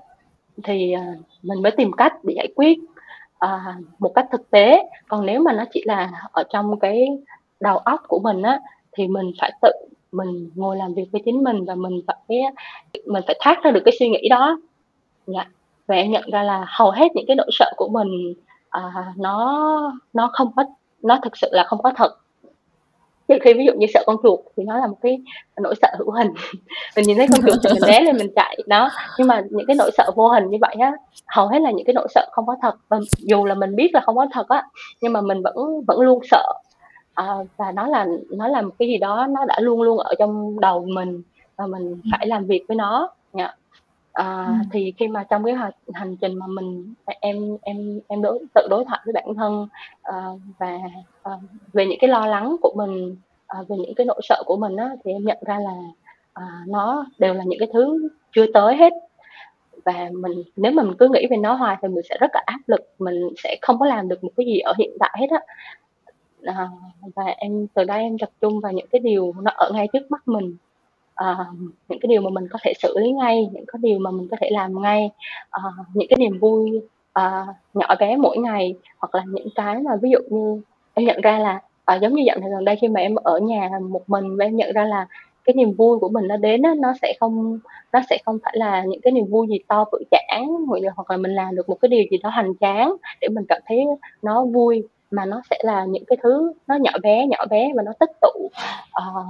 thì, 0.64 0.92
ờ, 0.92 1.03
mình 1.42 1.62
mới 1.62 1.72
tìm 1.72 1.92
cách 1.92 2.25
để 2.25 2.35
giải 2.37 2.48
quyết, 2.57 2.79
ờ, 3.38 3.61
một 3.98 4.12
cách 4.14 4.27
thực 4.33 4.51
tế, 4.51 4.83
còn 5.09 5.27
nếu 5.27 5.40
mà 5.40 5.53
nó 5.53 5.64
chỉ 5.72 5.83
là 5.87 6.11
ở 6.33 6.42
trong 6.51 6.79
cái 6.81 7.07
đầu 7.61 7.79
óc 7.79 8.01
của 8.09 8.18
mình 8.18 8.42
á, 8.42 8.61
thì 8.97 9.09
mình 9.09 9.33
phải 9.41 9.53
tự 9.63 9.71
mình 10.13 10.51
ngồi 10.55 10.77
làm 10.77 10.95
việc 10.95 11.05
với 11.13 11.23
chính 11.25 11.45
mình 11.45 11.65
và 11.65 11.75
mình 11.75 12.01
phải 12.07 12.41
mình 13.07 13.23
phải 13.27 13.37
thoát 13.41 13.63
ra 13.63 13.71
được 13.71 13.83
cái 13.85 13.95
suy 13.99 14.09
nghĩ 14.09 14.29
đó. 14.29 14.61
Dạ, 15.27 15.47
và 15.87 15.95
em 15.95 16.11
nhận 16.11 16.31
ra 16.33 16.43
là 16.43 16.67
hầu 16.69 16.91
hết 16.91 17.09
những 17.15 17.25
cái 17.27 17.37
nỗi 17.37 17.51
sợ 17.53 17.73
của 17.77 17.89
mình, 17.89 18.35
à, 18.71 18.83
nó 19.17 19.93
nó 20.13 20.31
không 20.33 20.53
có 20.57 20.65
nó 21.03 21.19
thực 21.23 21.37
sự 21.37 21.49
là 21.53 21.65
không 21.65 21.83
có 21.83 21.93
thật. 21.97 22.19
trừ 23.29 23.39
khi 23.43 23.55
ví 23.55 23.65
dụ 23.67 23.73
như 23.79 23.87
sợ 23.95 24.03
con 24.07 24.17
chuột 24.23 24.41
thì 24.57 24.65
nó 24.65 24.79
là 24.79 24.87
một 24.87 24.97
cái 25.03 25.19
nỗi 25.61 25.75
sợ 25.83 25.89
hữu 25.99 26.11
hình. 26.11 26.29
Mình 26.97 27.07
nhìn 27.07 27.17
thấy 27.17 27.27
con 27.33 27.41
chuột 27.43 27.61
thì 27.65 27.71
mình 27.71 27.91
né 27.91 28.01
lên 28.01 28.17
mình 28.17 28.33
chạy 28.37 28.59
đó. 28.67 28.91
Nhưng 29.19 29.29
mà 29.29 29.43
những 29.51 29.67
cái 29.67 29.77
nỗi 29.77 29.91
sợ 29.97 30.11
vô 30.17 30.29
hình 30.29 30.51
như 30.51 30.59
vậy 30.61 30.77
á 30.81 30.93
hầu 31.27 31.49
hết 31.49 31.59
là 31.59 31.71
những 31.71 31.87
cái 31.87 31.95
nỗi 31.95 32.09
sợ 32.15 32.29
không 32.33 32.47
có 32.47 32.57
thật. 32.63 32.75
Và 32.89 33.01
dù 33.19 33.45
là 33.45 33.55
mình 33.55 33.77
biết 33.77 33.91
là 33.95 34.01
không 34.01 34.17
có 34.17 34.27
thật 34.33 34.49
á 34.49 34.63
nhưng 35.01 35.13
mà 35.13 35.21
mình 35.21 35.43
vẫn 35.43 35.55
vẫn 35.87 36.01
luôn 36.01 36.21
sợ 36.31 36.53
à, 37.14 37.35
và 37.57 37.72
nó 37.72 37.87
là 37.87 38.07
nó 38.31 38.48
là 38.48 38.62
một 38.62 38.75
cái 38.79 38.88
gì 38.88 38.98
đó 38.98 39.27
nó 39.27 39.44
đã 39.44 39.61
luôn 39.61 39.83
luôn 39.83 39.98
ở 39.98 40.14
trong 40.18 40.61
đầu 40.61 40.87
mình 40.87 41.22
và 41.57 41.66
mình 41.66 42.01
phải 42.11 42.27
làm 42.27 42.46
việc 42.46 42.64
với 42.68 42.77
nó. 42.77 43.11
Dạ. 43.33 43.55
À, 44.12 44.46
ừ. 44.46 44.53
thì 44.72 44.92
khi 44.96 45.09
mà 45.09 45.25
trong 45.25 45.44
cái 45.44 45.55
hành, 45.55 45.72
hành 45.94 46.16
trình 46.16 46.38
mà 46.38 46.46
mình 46.46 46.94
em 47.20 47.57
em 47.62 48.01
em 48.09 48.22
đối 48.22 48.38
tự 48.55 48.66
đối 48.70 48.85
thoại 48.85 49.01
với 49.05 49.12
bản 49.12 49.35
thân 49.35 49.68
uh, 50.09 50.40
và 50.59 50.79
uh, 51.35 51.40
về 51.72 51.87
những 51.87 51.98
cái 52.01 52.11
lo 52.11 52.27
lắng 52.27 52.57
của 52.62 52.72
mình 52.77 53.16
uh, 53.61 53.68
về 53.68 53.77
những 53.77 53.94
cái 53.94 54.07
nỗi 54.07 54.20
sợ 54.22 54.42
của 54.46 54.57
mình 54.57 54.77
á 54.77 54.90
thì 55.05 55.12
em 55.12 55.25
nhận 55.25 55.38
ra 55.46 55.59
là 55.59 55.75
uh, 56.38 56.68
nó 56.68 57.07
đều 57.18 57.35
là 57.35 57.44
những 57.44 57.59
cái 57.59 57.68
thứ 57.72 58.09
chưa 58.33 58.46
tới 58.55 58.77
hết 58.77 58.92
và 59.85 60.11
mình 60.12 60.42
nếu 60.57 60.72
mà 60.72 60.83
mình 60.83 60.96
cứ 60.98 61.09
nghĩ 61.09 61.27
về 61.31 61.37
nó 61.37 61.55
hoài 61.55 61.77
thì 61.83 61.88
mình 61.88 62.05
sẽ 62.09 62.16
rất 62.20 62.31
là 62.35 62.42
áp 62.46 62.61
lực 62.66 62.81
mình 62.98 63.29
sẽ 63.42 63.57
không 63.62 63.79
có 63.79 63.87
làm 63.87 64.09
được 64.09 64.25
một 64.25 64.31
cái 64.37 64.46
gì 64.46 64.59
ở 64.59 64.72
hiện 64.79 64.90
tại 65.01 65.16
hết 65.20 65.31
á 65.31 65.40
à, 66.45 66.69
và 67.17 67.25
em 67.37 67.67
từ 67.75 67.85
đây 67.85 68.03
em 68.03 68.19
tập 68.19 68.31
trung 68.41 68.61
vào 68.61 68.73
những 68.73 68.87
cái 68.93 69.01
điều 69.01 69.33
nó 69.43 69.51
ở 69.57 69.71
ngay 69.75 69.89
trước 69.93 70.11
mắt 70.11 70.29
mình. 70.29 70.57
À, 71.15 71.37
những 71.89 72.01
cái 72.01 72.09
điều 72.09 72.21
mà 72.23 72.31
mình 72.31 72.49
có 72.51 72.59
thể 72.63 72.73
xử 72.83 72.99
lý 72.99 73.13
ngay 73.13 73.49
những 73.53 73.65
cái 73.67 73.79
điều 73.83 73.99
mà 73.99 74.11
mình 74.11 74.29
có 74.31 74.37
thể 74.41 74.49
làm 74.53 74.83
ngay. 74.83 75.11
À, 75.51 75.63
những 75.95 76.09
cái 76.11 76.17
niềm 76.21 76.39
vui 76.39 76.71
à, 77.13 77.47
nhỏ 77.75 77.95
bé 78.01 78.17
mỗi 78.17 78.39
ngày 78.39 78.75
hoặc 78.99 79.15
là 79.15 79.23
những 79.27 79.49
cái 79.55 79.79
mà 79.79 79.91
ví 80.03 80.11
dụ 80.11 80.19
như 80.31 80.63
em 80.95 81.07
nhận 81.07 81.21
ra 81.21 81.39
là 81.39 81.61
à, 81.85 81.95
giống 81.97 82.15
như 82.15 82.23
dạo 82.27 82.39
này 82.39 82.51
gần 82.51 82.65
đây 82.65 82.77
khi 82.81 82.89
mà 82.89 83.01
em 83.01 83.15
ở 83.15 83.39
nhà 83.39 83.71
một 83.91 84.03
mình 84.07 84.37
và 84.37 84.45
em 84.45 84.57
nhận 84.57 84.73
ra 84.75 84.85
là 84.85 85.07
cái 85.45 85.55
niềm 85.55 85.73
vui 85.73 85.99
của 85.99 86.09
mình 86.09 86.29
nó 86.29 86.37
đến 86.37 86.63
nó 86.81 86.93
sẽ 87.03 87.15
không 87.21 87.59
nó 87.93 88.01
sẽ 88.11 88.19
không 88.25 88.39
phải 88.45 88.55
là 88.57 88.85
những 88.85 89.01
cái 89.01 89.13
niềm 89.13 89.27
vui 89.31 89.47
gì 89.51 89.59
to 89.69 89.85
bự 89.93 89.99
chản 90.11 90.43
hoặc 90.97 91.11
là 91.11 91.17
mình 91.17 91.31
làm 91.35 91.57
được 91.57 91.69
một 91.69 91.77
cái 91.81 91.89
điều 91.89 92.05
gì 92.11 92.19
đó 92.23 92.31
hoành 92.31 92.53
tráng 92.61 92.95
để 93.21 93.29
mình 93.29 93.45
cảm 93.49 93.61
thấy 93.67 93.85
nó 94.23 94.45
vui 94.45 94.83
mà 95.12 95.25
nó 95.25 95.42
sẽ 95.51 95.59
là 95.62 95.85
những 95.85 96.05
cái 96.07 96.16
thứ 96.22 96.53
nó 96.66 96.75
nhỏ 96.75 96.90
bé 97.03 97.27
nhỏ 97.27 97.46
bé 97.51 97.70
và 97.77 97.83
nó 97.83 97.92
tích 98.01 98.11
tụ 98.20 98.46
uh, 98.46 99.27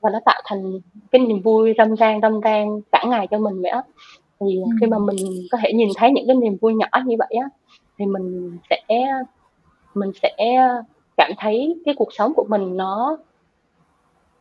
và 0.00 0.10
nó 0.10 0.20
tạo 0.24 0.42
thành 0.44 0.80
cái 1.10 1.20
niềm 1.20 1.40
vui 1.40 1.74
râm 1.78 1.96
ran 1.96 2.20
râm 2.20 2.40
ran 2.40 2.80
cả 2.92 3.04
ngày 3.06 3.26
cho 3.30 3.38
mình 3.38 3.62
vậy 3.62 3.70
á 3.70 3.82
thì 4.40 4.56
ừ. 4.56 4.70
khi 4.80 4.86
mà 4.86 4.98
mình 4.98 5.16
có 5.50 5.58
thể 5.62 5.72
nhìn 5.72 5.88
thấy 5.96 6.10
những 6.12 6.26
cái 6.26 6.36
niềm 6.36 6.56
vui 6.60 6.74
nhỏ 6.74 6.86
như 7.04 7.16
vậy 7.18 7.38
á 7.42 7.48
thì 7.98 8.06
mình 8.06 8.58
sẽ 8.70 9.06
mình 9.94 10.10
sẽ 10.22 10.36
cảm 11.16 11.32
thấy 11.38 11.74
cái 11.84 11.94
cuộc 11.98 12.12
sống 12.12 12.34
của 12.34 12.44
mình 12.48 12.76
nó 12.76 13.16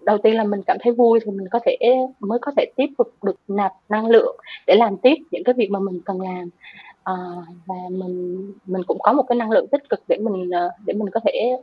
đầu 0.01 0.17
tiên 0.17 0.35
là 0.35 0.43
mình 0.43 0.61
cảm 0.63 0.77
thấy 0.81 0.93
vui 0.93 1.19
thì 1.25 1.31
mình 1.31 1.47
có 1.51 1.59
thể 1.65 1.77
mới 2.19 2.39
có 2.39 2.51
thể 2.57 2.65
tiếp 2.75 2.87
tục 2.97 3.07
được 3.23 3.35
nạp 3.47 3.73
năng 3.89 4.05
lượng 4.05 4.35
để 4.67 4.75
làm 4.75 4.97
tiếp 4.97 5.15
những 5.31 5.43
cái 5.43 5.53
việc 5.53 5.71
mà 5.71 5.79
mình 5.79 6.01
cần 6.05 6.21
làm 6.21 6.49
à, 7.03 7.13
và 7.65 7.75
mình 7.91 8.51
mình 8.65 8.81
cũng 8.87 8.99
có 8.99 9.13
một 9.13 9.23
cái 9.23 9.35
năng 9.35 9.51
lượng 9.51 9.67
tích 9.67 9.89
cực 9.89 9.99
để 10.07 10.17
mình 10.17 10.49
ờ, 10.49 10.69
để 10.85 10.93
mình 10.93 11.09
có 11.09 11.19
thể 11.25 11.57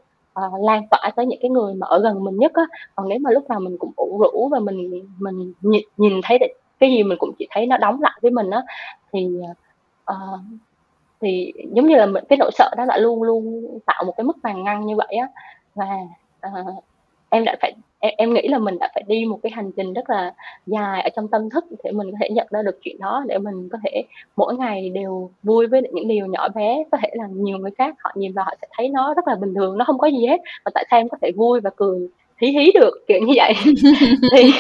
uh, 0.47 0.65
lan 0.65 0.87
tỏa 0.91 1.11
tới 1.17 1.27
những 1.27 1.39
cái 1.43 1.51
người 1.51 1.75
mà 1.75 1.87
ở 1.87 2.01
gần 2.01 2.25
mình 2.25 2.37
nhất 2.37 2.53
á. 2.55 2.63
Còn 2.95 3.09
nếu 3.09 3.19
mà 3.19 3.31
lúc 3.31 3.49
nào 3.51 3.61
mình 3.61 3.79
cũng 3.79 3.93
ủ 3.97 4.19
rũ 4.19 4.49
và 4.49 4.59
mình 4.59 4.91
mình 5.19 5.53
nhìn, 5.61 5.83
nhìn 5.97 6.21
thấy 6.25 6.39
cái 6.81 6.91
gì 6.91 7.03
mình 7.03 7.19
cũng 7.19 7.31
chỉ 7.39 7.47
thấy 7.51 7.67
nó 7.67 7.79
đóng 7.79 8.03
lại 8.03 8.19
với 8.23 8.31
mình 8.31 8.51
á 8.51 8.63
thì 9.13 9.29
uh, 10.11 10.41
thì 11.21 11.53
giống 11.73 11.87
như 11.87 11.97
là 11.97 12.07
mình, 12.07 12.25
cái 12.29 12.37
nỗi 12.39 12.51
sợ 12.55 12.71
đó 12.77 12.85
là 12.85 12.97
luôn 12.97 13.23
luôn 13.23 13.67
tạo 13.87 14.05
một 14.05 14.13
cái 14.17 14.25
mức 14.25 14.37
màn 14.43 14.65
ngăn 14.65 14.87
như 14.87 14.97
vậy 14.97 15.17
á. 15.21 15.29
Và 15.75 15.87
uh, 16.47 16.85
em 17.29 17.45
đã 17.45 17.57
phải 17.61 17.73
em, 18.01 18.13
em 18.19 18.35
nghĩ 18.35 18.49
là 18.49 18.59
mình 18.59 18.79
đã 18.79 18.89
phải 18.95 19.03
đi 19.07 19.25
một 19.25 19.39
cái 19.43 19.53
hành 19.53 19.73
trình 19.73 19.93
rất 19.93 20.11
là 20.11 20.35
dài 20.67 21.03
ở 21.03 21.09
trong 21.17 21.29
tâm 21.29 21.51
thức 21.51 21.65
để 21.85 21.91
mình 21.91 22.11
có 22.13 22.19
thể 22.21 22.29
nhận 22.31 22.47
ra 22.51 22.63
được 22.63 22.79
chuyện 22.83 22.97
đó 22.99 23.25
để 23.27 23.39
mình 23.39 23.69
có 23.73 23.79
thể 23.85 24.03
mỗi 24.37 24.57
ngày 24.57 24.91
đều 24.91 25.31
vui 25.43 25.67
với 25.67 25.83
những 25.93 26.09
điều 26.09 26.27
nhỏ 26.27 26.49
bé 26.49 26.85
có 26.93 26.99
thể 27.03 27.11
là 27.13 27.25
nhiều 27.33 27.59
người 27.59 27.71
khác 27.79 27.95
họ 27.99 28.11
nhìn 28.15 28.33
vào 28.33 28.45
họ 28.45 28.55
sẽ 28.63 28.69
thấy 28.77 28.89
nó 28.89 29.15
rất 29.15 29.29
là 29.29 29.35
bình 29.35 29.55
thường 29.55 29.79
nó 29.79 29.85
không 29.85 29.99
có 29.99 30.07
gì 30.07 30.27
hết. 30.27 30.41
Mà 30.65 30.71
tại 30.75 30.85
sao 30.91 31.01
em 31.01 31.09
có 31.09 31.19
thể 31.23 31.33
vui 31.37 31.61
và 31.61 31.71
cười 31.77 32.09
hí 32.41 32.49
hí 32.49 32.73
được 32.75 32.91
kiểu 33.09 33.19
như 33.27 33.35
vậy. 33.37 33.53
Thì 34.33 34.53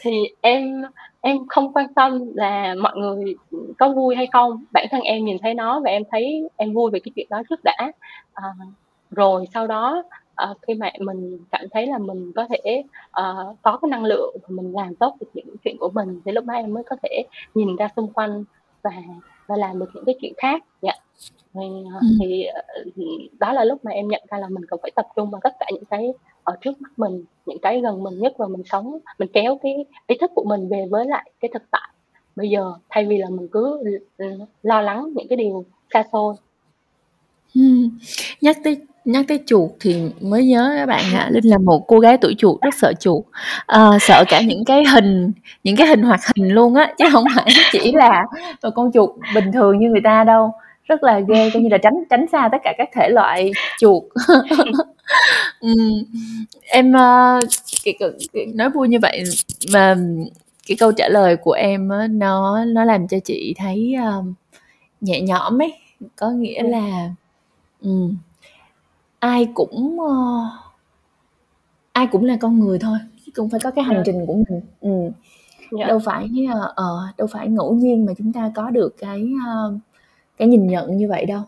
thì 0.00 0.10
em 0.40 0.82
em 1.20 1.36
không 1.48 1.72
quan 1.72 1.94
tâm 1.94 2.20
là 2.34 2.74
mọi 2.82 2.96
người 2.96 3.34
có 3.78 3.88
vui 3.88 4.16
hay 4.16 4.26
không. 4.32 4.64
Bản 4.72 4.86
thân 4.90 5.00
em 5.00 5.24
nhìn 5.24 5.36
thấy 5.42 5.54
nó 5.54 5.80
và 5.80 5.90
em 5.90 6.02
thấy 6.10 6.48
em 6.56 6.72
vui 6.72 6.90
về 6.90 7.00
cái 7.04 7.12
chuyện 7.16 7.26
đó 7.30 7.42
trước 7.50 7.64
đã. 7.64 7.92
À, 8.34 8.44
rồi 9.10 9.44
sau 9.54 9.66
đó 9.66 10.02
uh, 10.50 10.58
khi 10.66 10.74
mà 10.74 10.90
mình 11.00 11.38
cảm 11.50 11.64
thấy 11.70 11.86
là 11.86 11.98
mình 11.98 12.32
có 12.36 12.46
thể 12.48 12.82
uh, 13.20 13.56
có 13.62 13.78
cái 13.82 13.88
năng 13.88 14.04
lượng 14.04 14.36
và 14.42 14.48
mình 14.48 14.72
làm 14.72 14.94
tốt 14.94 15.16
được 15.20 15.26
những 15.34 15.56
chuyện 15.64 15.76
của 15.80 15.90
mình 15.94 16.20
thì 16.24 16.32
lúc 16.32 16.44
đó 16.44 16.54
em 16.54 16.74
mới 16.74 16.82
có 16.84 16.96
thể 17.02 17.24
nhìn 17.54 17.76
ra 17.76 17.88
xung 17.96 18.12
quanh 18.12 18.44
và 18.82 18.92
và 19.46 19.56
làm 19.56 19.78
được 19.78 19.90
những 19.94 20.04
cái 20.04 20.14
chuyện 20.20 20.32
khác. 20.36 20.64
Dạ. 20.82 20.92
Thì, 21.54 21.60
uh, 21.96 22.02
thì 22.20 22.46
uh, 22.88 23.38
đó 23.38 23.52
là 23.52 23.64
lúc 23.64 23.84
mà 23.84 23.90
em 23.90 24.08
nhận 24.08 24.22
ra 24.30 24.38
là 24.38 24.48
mình 24.48 24.64
cần 24.66 24.80
phải 24.82 24.90
tập 24.94 25.06
trung 25.16 25.30
vào 25.30 25.40
tất 25.44 25.56
cả 25.60 25.66
những 25.72 25.84
cái 25.84 26.12
ở 26.44 26.56
trước 26.60 26.80
mắt 26.80 26.92
mình 26.96 27.24
những 27.46 27.58
cái 27.58 27.80
gần 27.80 28.02
mình 28.02 28.18
nhất 28.18 28.34
và 28.38 28.46
mình 28.46 28.62
sống 28.64 28.98
mình 29.18 29.28
kéo 29.32 29.58
cái 29.62 29.84
ý 30.06 30.16
thức 30.20 30.30
của 30.34 30.44
mình 30.44 30.68
về 30.68 30.86
với 30.90 31.06
lại 31.06 31.30
cái 31.40 31.50
thực 31.54 31.62
tại. 31.70 31.90
Bây 32.36 32.50
giờ 32.50 32.72
thay 32.88 33.04
vì 33.04 33.18
là 33.18 33.30
mình 33.30 33.48
cứ 33.48 33.82
lo 34.62 34.80
lắng 34.80 35.12
những 35.16 35.28
cái 35.28 35.36
điều 35.36 35.64
xa 35.94 36.04
xôi. 36.12 36.34
Nhắc 38.40 38.56
tới 38.64 38.76
Nhắc 39.08 39.24
tới 39.28 39.40
chuột 39.46 39.70
thì 39.80 39.96
mới 40.20 40.44
nhớ 40.46 40.72
các 40.76 40.86
bạn 40.86 41.04
ạ, 41.14 41.28
Linh 41.30 41.44
là 41.44 41.58
một 41.58 41.84
cô 41.86 41.98
gái 42.00 42.18
tuổi 42.18 42.34
chuột 42.38 42.60
rất 42.62 42.74
sợ 42.74 42.92
chuột, 43.00 43.24
ờ, 43.66 43.98
sợ 44.00 44.24
cả 44.28 44.40
những 44.40 44.64
cái 44.64 44.84
hình 44.84 45.32
những 45.64 45.76
cái 45.76 45.86
hình 45.86 46.02
hoạt 46.02 46.20
hình 46.36 46.48
luôn 46.54 46.74
á, 46.74 46.92
chứ 46.98 47.04
không 47.12 47.24
phải 47.36 47.46
chỉ 47.72 47.92
là 47.92 48.24
một 48.62 48.70
con 48.74 48.92
chuột 48.92 49.10
bình 49.34 49.52
thường 49.52 49.78
như 49.78 49.88
người 49.90 50.00
ta 50.04 50.24
đâu, 50.24 50.52
rất 50.84 51.02
là 51.02 51.20
ghê, 51.20 51.50
coi 51.54 51.62
như 51.62 51.68
là 51.70 51.78
tránh 51.78 51.94
tránh 52.10 52.26
xa 52.32 52.48
tất 52.52 52.58
cả 52.64 52.72
các 52.78 52.88
thể 52.94 53.08
loại 53.08 53.52
chuột. 53.80 54.02
Ừm, 55.60 56.04
em, 56.62 56.92
cái 57.84 57.94
nói 58.54 58.70
vui 58.70 58.88
như 58.88 58.98
vậy 59.02 59.24
mà 59.72 59.96
cái 60.68 60.76
câu 60.80 60.92
trả 60.92 61.08
lời 61.08 61.36
của 61.36 61.52
em 61.52 61.88
á, 61.88 62.06
nó 62.10 62.64
nó 62.64 62.84
làm 62.84 63.08
cho 63.08 63.18
chị 63.24 63.54
thấy, 63.58 63.94
ơ, 64.04 64.24
nhẹ 65.00 65.20
nhõm 65.20 65.62
ấy, 65.62 65.74
có 66.16 66.30
nghĩa 66.30 66.62
là, 66.62 67.10
ừm 67.82 68.16
ai 69.18 69.48
cũng 69.54 70.00
uh, 70.00 70.46
ai 71.92 72.06
cũng 72.06 72.24
là 72.24 72.36
con 72.40 72.58
người 72.58 72.78
thôi 72.78 72.98
cũng 73.34 73.48
phải 73.50 73.60
có 73.64 73.70
cái 73.70 73.84
hành 73.84 73.94
yeah. 73.94 74.06
Dạ. 74.06 74.12
trình 74.12 74.26
của 74.26 74.34
mình 74.34 74.60
ừ. 74.80 75.00
yeah. 75.00 75.12
Dạ. 75.78 75.86
đâu 75.86 75.98
phải 76.04 76.28
uh, 76.44 76.70
uh, 76.70 77.16
đâu 77.18 77.26
phải 77.26 77.48
ngẫu 77.48 77.74
nhiên 77.74 78.06
mà 78.06 78.12
chúng 78.18 78.32
ta 78.32 78.52
có 78.54 78.70
được 78.70 78.94
cái 78.98 79.32
uh, 79.34 79.74
cái 80.36 80.48
nhìn 80.48 80.66
nhận 80.66 80.96
như 80.96 81.08
vậy 81.08 81.26
đâu 81.26 81.42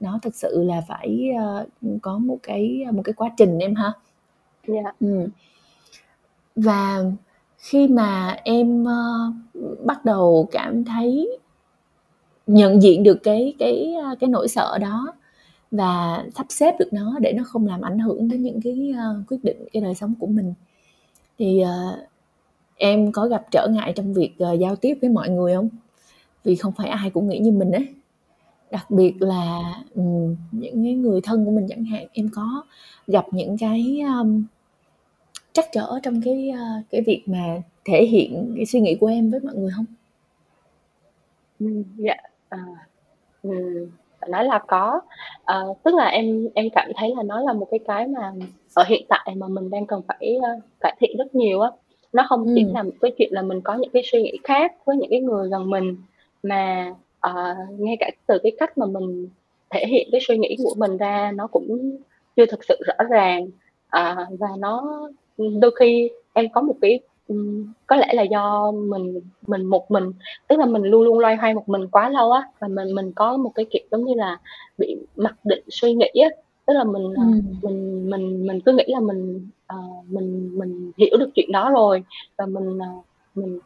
nó 0.00 0.18
thực 0.22 0.34
sự 0.34 0.62
là 0.62 0.82
phải 0.88 1.30
uh, 1.62 1.68
có 2.02 2.18
một 2.18 2.38
cái 2.42 2.84
một 2.92 3.02
cái 3.04 3.12
quá 3.12 3.30
trình 3.36 3.58
em 3.58 3.74
ha 3.74 3.92
yeah. 4.68 4.84
Dạ. 4.84 4.92
ừ. 5.00 5.28
và 6.56 7.02
khi 7.58 7.88
mà 7.88 8.36
em 8.44 8.82
uh, 8.82 9.34
bắt 9.84 10.04
đầu 10.04 10.48
cảm 10.52 10.84
thấy 10.84 11.38
nhận 12.46 12.82
diện 12.82 13.02
được 13.02 13.18
cái 13.22 13.54
cái 13.58 13.94
cái 14.20 14.28
nỗi 14.28 14.48
sợ 14.48 14.78
đó 14.80 15.12
và 15.76 16.24
sắp 16.34 16.46
xếp 16.48 16.74
được 16.78 16.92
nó 16.92 17.18
để 17.20 17.32
nó 17.32 17.44
không 17.46 17.66
làm 17.66 17.80
ảnh 17.80 17.98
hưởng 17.98 18.28
đến 18.28 18.42
những 18.42 18.60
cái 18.62 18.92
uh, 18.92 19.28
quyết 19.28 19.38
định 19.42 19.56
cái 19.72 19.82
đời 19.82 19.94
sống 19.94 20.14
của 20.18 20.26
mình. 20.26 20.54
Thì 21.38 21.62
uh, 21.62 21.98
em 22.76 23.12
có 23.12 23.28
gặp 23.28 23.46
trở 23.50 23.68
ngại 23.70 23.92
trong 23.96 24.14
việc 24.14 24.34
uh, 24.52 24.60
giao 24.60 24.76
tiếp 24.76 24.98
với 25.00 25.10
mọi 25.10 25.28
người 25.28 25.54
không? 25.54 25.68
Vì 26.44 26.56
không 26.56 26.72
phải 26.72 26.88
ai 26.88 27.10
cũng 27.10 27.28
nghĩ 27.28 27.38
như 27.38 27.52
mình 27.52 27.72
ấy 27.72 27.86
đặc 28.70 28.90
biệt 28.90 29.22
là 29.22 29.74
um, 29.94 30.36
những 30.52 30.84
cái 30.84 30.94
người 30.94 31.20
thân 31.20 31.44
của 31.44 31.50
mình 31.50 31.66
chẳng 31.68 31.84
hạn 31.84 32.06
em 32.12 32.28
có 32.34 32.64
gặp 33.06 33.24
những 33.30 33.58
cái 33.58 34.00
um, 34.00 34.44
trắc 35.52 35.64
trở 35.72 35.98
trong 36.02 36.22
cái 36.22 36.52
uh, 36.52 36.84
cái 36.90 37.00
việc 37.06 37.22
mà 37.26 37.62
thể 37.84 38.06
hiện 38.06 38.52
cái 38.56 38.66
suy 38.66 38.80
nghĩ 38.80 38.94
của 38.94 39.06
em 39.06 39.30
với 39.30 39.40
mọi 39.40 39.54
người 39.54 39.70
không? 39.76 39.84
Ừ, 41.60 41.82
dạ, 41.96 42.16
à, 42.48 42.64
ừ, 43.42 43.88
nói 44.28 44.44
là 44.44 44.58
có. 44.58 45.00
Ờ, 45.44 45.74
tức 45.84 45.94
là 45.94 46.06
em 46.06 46.48
em 46.54 46.68
cảm 46.74 46.90
thấy 46.96 47.14
là 47.16 47.22
nó 47.22 47.40
là 47.40 47.52
một 47.52 47.68
cái 47.70 47.80
cái 47.86 48.06
mà 48.06 48.32
ở 48.74 48.84
hiện 48.88 49.06
tại 49.08 49.34
mà 49.36 49.48
mình 49.48 49.70
đang 49.70 49.86
cần 49.86 50.02
phải 50.08 50.36
uh, 50.38 50.62
cải 50.80 50.96
thiện 51.00 51.16
rất 51.18 51.34
nhiều 51.34 51.60
á. 51.60 51.70
Nó 52.12 52.26
không 52.28 52.46
chỉ 52.54 52.64
là 52.64 52.82
một 52.82 52.90
cái 53.00 53.10
chuyện 53.18 53.28
là 53.32 53.42
mình 53.42 53.60
có 53.60 53.74
những 53.74 53.90
cái 53.90 54.02
suy 54.12 54.22
nghĩ 54.22 54.38
khác 54.44 54.72
với 54.84 54.96
những 54.96 55.10
cái 55.10 55.20
người 55.20 55.48
gần 55.48 55.70
mình 55.70 55.96
mà 56.42 56.94
uh, 57.30 57.80
ngay 57.80 57.96
cả 58.00 58.10
từ 58.26 58.38
cái 58.42 58.52
cách 58.58 58.78
mà 58.78 58.86
mình 58.86 59.28
thể 59.70 59.86
hiện 59.86 60.08
cái 60.12 60.20
suy 60.28 60.38
nghĩ 60.38 60.56
của 60.64 60.74
mình 60.76 60.96
ra 60.96 61.32
nó 61.34 61.46
cũng 61.46 61.96
chưa 62.36 62.46
thực 62.46 62.64
sự 62.64 62.78
rõ 62.86 63.04
ràng. 63.10 63.44
Uh, 63.86 64.38
và 64.38 64.48
nó 64.58 65.08
đôi 65.38 65.70
khi 65.78 66.10
em 66.32 66.48
có 66.48 66.60
một 66.60 66.74
cái 66.80 67.00
có 67.86 67.96
lẽ 67.96 68.14
là 68.14 68.22
do 68.22 68.70
mình 68.72 69.20
mình 69.46 69.64
một 69.64 69.90
mình, 69.90 70.12
tức 70.48 70.58
là 70.58 70.66
mình 70.66 70.82
luôn 70.82 71.02
luôn 71.02 71.18
loay 71.18 71.36
hoay 71.36 71.54
một 71.54 71.68
mình 71.68 71.86
quá 71.88 72.08
lâu 72.08 72.32
á, 72.32 72.42
và 72.60 72.68
mình 72.68 72.94
mình 72.94 73.12
có 73.12 73.36
một 73.36 73.50
cái 73.54 73.66
kiểu 73.70 73.82
giống 73.90 74.04
như 74.04 74.14
là 74.14 74.38
bị 74.78 74.96
mặc 75.16 75.34
định 75.44 75.64
suy 75.68 75.94
nghĩ 75.94 76.06
á. 76.22 76.28
Tức 76.66 76.74
là 76.74 76.84
mình, 76.84 77.14
ờ, 77.16 77.22
mình 77.62 78.10
mình 78.10 78.46
mình 78.46 78.60
cứ 78.60 78.72
nghĩ 78.72 78.84
là 78.86 79.00
mình 79.00 79.48
ờ, 79.66 79.76
mình 80.08 80.58
mình 80.58 80.92
hiểu 80.96 81.16
được 81.18 81.30
chuyện 81.34 81.52
đó 81.52 81.70
rồi 81.70 82.02
và 82.38 82.46
mình, 82.46 82.78
ờ, 82.78 82.86
mình 83.34 83.58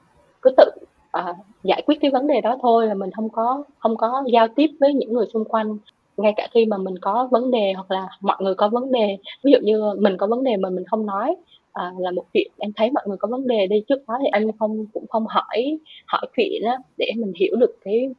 cứ 0.42 0.50
tự, 0.56 0.70
ờ, 1.10 1.34
giải 1.64 1.82
quyết 1.86 1.98
cái 2.00 2.10
vấn 2.10 2.26
đề 2.26 2.40
đó 2.40 2.58
thôi 2.62 2.86
là 2.86 2.94
mình 2.94 3.10
không 3.10 3.28
có 3.28 3.64
không 3.78 3.96
có 3.96 4.24
giao 4.32 4.48
tiếp 4.48 4.70
với 4.80 4.94
những 4.94 5.12
người 5.12 5.26
xung 5.32 5.44
quanh. 5.44 5.78
Ngay 6.16 6.32
cả 6.36 6.48
khi 6.54 6.66
mà 6.66 6.76
mình 6.78 6.98
có 6.98 7.28
vấn 7.30 7.50
đề 7.50 7.72
hoặc 7.72 7.90
là 7.90 8.08
mọi 8.20 8.36
người 8.40 8.54
có 8.54 8.68
vấn 8.68 8.92
đề, 8.92 9.16
ví 9.44 9.52
dụ 9.52 9.58
như 9.62 9.82
mình 9.98 10.16
có 10.16 10.26
vấn 10.26 10.44
đề 10.44 10.56
mà 10.56 10.70
mình 10.70 10.84
không 10.90 11.06
nói, 11.06 11.36
à, 11.72 11.92
là 11.98 12.10
một 12.10 12.24
chuyện 12.34 12.50
em 12.58 12.72
thấy 12.76 12.90
mọi 12.90 13.04
người 13.06 13.16
có 13.16 13.28
vấn 13.28 13.46
đề 13.46 13.66
đi, 13.66 13.76
trước 13.88 14.08
đó 14.08 14.18
thì 14.22 14.28
anh 14.32 14.52
không 14.58 14.86
cũng 14.92 15.06
không 15.08 15.26
hỏi 15.26 15.78
hỏi 16.06 16.26
chuyện 16.36 16.62
đó 16.64 16.76
để 16.96 17.12
mình 17.16 17.32
hiểu 17.36 17.56
được 17.56 17.76
cái, 17.84 18.10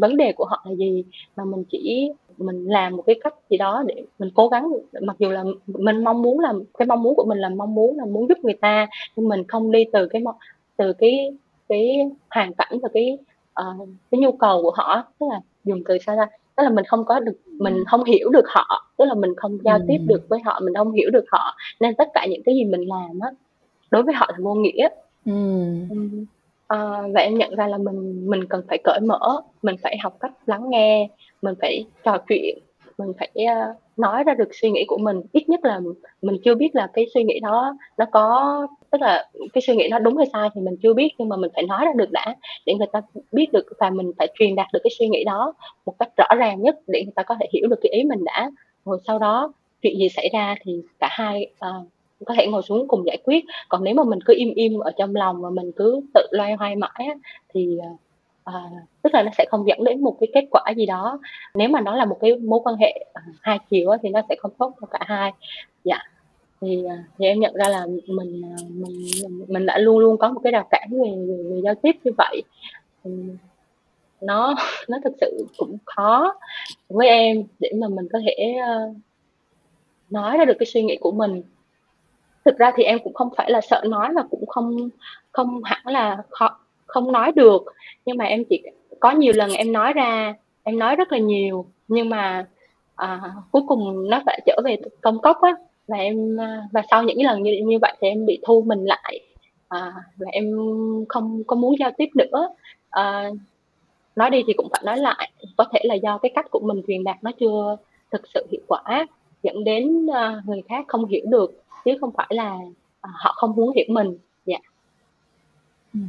vấn 0.00 0.16
đề 0.16 0.32
của 0.32 0.44
họ 0.44 0.64
là 0.68 0.74
gì, 0.74 1.04
mà 1.36 1.44
mình 1.44 1.64
chỉ 1.70 2.10
mình 2.38 2.66
làm 2.66 2.96
một 2.96 3.02
cái 3.06 3.16
cách 3.24 3.34
gì 3.50 3.56
đó 3.56 3.84
để 3.86 3.94
mình 4.18 4.30
cố 4.34 4.48
gắng 4.48 4.72
mặc 5.02 5.16
dù 5.18 5.30
là 5.30 5.44
mình 5.66 6.04
mong 6.04 6.22
muốn 6.22 6.40
là 6.40 6.52
cái 6.78 6.86
mong 6.86 7.02
muốn 7.02 7.14
của 7.14 7.24
mình 7.24 7.38
là 7.38 7.48
mong 7.48 7.74
muốn 7.74 7.96
là 7.98 8.04
muốn 8.04 8.28
giúp 8.28 8.38
người 8.42 8.54
ta, 8.54 8.86
nhưng 9.16 9.28
mình 9.28 9.44
không 9.48 9.72
đi 9.72 9.84
từ 9.92 10.08
cái 10.08 10.22
từ 10.76 10.92
cái 10.92 11.30
cái 11.68 11.98
hoàn 12.30 12.54
cảnh 12.54 12.78
và 12.82 12.88
cái, 12.94 13.18
uh, 13.62 13.88
cái 14.10 14.20
nhu 14.20 14.32
cầu 14.32 14.62
của 14.62 14.72
họ 14.74 15.02
tức 15.20 15.26
là 15.30 15.40
dùng 15.64 15.82
từ 15.88 15.98
sao 15.98 16.16
ra 16.16 16.26
Tức 16.56 16.62
là 16.64 16.70
mình 16.70 16.84
không 16.84 17.04
có 17.04 17.20
được 17.20 17.32
mình 17.58 17.84
không 17.90 18.04
hiểu 18.04 18.30
được 18.30 18.44
họ, 18.48 18.90
tức 18.98 19.04
là 19.04 19.14
mình 19.14 19.34
không 19.36 19.58
giao 19.64 19.78
tiếp 19.88 19.98
được 20.06 20.22
với 20.28 20.40
họ, 20.44 20.60
mình 20.64 20.74
không 20.74 20.92
hiểu 20.92 21.10
được 21.10 21.24
họ, 21.32 21.56
nên 21.80 21.94
tất 21.94 22.08
cả 22.14 22.26
những 22.30 22.42
cái 22.46 22.54
gì 22.54 22.64
mình 22.64 22.88
làm 22.88 23.18
á, 23.20 23.30
đối 23.90 24.02
với 24.02 24.14
họ 24.14 24.26
là 24.32 24.38
vô 24.40 24.54
nghĩa. 24.54 24.88
Ừm, 25.88 26.26
ờ, 26.66 27.02
và 27.14 27.20
em 27.20 27.38
nhận 27.38 27.54
ra 27.56 27.66
là 27.68 27.78
mình 27.78 28.30
mình 28.30 28.46
cần 28.48 28.62
phải 28.68 28.78
cởi 28.84 29.00
mở, 29.00 29.40
mình 29.62 29.76
phải 29.82 29.96
học 30.02 30.16
cách 30.20 30.32
lắng 30.46 30.70
nghe, 30.70 31.08
mình 31.42 31.54
phải 31.60 31.84
trò 32.04 32.18
chuyện, 32.28 32.58
mình 32.98 33.12
phải, 33.18 33.30
ờ, 33.46 33.74
nói 33.96 34.24
ra 34.24 34.34
được 34.34 34.48
suy 34.52 34.70
nghĩ 34.70 34.84
của 34.88 34.98
mình, 34.98 35.22
ít 35.32 35.48
nhất 35.48 35.60
là 35.64 35.80
mình 36.22 36.36
chưa 36.44 36.54
biết 36.54 36.68
là 36.74 36.88
cái 36.92 37.06
suy 37.14 37.24
nghĩ 37.24 37.40
đó 37.40 37.76
nó 37.98 38.04
có 38.12 38.66
tức 38.90 39.00
là 39.00 39.30
cái 39.52 39.62
suy 39.66 39.76
nghĩ 39.76 39.88
đó 39.88 39.98
đúng 39.98 40.16
hay 40.16 40.26
sai 40.32 40.48
thì 40.54 40.60
mình 40.60 40.76
chưa 40.82 40.94
biết, 40.94 41.08
nhưng 41.18 41.28
mà 41.28 41.36
mình 41.36 41.50
phải 41.54 41.64
nói 41.66 41.84
ra 41.84 41.92
được 41.96 42.10
đã, 42.10 42.34
để 42.66 42.74
người 42.74 42.86
ta 42.92 43.00
biết 43.32 43.52
được 43.52 43.66
và 43.78 43.90
mình 43.90 44.12
phải 44.18 44.28
truyền 44.38 44.54
đạt 44.54 44.66
được 44.72 44.80
cái 44.84 44.90
suy 44.98 45.08
nghĩ 45.08 45.24
đó 45.24 45.54
một 45.86 45.94
cách 45.98 46.08
rõ 46.16 46.26
ràng 46.38 46.62
nhất 46.62 46.76
để 46.86 47.02
người 47.04 47.12
ta 47.14 47.22
có 47.22 47.34
thể 47.40 47.46
hiểu 47.52 47.68
được 47.68 47.78
cái 47.82 47.92
ý 47.92 48.04
mình 48.04 48.24
đã. 48.24 48.50
Rồi 48.84 48.98
sau 49.06 49.18
đó 49.18 49.52
chuyện 49.82 49.98
gì 49.98 50.08
xảy 50.08 50.28
ra 50.32 50.54
thì 50.62 50.82
cả 51.00 51.08
hai, 51.10 51.46
uh, 51.54 51.86
có 52.26 52.34
thể 52.38 52.46
ngồi 52.46 52.62
xuống 52.62 52.88
cùng 52.88 53.06
giải 53.06 53.18
quyết, 53.24 53.44
còn 53.68 53.84
nếu 53.84 53.94
mà 53.94 54.04
mình 54.04 54.18
cứ 54.26 54.34
im 54.36 54.52
im 54.54 54.78
ở 54.78 54.90
trong 54.98 55.14
lòng 55.16 55.42
và 55.42 55.50
mình 55.50 55.72
cứ 55.76 56.00
tự 56.14 56.26
loay 56.30 56.54
hoay 56.54 56.76
mãi 56.76 57.08
thì, 57.54 57.78
ờ, 57.82 57.88
ờ, 58.46 58.62
tức 59.02 59.14
là 59.14 59.22
nó 59.22 59.30
sẽ 59.38 59.44
không 59.50 59.66
dẫn 59.68 59.84
đến 59.84 60.02
một 60.02 60.16
cái 60.20 60.28
kết 60.34 60.44
quả 60.50 60.62
gì 60.76 60.86
đó. 60.86 61.18
Nếu 61.54 61.68
mà 61.68 61.80
nó 61.80 61.96
là 61.96 62.04
một 62.04 62.18
cái 62.20 62.36
mối 62.36 62.60
quan 62.64 62.76
hệ, 62.76 63.04
à, 63.12 63.22
hai 63.40 63.58
chiều 63.70 63.90
thì 64.02 64.08
nó 64.08 64.20
sẽ 64.28 64.36
không 64.38 64.50
tốt 64.58 64.72
cho 64.80 64.86
cả 64.86 64.98
hai. 65.02 65.32
Dạ, 65.84 65.98
thì, 66.60 66.84
à, 66.84 67.04
thì 67.18 67.26
em 67.26 67.40
nhận 67.40 67.54
ra 67.54 67.68
là 67.68 67.86
mình, 68.06 68.42
à, 68.44 68.56
mình 68.68 69.10
mình 69.48 69.66
đã 69.66 69.78
luôn 69.78 69.98
luôn 69.98 70.16
có 70.18 70.28
một 70.28 70.40
cái 70.44 70.52
rào 70.52 70.68
cản 70.70 70.88
về 70.90 71.10
về 71.28 71.42
về 71.50 71.60
giao 71.64 71.74
tiếp 71.74 71.92
như 72.04 72.10
vậy. 72.18 72.42
Nó 74.20 74.54
nó 74.88 74.98
thực 75.04 75.12
sự 75.20 75.46
cũng 75.56 75.78
khó 75.84 76.34
với 76.88 77.08
em 77.08 77.44
để 77.58 77.72
mà 77.80 77.88
mình 77.88 78.08
có 78.12 78.18
thể, 78.26 78.54
uh, 78.88 78.96
nói 80.10 80.38
ra 80.38 80.44
được 80.44 80.56
cái 80.58 80.66
suy 80.66 80.82
nghĩ 80.82 80.96
của 81.00 81.12
mình. 81.12 81.42
Thực 82.44 82.58
ra 82.58 82.72
thì 82.76 82.82
em 82.82 82.98
cũng 83.04 83.14
không 83.14 83.28
phải 83.36 83.50
là 83.50 83.60
sợ 83.60 83.82
nói 83.86 84.08
và 84.14 84.22
cũng 84.30 84.46
không 84.46 84.88
không 85.32 85.60
hẳn 85.64 85.86
là 85.86 86.22
khó 86.30 86.58
không 86.86 87.12
nói 87.12 87.32
được, 87.32 87.64
nhưng 88.06 88.16
mà 88.16 88.24
em 88.24 88.44
chỉ 88.44 88.62
có 89.00 89.10
nhiều 89.10 89.32
lần 89.36 89.50
em 89.50 89.72
nói 89.72 89.92
ra, 89.92 90.34
em 90.62 90.78
nói 90.78 90.96
rất 90.96 91.12
là 91.12 91.18
nhiều, 91.18 91.66
nhưng 91.88 92.08
mà, 92.08 92.46
à, 92.96 93.20
cuối 93.50 93.62
cùng 93.68 94.10
nó 94.10 94.20
lại 94.26 94.40
trở 94.46 94.60
về 94.64 94.76
công 95.00 95.18
cốc 95.18 95.40
á, 95.42 95.54
và 95.88 95.96
em, 95.96 96.40
à, 96.40 96.62
và 96.72 96.82
sau 96.90 97.02
những 97.02 97.22
lần 97.22 97.42
như 97.42 97.60
như 97.66 97.78
vậy 97.82 97.96
thì 98.00 98.08
em 98.08 98.26
bị 98.26 98.38
thu 98.46 98.62
mình 98.66 98.84
lại, 98.84 99.20
à, 99.68 99.92
và 100.16 100.26
em 100.32 100.52
không 101.08 101.42
có 101.46 101.56
muốn 101.56 101.74
giao 101.80 101.90
tiếp 101.98 102.08
nữa. 102.14 102.48
à, 102.90 103.30
nói 104.16 104.30
đi 104.30 104.42
thì 104.46 104.52
cũng 104.52 104.68
phải 104.72 104.82
nói 104.84 104.98
lại, 104.98 105.30
có 105.56 105.64
thể 105.72 105.80
là 105.84 105.94
do 105.94 106.18
cái 106.18 106.32
cách 106.34 106.46
của 106.50 106.60
mình 106.60 106.82
truyền 106.86 107.04
đạt 107.04 107.16
nó 107.22 107.30
chưa 107.40 107.76
thực 108.10 108.22
sự 108.34 108.46
hiệu 108.50 108.60
quả, 108.66 109.06
dẫn 109.42 109.64
đến, 109.64 110.06
ơ, 110.06 110.42
người 110.46 110.62
khác 110.68 110.84
không 110.88 111.06
hiểu 111.06 111.24
được, 111.28 111.62
chứ 111.84 111.92
không 112.00 112.10
phải 112.16 112.26
là, 112.30 112.56
ờ, 113.00 113.10
họ 113.14 113.32
không 113.36 113.56
muốn 113.56 113.72
hiểu 113.76 113.84
mình. 113.88 114.18
Dạ. 114.46 114.58
yeah. 115.94 116.06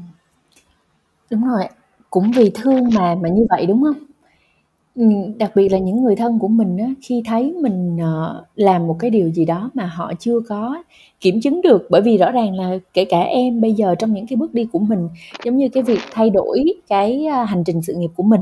Đúng 1.32 1.44
rồi, 1.48 1.64
cũng 2.10 2.32
vì 2.36 2.52
thương 2.56 2.84
mà 2.96 3.16
mà 3.22 3.30
như 3.30 3.46
vậy, 3.50 3.66
đúng 3.66 3.82
hông? 3.84 3.94
Ừm, 4.96 5.38
đặc 5.38 5.52
biệt 5.56 5.70
là 5.72 5.78
những 5.80 6.04
người 6.04 6.16
thân 6.16 6.40
của 6.40 6.48
mình 6.48 6.78
á, 6.78 6.88
khi 7.02 7.24
thấy 7.28 7.54
mình, 7.62 7.98
ờ, 8.02 8.46
làm 8.56 8.88
một 8.88 8.96
cái 9.00 9.10
điều 9.12 9.30
gì 9.30 9.46
đó 9.46 9.72
mà 9.74 9.86
họ 9.88 10.14
chưa 10.20 10.40
có 10.50 10.84
kiểm 11.22 11.42
chứng 11.42 11.62
được, 11.62 11.88
bởi 11.92 12.02
vì 12.02 12.18
rõ 12.18 12.32
ràng 12.32 12.56
là 12.56 12.80
kể 12.94 13.06
cả 13.06 13.20
em 13.22 13.62
bây 13.62 13.74
giờ 13.74 13.96
trong 14.00 14.14
những 14.14 14.28
cái 14.28 14.38
bước 14.38 14.54
đi 14.54 14.66
của 14.74 14.80
mình, 14.80 15.10
giống 15.46 15.58
như 15.58 15.70
cái 15.70 15.84
việc 15.84 16.00
thay 16.14 16.30
đổi 16.30 16.66
cái, 16.90 17.26
a, 17.26 17.46
hành 17.46 17.64
trình 17.66 17.82
sự 17.84 17.96
nghiệp 17.96 18.10
của 18.16 18.24
mình, 18.24 18.42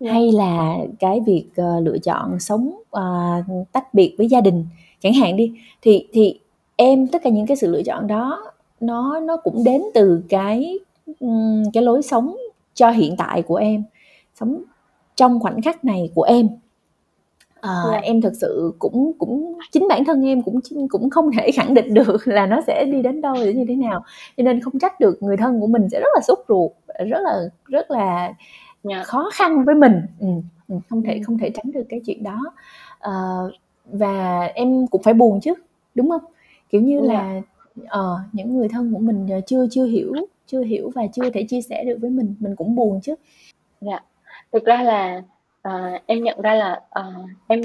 Dạ. 0.00 0.12
hay 0.12 0.32
là 0.32 0.76
cái 1.00 1.20
việc, 1.26 1.44
ờ, 1.56 1.80
lựa 1.80 1.98
chọn 1.98 2.40
sống, 2.40 2.70
ờ, 2.90 3.04
tách 3.72 3.94
biệt 3.94 4.14
với 4.18 4.28
gia 4.28 4.42
đình 4.42 4.66
chẳng 5.02 5.14
hạn 5.14 5.36
đi, 5.36 5.52
thì 5.82 6.06
thì 6.14 6.40
em 6.76 7.08
tất 7.08 7.22
cả 7.24 7.30
những 7.30 7.46
cái 7.46 7.58
sự 7.58 7.68
lựa 7.72 7.82
chọn 7.84 8.08
đó 8.08 8.44
nó 8.80 9.20
nó 9.20 9.36
cũng 9.36 9.64
đến 9.64 9.82
từ 9.94 10.22
cái, 10.30 10.78
cái 11.72 11.82
lối 11.82 12.02
sống 12.02 12.36
cho 12.74 12.90
hiện 12.90 13.14
tại 13.18 13.42
của 13.42 13.56
em, 13.56 13.82
sống 14.34 14.62
trong 15.16 15.40
khoảnh 15.40 15.62
khắc 15.62 15.84
này 15.84 16.10
của 16.14 16.22
em. 16.22 16.48
Ờ, 17.60 17.88
Dạ. 17.92 17.98
em 17.98 18.20
thực 18.20 18.32
sự 18.40 18.72
cũng 18.78 19.12
cũng 19.18 19.58
chính 19.72 19.88
bản 19.88 20.04
thân 20.04 20.26
em 20.26 20.42
cũng 20.42 20.60
cũng 20.90 21.10
không 21.10 21.30
thể 21.32 21.50
khẳng 21.56 21.74
định 21.74 21.94
được 21.94 22.28
là 22.28 22.46
nó 22.46 22.60
sẽ 22.66 22.84
đi 22.84 23.02
đến 23.02 23.20
đâu, 23.20 23.34
sẽ 23.44 23.52
như 23.52 23.64
thế 23.68 23.76
nào, 23.76 24.04
cho 24.36 24.42
nên 24.42 24.60
không 24.60 24.78
trách 24.78 25.00
được 25.00 25.22
người 25.22 25.36
thân 25.36 25.60
của 25.60 25.66
mình 25.66 25.88
sẽ 25.92 26.00
rất 26.00 26.08
là 26.14 26.20
sốt 26.26 26.38
ruột, 26.48 26.70
rất 27.08 27.18
là 27.22 27.40
rất 27.66 27.90
là 27.90 28.32
Dạ. 28.82 29.02
khó 29.04 29.30
khăn 29.34 29.64
với 29.64 29.74
mình. 29.74 29.92
Ừm, 30.20 30.80
không 30.90 31.02
thể 31.02 31.20
không 31.26 31.38
thể 31.38 31.50
tránh 31.50 31.72
được 31.72 31.82
cái 31.88 32.00
chuyện 32.06 32.22
đó. 32.22 32.38
Ờ, 32.98 33.12
và 33.84 34.40
em 34.54 34.86
cũng 34.86 35.02
phải 35.02 35.14
buồn 35.14 35.40
chứ, 35.40 35.54
đúng 35.94 36.10
hông? 36.10 36.22
Kiểu 36.70 36.80
như 36.80 37.00
Dạ. 37.08 37.12
là, 37.14 37.40
ờ, 37.88 38.18
những 38.32 38.56
người 38.56 38.68
thân 38.68 38.92
của 38.92 38.98
mình, 38.98 39.26
ờ, 39.30 39.40
chưa 39.46 39.66
chưa 39.70 39.84
hiểu 39.84 40.12
chưa 40.48 40.62
hiểu 40.62 40.90
và 40.94 41.02
chưa 41.14 41.30
thể 41.30 41.44
chia 41.48 41.60
sẻ 41.62 41.84
được 41.84 41.98
với 42.02 42.10
mình, 42.10 42.36
mình 42.40 42.56
cũng 42.56 42.76
buồn 42.76 43.00
chứ. 43.02 43.14
Dạ. 43.80 44.00
Thực 44.52 44.64
ra 44.64 44.82
là, 44.82 45.22
ờ, 45.62 45.72
em 46.06 46.24
nhận 46.24 46.40
ra 46.42 46.54
là, 46.54 46.80
ờ, 46.90 47.12
em 47.48 47.60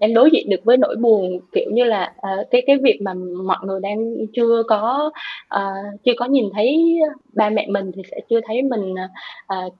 em 0.00 0.14
đối 0.14 0.30
diện 0.32 0.50
được 0.50 0.60
với 0.64 0.76
nỗi 0.76 0.96
buồn, 0.96 1.40
kiểu 1.52 1.70
như 1.72 1.84
là, 1.84 2.14
ờ, 2.16 2.44
cái 2.50 2.62
cái 2.66 2.76
việc 2.82 2.98
mà 3.02 3.14
mọi 3.44 3.58
người 3.64 3.80
đang 3.80 3.98
chưa 4.34 4.62
có, 4.68 5.10
ờ, 5.48 5.74
chưa 6.04 6.12
có 6.18 6.24
nhìn 6.26 6.44
thấy 6.54 6.98
ba 7.34 7.50
mẹ 7.50 7.66
mình 7.70 7.90
thì 7.96 8.02
sẽ 8.10 8.20
chưa 8.30 8.40
thấy 8.46 8.62
mình, 8.62 8.94
ờ, 9.46 9.70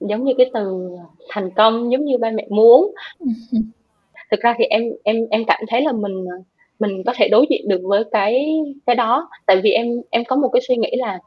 giống 0.00 0.24
như 0.24 0.32
cái 0.38 0.50
từ 0.54 0.90
thành 1.30 1.50
công 1.56 1.92
giống 1.92 2.04
như 2.04 2.18
ba 2.18 2.30
mẹ 2.30 2.46
muốn. 2.50 2.92
Thực 4.30 4.40
ra 4.40 4.54
thì 4.58 4.64
em 4.64 4.82
em 5.04 5.16
em 5.30 5.44
cảm 5.46 5.60
thấy 5.68 5.82
là 5.82 5.92
mình, 5.92 6.26
mình 6.78 7.02
có 7.06 7.12
thể 7.16 7.28
đối 7.28 7.46
diện 7.50 7.68
được 7.68 7.80
với 7.84 8.04
cái 8.12 8.48
cái 8.86 8.96
đó, 8.96 9.28
tại 9.46 9.60
vì 9.64 9.70
em 9.70 9.86
em 10.10 10.24
có 10.24 10.36
một 10.36 10.48
cái 10.48 10.60
suy 10.68 10.76
nghĩ 10.76 10.90
là 10.96 11.18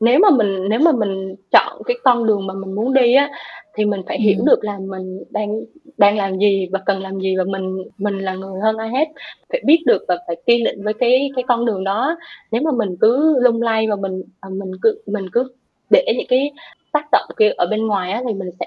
nếu 0.00 0.18
mà 0.18 0.30
mình 0.30 0.68
nếu 0.70 0.80
mà 0.80 0.92
mình 0.92 1.34
chọn 1.52 1.82
cái 1.86 1.96
con 2.04 2.26
đường 2.26 2.46
mà 2.46 2.54
mình 2.54 2.74
muốn 2.74 2.94
đi 2.94 3.14
á, 3.14 3.30
thì 3.76 3.84
mình 3.84 4.02
phải 4.06 4.20
hiểu 4.20 4.36
Ừm. 4.38 4.46
được 4.46 4.64
là 4.64 4.78
mình 4.78 5.24
đang 5.30 5.60
đang 5.98 6.16
làm 6.16 6.38
gì 6.38 6.68
và 6.72 6.80
cần 6.86 7.00
làm 7.02 7.20
gì 7.20 7.36
và 7.36 7.44
mình 7.44 7.76
mình 7.98 8.18
là 8.18 8.34
người 8.34 8.60
hơn 8.62 8.76
ai 8.76 8.88
hết, 8.90 9.08
phải 9.48 9.62
biết 9.66 9.82
được 9.86 10.04
và 10.08 10.18
phải 10.26 10.36
kiên 10.46 10.64
định 10.64 10.84
với 10.84 10.94
cái 10.94 11.30
cái 11.36 11.44
con 11.48 11.64
đường 11.66 11.84
đó. 11.84 12.16
Nếu 12.52 12.62
mà 12.62 12.70
mình 12.78 12.96
cứ 13.00 13.40
lung 13.42 13.62
lay 13.62 13.86
và 13.90 13.96
mình, 13.96 14.22
mình 14.50 14.72
cứ 14.82 15.02
mình 15.06 15.26
cứ 15.32 15.44
để 15.90 16.04
những 16.18 16.26
cái 16.28 16.50
tác 16.94 17.06
động 17.12 17.28
kia 17.38 17.50
ở 17.56 17.66
bên 17.66 17.86
ngoài 17.86 18.12
á, 18.12 18.22
thì 18.28 18.34
mình 18.34 18.50
sẽ 18.60 18.66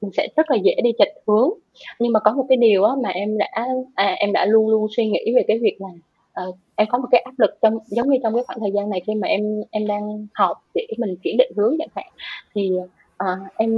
mình 0.00 0.10
sẽ 0.16 0.28
rất 0.36 0.50
là 0.50 0.56
dễ 0.56 0.74
đi 0.84 0.92
chệch 0.98 1.12
hướng. 1.26 1.50
Nhưng 1.98 2.12
mà 2.12 2.20
có 2.20 2.32
một 2.32 2.46
cái 2.48 2.56
điều 2.56 2.84
á 2.84 2.94
mà 3.02 3.08
em 3.08 3.38
đã, 3.38 3.66
à, 3.94 4.14
em 4.18 4.32
đã 4.32 4.44
luôn 4.44 4.68
luôn 4.68 4.86
suy 4.96 5.06
nghĩ 5.06 5.32
về 5.34 5.42
cái 5.48 5.58
việc 5.58 5.76
là, 5.80 5.88
uh, 6.48 6.56
em 6.76 6.88
có 6.90 6.98
một 6.98 7.08
cái 7.10 7.20
áp 7.20 7.34
lực 7.38 7.50
trong 7.62 7.78
giống 7.86 8.10
như 8.10 8.18
trong 8.22 8.34
cái 8.34 8.44
khoảng 8.46 8.60
thời 8.60 8.72
gian 8.72 8.90
này 8.90 9.00
khi 9.06 9.14
mà 9.14 9.28
em 9.28 9.42
em 9.70 9.86
đang 9.86 10.26
học 10.34 10.56
để 10.74 10.86
mình 10.98 11.16
chuyển 11.22 11.36
định 11.36 11.52
hướng 11.56 11.76
chẳng 11.78 11.88
hạn, 11.94 12.06
thì, 12.54 12.70
uh, 13.24 13.38
em 13.56 13.70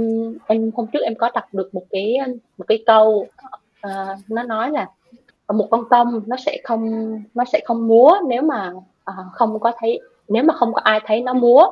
em 0.47 0.71
hôm 0.75 0.87
trước 0.93 1.03
em 1.03 1.15
có 1.15 1.31
đọc 1.35 1.43
được 1.51 1.75
một 1.75 1.83
cái, 1.89 2.17
một 2.57 2.65
cái 2.67 2.83
câu, 2.85 3.27
uh, 3.87 4.17
nó 4.29 4.43
nói 4.43 4.71
là 4.71 4.87
một 5.53 5.67
con 5.71 5.83
công 5.89 6.21
nó 6.27 6.35
sẽ 6.45 6.57
không 6.63 7.11
nó 7.33 7.43
sẽ 7.45 7.59
không 7.65 7.87
múa 7.87 8.13
nếu 8.27 8.41
mà, 8.41 8.71
uh, 9.11 9.25
không 9.33 9.59
có 9.59 9.71
thấy 9.79 9.99
nếu 10.27 10.43
mà 10.43 10.53
không 10.53 10.73
có 10.73 10.81
ai 10.83 10.99
thấy 11.05 11.21
nó 11.21 11.33
múa." 11.33 11.63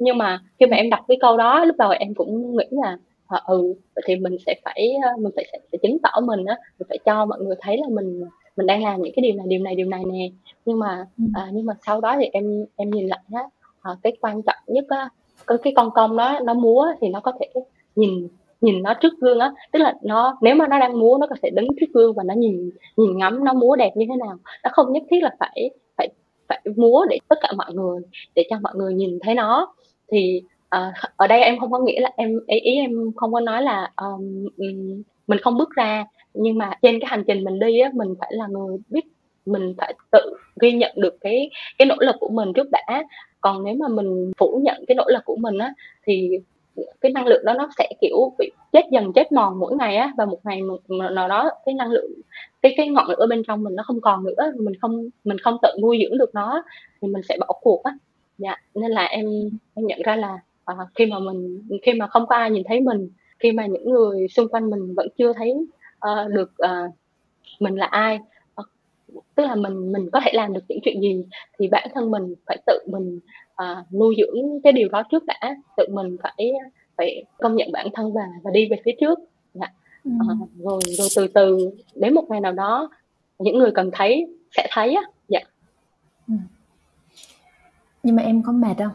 Nhưng 0.00 0.18
mà 0.18 0.40
khi 0.60 0.66
mà 0.66 0.76
em 0.76 0.90
đọc 0.90 1.00
cái 1.08 1.16
câu 1.20 1.36
đó, 1.36 1.64
lúc 1.64 1.76
đầu 1.78 1.90
em 1.90 2.14
cũng 2.14 2.56
nghĩ 2.56 2.66
là, 2.70 2.96
ờ, 3.26 3.40
ừ, 3.46 3.74
vậy 3.94 4.02
thì 4.06 4.16
mình 4.16 4.36
sẽ 4.46 4.54
phải, 4.64 4.92
ơ, 5.02 5.10
mình 5.18 5.32
phải 5.36 5.44
phải 5.72 5.78
chứng 5.82 5.98
tỏ 6.02 6.20
mình 6.24 6.44
á, 6.44 6.56
mình 6.78 6.86
phải 6.88 6.98
cho 7.04 7.26
mọi 7.26 7.40
người 7.40 7.56
thấy 7.60 7.76
là 7.78 7.86
mình 7.90 8.24
mình 8.56 8.66
đang 8.66 8.84
làm 8.84 9.02
những 9.02 9.12
cái 9.16 9.22
điều 9.22 9.34
này, 9.36 9.46
điều 9.48 9.60
này, 9.60 9.74
điều 9.74 9.88
này 9.88 10.02
nè. 10.12 10.28
Nhưng 10.64 10.78
mà, 10.78 11.06
Ừm. 11.18 11.32
à, 11.34 11.48
nhưng 11.52 11.66
mà 11.66 11.74
sau 11.86 12.00
đó 12.00 12.16
thì 12.20 12.26
em 12.32 12.66
em 12.76 12.90
nhìn 12.90 13.06
lại 13.06 13.20
á, 13.34 13.42
ờ, 13.82 13.96
cái 14.02 14.12
quan 14.20 14.42
trọng 14.42 14.56
nhất 14.66 14.84
á, 14.88 15.08
cái 15.46 15.58
cái 15.62 15.72
con 15.76 15.90
công 15.94 16.16
đó 16.16 16.40
nó 16.44 16.54
múa 16.54 16.86
thì 17.00 17.08
nó 17.08 17.20
có 17.20 17.32
thể 17.40 17.46
nhìn 17.96 18.28
nhìn 18.60 18.82
nó 18.82 18.94
trước 18.94 19.12
gương 19.20 19.38
á, 19.38 19.52
tức 19.72 19.78
là 19.78 19.94
nó 20.02 20.38
nếu 20.42 20.54
mà 20.54 20.68
nó 20.68 20.78
đang 20.78 20.98
múa 21.00 21.16
nó 21.20 21.26
có 21.26 21.36
thể 21.42 21.50
đứng 21.50 21.66
trước 21.80 21.86
gương 21.94 22.14
và 22.14 22.22
nó 22.22 22.34
nhìn 22.34 22.70
nhìn 22.96 23.18
ngắm 23.18 23.44
nó 23.44 23.52
múa 23.52 23.76
đẹp 23.76 23.90
như 23.96 24.06
thế 24.08 24.16
nào. 24.26 24.36
Nó 24.64 24.70
không 24.72 24.92
nhất 24.92 25.02
thiết 25.10 25.22
là 25.22 25.30
phải 25.40 25.70
phải 25.96 26.08
phải 26.48 26.60
múa 26.76 27.06
để 27.10 27.18
tất 27.28 27.36
cả 27.42 27.48
mọi 27.56 27.74
người, 27.74 28.00
để 28.34 28.44
cho 28.50 28.56
mọi 28.62 28.72
người 28.76 28.94
nhìn 28.94 29.18
thấy 29.22 29.34
nó. 29.34 29.74
Thì, 30.12 30.42
uh, 30.76 30.94
ở 31.16 31.26
đây 31.26 31.40
em 31.42 31.58
không 31.58 31.70
có 31.70 31.78
nghĩa 31.78 32.00
là 32.00 32.10
em 32.16 32.40
ý 32.46 32.58
ý 32.60 32.76
em 32.76 32.90
không 33.16 33.32
có 33.32 33.40
nói 33.40 33.62
là, 33.62 33.90
um, 33.96 34.46
mình 35.26 35.38
không 35.42 35.58
bước 35.58 35.70
ra, 35.76 36.04
nhưng 36.34 36.58
mà 36.58 36.70
trên 36.82 37.00
cái 37.00 37.08
hành 37.10 37.24
trình 37.26 37.44
mình 37.44 37.58
đi 37.58 37.80
á, 37.80 37.90
mình 37.94 38.14
phải 38.20 38.30
là 38.34 38.46
người 38.46 38.76
biết 38.88 39.04
mình 39.46 39.74
phải 39.78 39.94
tự 40.12 40.36
ghi 40.60 40.72
nhận 40.72 40.92
được 40.96 41.16
cái 41.20 41.50
cái 41.78 41.86
nỗ 41.86 41.94
lực 42.00 42.16
của 42.20 42.28
mình 42.28 42.52
trước 42.52 42.66
đã. 42.70 43.04
Còn 43.40 43.64
nếu 43.64 43.74
mà 43.74 43.88
mình 43.88 44.32
phủ 44.38 44.60
nhận 44.64 44.84
cái 44.88 44.94
nỗ 44.94 45.04
lực 45.08 45.24
của 45.24 45.36
mình 45.36 45.58
á, 45.58 45.74
thì 46.06 46.30
cái 47.00 47.12
năng 47.12 47.26
lượng 47.26 47.44
đó 47.44 47.54
nó 47.54 47.68
sẽ, 47.78 47.88
kiểu, 48.00 48.32
bị 48.38 48.50
chết 48.72 48.84
dần 48.92 49.12
chết 49.12 49.32
mòn 49.32 49.58
mỗi 49.60 49.76
ngày 49.76 49.96
á, 49.96 50.12
và 50.16 50.24
một 50.26 50.38
ngày 50.44 50.60
nào 51.12 51.28
đó 51.28 51.50
cái 51.66 51.74
năng 51.74 51.90
lượng 51.90 52.10
cái 52.62 52.74
cái 52.76 52.88
ngọn 52.88 53.06
lửa 53.08 53.26
bên 53.30 53.42
trong 53.48 53.62
mình 53.64 53.74
nó 53.76 53.82
không 53.86 54.00
còn 54.00 54.24
nữa, 54.24 54.52
mình 54.56 54.74
không 54.80 55.08
mình 55.24 55.38
không 55.38 55.56
tự 55.62 55.68
nuôi 55.82 55.98
dưỡng 56.02 56.18
được 56.18 56.34
nó 56.34 56.62
thì 57.02 57.08
mình 57.08 57.22
sẽ 57.28 57.36
bỏ 57.40 57.46
cuộc 57.60 57.82
á. 57.84 57.92
Dạ, 58.40 58.56
nên 58.74 58.90
là 58.90 59.04
em 59.04 59.26
em 59.74 59.86
nhận 59.86 60.02
ra 60.04 60.16
là, 60.16 60.38
ờ, 60.64 60.74
khi 60.94 61.06
mà 61.06 61.18
mình 61.18 61.62
khi 61.82 61.92
mà 61.94 62.06
không 62.06 62.26
có 62.26 62.36
ai 62.36 62.50
nhìn 62.50 62.62
thấy 62.68 62.80
mình, 62.80 63.10
khi 63.38 63.52
mà 63.52 63.66
những 63.66 63.90
người 63.92 64.28
xung 64.28 64.48
quanh 64.48 64.70
mình 64.70 64.94
vẫn 64.94 65.08
chưa 65.18 65.32
thấy, 65.32 65.54
ờ, 65.98 66.28
được, 66.28 66.50
ờ, 66.58 66.90
mình 67.60 67.74
là 67.76 67.86
ai, 67.86 68.18
ờ, 68.54 68.64
tức 69.34 69.42
là 69.46 69.54
mình 69.54 69.92
mình 69.92 70.10
có 70.12 70.20
thể 70.24 70.32
làm 70.34 70.52
được 70.52 70.60
những 70.68 70.78
chuyện 70.84 71.00
gì 71.00 71.24
thì 71.58 71.68
bản 71.68 71.88
thân 71.94 72.10
mình 72.10 72.34
phải 72.46 72.56
tự 72.66 72.78
mình, 72.86 73.20
ờ, 73.54 73.84
nuôi 73.92 74.14
dưỡng 74.18 74.60
cái 74.64 74.72
điều 74.72 74.88
đó 74.88 75.02
trước 75.10 75.24
đã, 75.26 75.56
tự 75.76 75.86
mình 75.92 76.16
phải 76.22 76.52
phải 76.96 77.24
công 77.38 77.56
nhận 77.56 77.72
bản 77.72 77.88
thân 77.94 78.12
và 78.12 78.22
và 78.44 78.50
đi 78.50 78.68
về 78.70 78.76
phía 78.84 78.92
trước. 79.00 79.18
Dạ, 79.54 79.66
ờ, 80.04 80.10
Ừm. 80.28 80.40
rồi 80.58 80.80
rồi 80.86 81.08
từ 81.16 81.28
từ 81.34 81.58
đến 81.94 82.14
một 82.14 82.24
ngày 82.30 82.40
nào 82.40 82.52
đó 82.52 82.90
những 83.38 83.58
người 83.58 83.70
cần 83.74 83.90
thấy 83.94 84.26
sẽ 84.56 84.68
thấy 84.72 84.94
á. 84.94 85.02
Dạ. 85.28 85.40
Ừm. 86.28 86.38
Nhưng 88.02 88.16
mà 88.16 88.22
em 88.22 88.42
có 88.42 88.52
mệt 88.52 88.74
hông? 88.78 88.92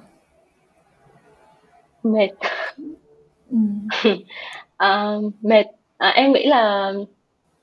Mệt. 2.04 2.30
Ừm. 3.50 3.88
Ờ, 4.78 5.22
mệt, 5.42 5.66
à, 5.98 6.10
em 6.10 6.34
nghĩ 6.34 6.46
là 6.46 6.94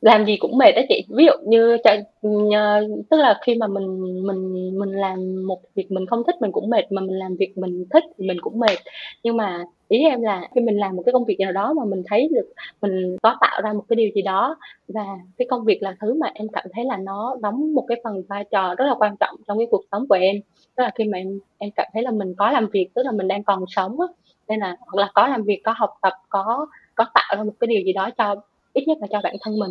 làm 0.03 0.27
gì 0.27 0.37
cũng 0.37 0.59
mệt 0.59 0.73
đó 0.77 0.83
chị. 0.89 1.05
Ví 1.09 1.25
dụ 1.27 1.33
như 1.47 1.77
chạy 1.85 2.03
nhờ 2.23 2.89
tức 3.11 3.17
là 3.17 3.39
khi 3.47 3.55
mà 3.55 3.67
mình 3.67 3.87
mình 4.27 4.71
mình 4.79 4.93
làm 4.93 5.47
một 5.47 5.61
việc 5.75 5.91
mình 5.93 6.07
không 6.07 6.23
thích 6.27 6.35
mình 6.41 6.53
cũng 6.53 6.71
mệt, 6.71 6.93
mà 6.93 7.03
mình 7.03 7.19
làm 7.19 7.37
việc 7.37 7.59
mình 7.59 7.85
thích 7.91 8.05
thì 8.19 8.27
mình 8.29 8.37
cũng 8.41 8.59
mệt. 8.59 8.79
Nhưng 9.23 9.37
mà 9.37 9.65
ý 9.89 9.99
em 10.05 10.23
là 10.23 10.49
khi 10.55 10.61
mình 10.61 10.77
làm 10.79 10.97
một 10.97 11.03
cái 11.07 11.13
công 11.13 11.25
việc 11.25 11.37
nào 11.41 11.53
đó 11.53 11.73
mà 11.73 11.85
mình 11.85 12.03
thấy 12.07 12.29
được 12.35 12.53
mình 12.83 13.17
có 13.23 13.37
tạo 13.41 13.61
ra 13.65 13.73
một 13.73 13.85
cái 13.89 13.97
điều 13.97 14.11
gì 14.15 14.23
đó, 14.23 14.57
và 14.89 15.05
cái 15.39 15.47
công 15.51 15.65
việc 15.65 15.83
là 15.83 15.97
thứ 16.01 16.15
mà 16.15 16.31
em 16.35 16.49
cảm 16.53 16.65
thấy 16.75 16.85
là 16.85 16.97
nó 16.97 17.37
đóng 17.43 17.75
một 17.75 17.85
cái 17.89 18.01
phần 18.05 18.23
vai 18.29 18.45
trò 18.51 18.75
rất 18.75 18.85
là 18.85 18.95
quan 18.99 19.17
trọng 19.21 19.37
trong 19.49 19.59
cái 19.59 19.67
cuộc 19.71 19.83
sống 19.93 20.07
của 20.09 20.15
em. 20.15 20.37
Tức 20.77 20.83
là 20.85 20.91
khi 20.95 21.05
mà 21.05 21.19
em 21.19 21.41
em 21.59 21.71
cảm 21.77 21.87
thấy 21.95 22.03
là 22.03 22.11
mình 22.11 22.35
có 22.39 22.51
làm 22.51 22.69
việc, 22.73 22.89
tức 22.95 23.03
là 23.07 23.13
mình 23.13 23.29
đang 23.29 23.45
còn 23.45 23.65
sống 23.69 24.01
á, 24.01 24.07
nên 24.49 24.61
là 24.61 24.77
hoặc 24.81 25.01
là 25.01 25.11
có 25.15 25.29
làm 25.29 25.43
việc, 25.43 25.61
có 25.65 25.75
học 25.77 25.91
tập, 26.03 26.13
có 26.29 26.67
có 26.95 27.05
tạo 27.15 27.35
ra 27.37 27.45
một 27.45 27.53
cái 27.61 27.69
điều 27.69 27.81
gì 27.85 27.93
đó 27.93 28.11
cho 28.19 28.35
ít 28.73 28.85
nhất 28.89 28.99
là 29.01 29.07
cho 29.11 29.21
bản 29.23 29.37
thân 29.41 29.59
mình. 29.59 29.71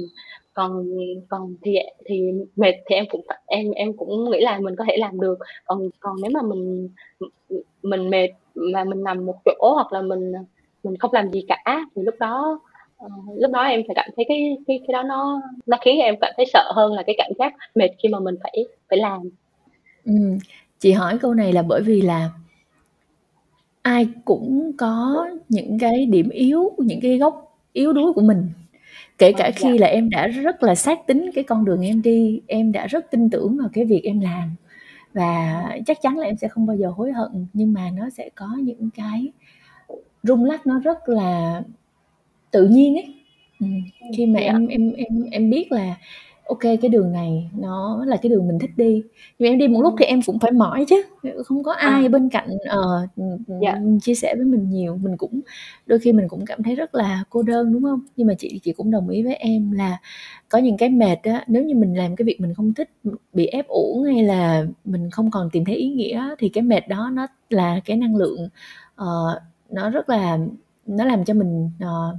Còn 0.53 0.85
còn 1.29 1.55
thì 1.61 1.75
thì 2.05 2.31
mệt 2.55 2.73
thì 2.89 2.95
em 2.95 3.05
cũng 3.09 3.21
em 3.45 3.71
em 3.71 3.93
cũng 3.97 4.31
nghĩ 4.31 4.39
là 4.41 4.59
mình 4.59 4.75
có 4.75 4.85
thể 4.87 4.97
làm 4.97 5.19
được. 5.19 5.39
Còn 5.65 5.89
còn 5.99 6.15
nếu 6.21 6.31
mà 6.33 6.41
mình 6.41 6.89
mình 7.83 8.09
mệt 8.09 8.29
mà 8.55 8.83
mình 8.83 9.03
nằm 9.03 9.25
một 9.25 9.35
chỗ 9.45 9.73
hoặc 9.73 9.93
là 9.93 10.01
mình, 10.01 10.31
mình 10.83 10.97
không 10.97 11.13
làm 11.13 11.31
gì 11.31 11.45
cả 11.47 11.85
thì 11.95 12.01
lúc 12.01 12.15
đó, 12.19 12.59
uh, 13.05 13.11
lúc 13.35 13.51
đó 13.51 13.63
em 13.63 13.81
sẽ 13.87 13.93
cảm 13.95 14.09
thấy 14.15 14.25
cái 14.27 14.57
cái 14.67 14.79
cái 14.87 14.93
đó 14.93 15.03
nó 15.03 15.41
nó 15.65 15.77
khiến 15.81 15.99
em 15.99 16.15
cảm 16.21 16.33
thấy 16.37 16.45
sợ 16.53 16.71
hơn 16.75 16.93
là 16.93 17.03
cái 17.07 17.15
cảm 17.17 17.31
giác 17.39 17.53
mệt 17.75 17.89
khi 18.03 18.09
mà 18.09 18.19
mình 18.19 18.35
phải 18.43 18.65
phải 18.89 18.99
làm. 18.99 19.21
ừ. 20.05 20.13
chị 20.79 20.91
hỏi 20.91 21.17
câu 21.21 21.33
này 21.33 21.53
là 21.53 21.61
bởi 21.61 21.81
vì 21.81 22.01
là 22.01 22.29
ai 23.81 24.07
cũng 24.25 24.71
có 24.77 25.27
những 25.49 25.79
cái 25.79 26.05
điểm 26.05 26.29
yếu, 26.29 26.71
những 26.77 26.99
cái 27.01 27.17
gốc 27.17 27.57
yếu 27.73 27.93
đuối 27.93 28.13
của 28.13 28.21
mình. 28.21 28.49
Kể 29.21 29.33
Ờ, 29.33 29.37
cả 29.37 29.51
dạ. 29.57 29.69
khi 29.71 29.79
là 29.79 29.87
em 29.87 30.09
đã 30.09 30.27
rất 30.27 30.63
là 30.63 30.75
xác 30.75 31.07
tín 31.07 31.31
cái 31.35 31.45
con 31.45 31.65
đường 31.65 31.81
em 31.87 32.01
đi, 32.01 32.41
em 32.47 32.71
đã 32.73 32.87
rất 32.87 33.11
tin 33.11 33.29
tưởng 33.29 33.57
vào 33.57 33.69
cái 33.73 33.85
việc 33.85 34.01
em 34.03 34.21
làm 34.21 34.55
và 35.13 35.63
chắc 35.87 36.01
chắn 36.01 36.19
là 36.19 36.27
em 36.27 36.37
sẽ 36.37 36.49
không 36.49 36.67
bao 36.67 36.77
giờ 36.77 36.89
hối 36.97 37.13
hận, 37.13 37.47
nhưng 37.53 37.73
mà 37.73 37.91
nó 37.97 38.11
sẽ 38.11 38.29
có 38.35 38.47
những 38.63 38.89
cái 38.95 39.29
rung 40.23 40.45
lắc 40.45 40.67
nó 40.67 40.79
rất 40.79 41.09
là 41.09 41.63
tự 42.51 42.67
nhiên 42.69 42.95
ấy. 42.95 43.15
Ừm, 43.61 43.71
Ừm, 44.01 44.11
khi 44.17 44.27
mà 44.27 44.41
dạ. 44.41 44.45
em 44.47 44.67
em 44.67 44.93
em 44.93 45.23
em 45.31 45.51
biết 45.51 45.73
là 45.73 45.97
ô 46.51 46.55
kê, 46.55 46.77
cái 46.77 46.89
đường 46.89 47.11
này 47.11 47.49
nó 47.59 48.05
là 48.05 48.17
cái 48.17 48.29
đường 48.29 48.47
mình 48.47 48.59
thích 48.59 48.69
đi, 48.77 49.03
nhưng 49.39 49.49
mà 49.49 49.53
em 49.53 49.57
đi 49.59 49.67
một 49.67 49.81
lúc 49.81 49.91
Ừm. 49.93 49.97
thì 49.99 50.05
em 50.05 50.19
cũng 50.25 50.39
phải 50.39 50.51
mỏi 50.51 50.85
chứ, 50.89 51.01
không 51.45 51.63
có 51.63 51.71
ai 51.73 52.05
À. 52.05 52.09
bên 52.09 52.29
cạnh, 52.29 52.47
ờ, 52.69 53.07
ừm, 53.15 53.59
Dạ. 53.61 53.71
ừm, 53.73 53.99
chia 53.99 54.13
sẻ 54.15 54.35
với 54.35 54.45
mình 54.45 54.69
nhiều, 54.69 54.97
mình 54.97 55.17
cũng 55.17 55.39
đôi 55.85 55.99
khi 55.99 56.11
mình 56.13 56.27
cũng 56.27 56.45
cảm 56.45 56.63
thấy 56.63 56.75
rất 56.75 56.95
là 56.95 57.23
cô 57.29 57.41
đơn, 57.43 57.73
đúng 57.73 57.83
hông? 57.83 57.99
Nhưng 58.15 58.27
mà 58.27 58.33
chị 58.33 58.59
chị 58.63 58.73
cũng 58.73 58.91
đồng 58.91 59.09
ý 59.09 59.23
với 59.23 59.35
em 59.35 59.71
là 59.71 59.97
có 60.49 60.57
những 60.57 60.77
cái 60.77 60.89
mệt 60.89 61.17
á, 61.23 61.43
nếu 61.47 61.63
như 61.63 61.75
mình 61.75 61.97
làm 61.97 62.15
cái 62.15 62.23
việc 62.25 62.41
mình 62.41 62.53
không 62.53 62.73
thích, 62.73 62.89
ừm, 63.03 63.15
bị 63.33 63.45
ép 63.45 63.67
uổng 63.67 64.03
hay 64.03 64.23
là 64.23 64.65
mình 64.85 65.09
không 65.11 65.31
còn 65.31 65.49
tìm 65.51 65.65
thấy 65.65 65.75
ý 65.75 65.89
nghĩa 65.89 66.13
á, 66.17 66.29
thì 66.39 66.49
cái 66.49 66.61
mệt 66.63 66.87
đó 66.87 67.09
nó 67.13 67.27
là 67.49 67.79
cái 67.85 67.97
năng 67.97 68.15
lượng, 68.15 68.49
ờ, 68.95 69.39
nó 69.69 69.89
rất 69.89 70.09
là 70.09 70.37
nó 70.87 71.05
làm 71.05 71.25
cho 71.25 71.33
mình, 71.33 71.69
ờ, 71.79 72.15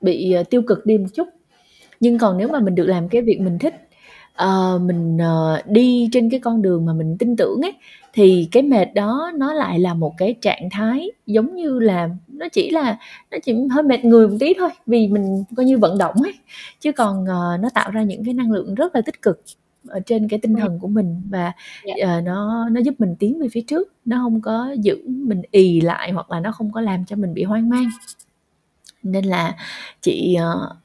bị, 0.00 0.32
ờ, 0.32 0.42
tiêu 0.50 0.62
cực 0.62 0.86
đi 0.86 0.98
một 0.98 1.08
chút. 1.14 1.28
Nhưng 2.00 2.18
còn 2.18 2.38
nếu 2.38 2.48
mà 2.48 2.60
mình 2.60 2.74
được 2.74 2.86
làm 2.86 3.08
cái 3.08 3.22
việc 3.22 3.40
mình 3.40 3.58
thích, 3.58 3.74
ờ, 4.34 4.78
mình, 4.82 5.18
ờ, 5.18 5.62
đi 5.66 6.08
trên 6.12 6.30
cái 6.30 6.40
con 6.40 6.62
đường 6.62 6.86
mà 6.86 6.92
mình 6.92 7.16
tin 7.18 7.36
tưởng 7.36 7.60
ấy, 7.62 7.72
thì 8.12 8.48
cái 8.52 8.62
mệt 8.62 8.94
đó 8.94 9.32
nó 9.38 9.52
lại 9.52 9.78
là 9.78 9.94
một 9.94 10.12
cái 10.18 10.34
trạng 10.40 10.68
thái 10.72 11.10
giống 11.26 11.54
như 11.54 11.78
là 11.80 12.08
nó 12.28 12.48
chỉ 12.52 12.70
là 12.70 12.98
nó 13.30 13.38
chỉ 13.42 13.54
hơi 13.70 13.82
mệt 13.82 14.04
người 14.04 14.28
một 14.28 14.36
tí 14.40 14.54
thôi, 14.58 14.70
vì 14.86 15.08
mình 15.08 15.44
coi 15.56 15.66
như 15.66 15.78
vận 15.78 15.98
động 15.98 16.14
ấy, 16.22 16.32
chứ 16.80 16.92
còn, 16.92 17.26
ờ, 17.26 17.56
nó 17.60 17.68
tạo 17.74 17.90
ra 17.90 18.02
những 18.02 18.24
cái 18.24 18.34
năng 18.34 18.52
lượng 18.52 18.74
rất 18.74 18.94
là 18.94 19.00
tích 19.00 19.22
cực 19.22 19.40
ở 19.88 20.00
trên 20.06 20.28
cái 20.28 20.38
tinh 20.42 20.52
Ừm. 20.54 20.60
thần 20.60 20.78
của 20.78 20.88
mình 20.88 21.22
và, 21.30 21.52
Dạ. 21.86 21.94
ờ, 22.06 22.20
nó 22.20 22.68
nó 22.72 22.80
giúp 22.80 22.94
mình 22.98 23.14
tiến 23.18 23.38
về 23.40 23.48
phía 23.52 23.60
trước, 23.66 23.92
nó 24.04 24.16
hông 24.18 24.40
có 24.40 24.74
giữ 24.82 24.96
mình 25.06 25.42
ì 25.50 25.80
lại 25.80 26.12
hoặc 26.12 26.30
là 26.30 26.40
nó 26.40 26.52
không 26.52 26.72
có 26.72 26.80
làm 26.80 27.04
cho 27.04 27.16
mình 27.16 27.34
bị 27.34 27.42
hoang 27.44 27.68
mang. 27.68 27.84
Nên 29.02 29.24
là 29.24 29.56
chị, 30.02 30.34
ờ, 30.40 30.76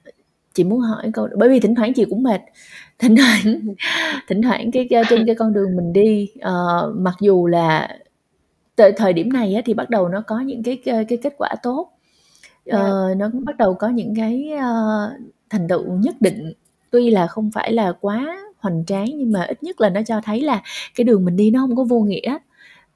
chị 0.56 0.66
muốn 0.66 0.82
hỏi 0.82 1.12
câu 1.14 1.30
bởi 1.38 1.50
vì 1.50 1.62
thỉnh 1.62 1.76
thoảng 1.76 1.94
chị 1.96 2.06
cũng 2.12 2.24
mệt, 2.24 2.42
thỉnh 3.00 3.16
thoảng 3.18 3.62
thỉnh 4.30 4.44
thoảng 4.44 4.72
cái, 4.72 4.88
trên 5.10 5.28
cái 5.28 5.36
con 5.36 5.54
đường 5.54 5.78
mình 5.78 5.94
đi, 5.94 6.30
ờ, 6.42 6.94
mặc 6.98 7.16
dù 7.22 7.48
là 7.48 7.90
t 8.78 8.82
thời 8.98 9.14
điểm 9.14 9.34
này 9.34 9.56
á 9.56 9.64
thì 9.66 9.76
bắt 9.76 9.92
đầu 9.92 10.10
nó 10.10 10.22
có 10.28 10.40
những 10.42 10.64
cái, 10.64 10.80
ơ, 10.88 11.04
cái 11.10 11.20
kết 11.24 11.36
quả 11.40 11.50
tốt, 11.64 11.92
Dạ. 12.66 12.76
ờ, 12.78 13.16
nó 13.18 13.30
cũng 13.34 13.46
bắt 13.46 13.58
đầu 13.58 13.76
có 13.76 13.90
những 13.90 14.16
cái, 14.18 14.52
ơ, 14.62 15.12
thành 15.52 15.68
tựu 15.70 15.84
nhất 15.94 16.16
định, 16.22 16.54
tuy 16.92 17.12
là 17.12 17.28
không 17.28 17.52
phải 17.56 17.74
là 17.74 17.94
quá 18.02 18.38
hoành 18.60 18.86
tráng 18.88 19.06
nhưng 19.18 19.34
mà 19.34 19.44
ít 19.44 19.64
nhất 19.64 19.82
là 19.82 19.90
nó 19.90 20.02
cho 20.08 20.22
thấy 20.26 20.42
là 20.42 20.62
cái 20.96 21.06
đường 21.06 21.26
mình 21.26 21.38
đi 21.38 21.52
nó 21.52 21.62
hông 21.62 21.78
có 21.78 21.86
vô 21.86 22.02
nghĩa 22.02 22.38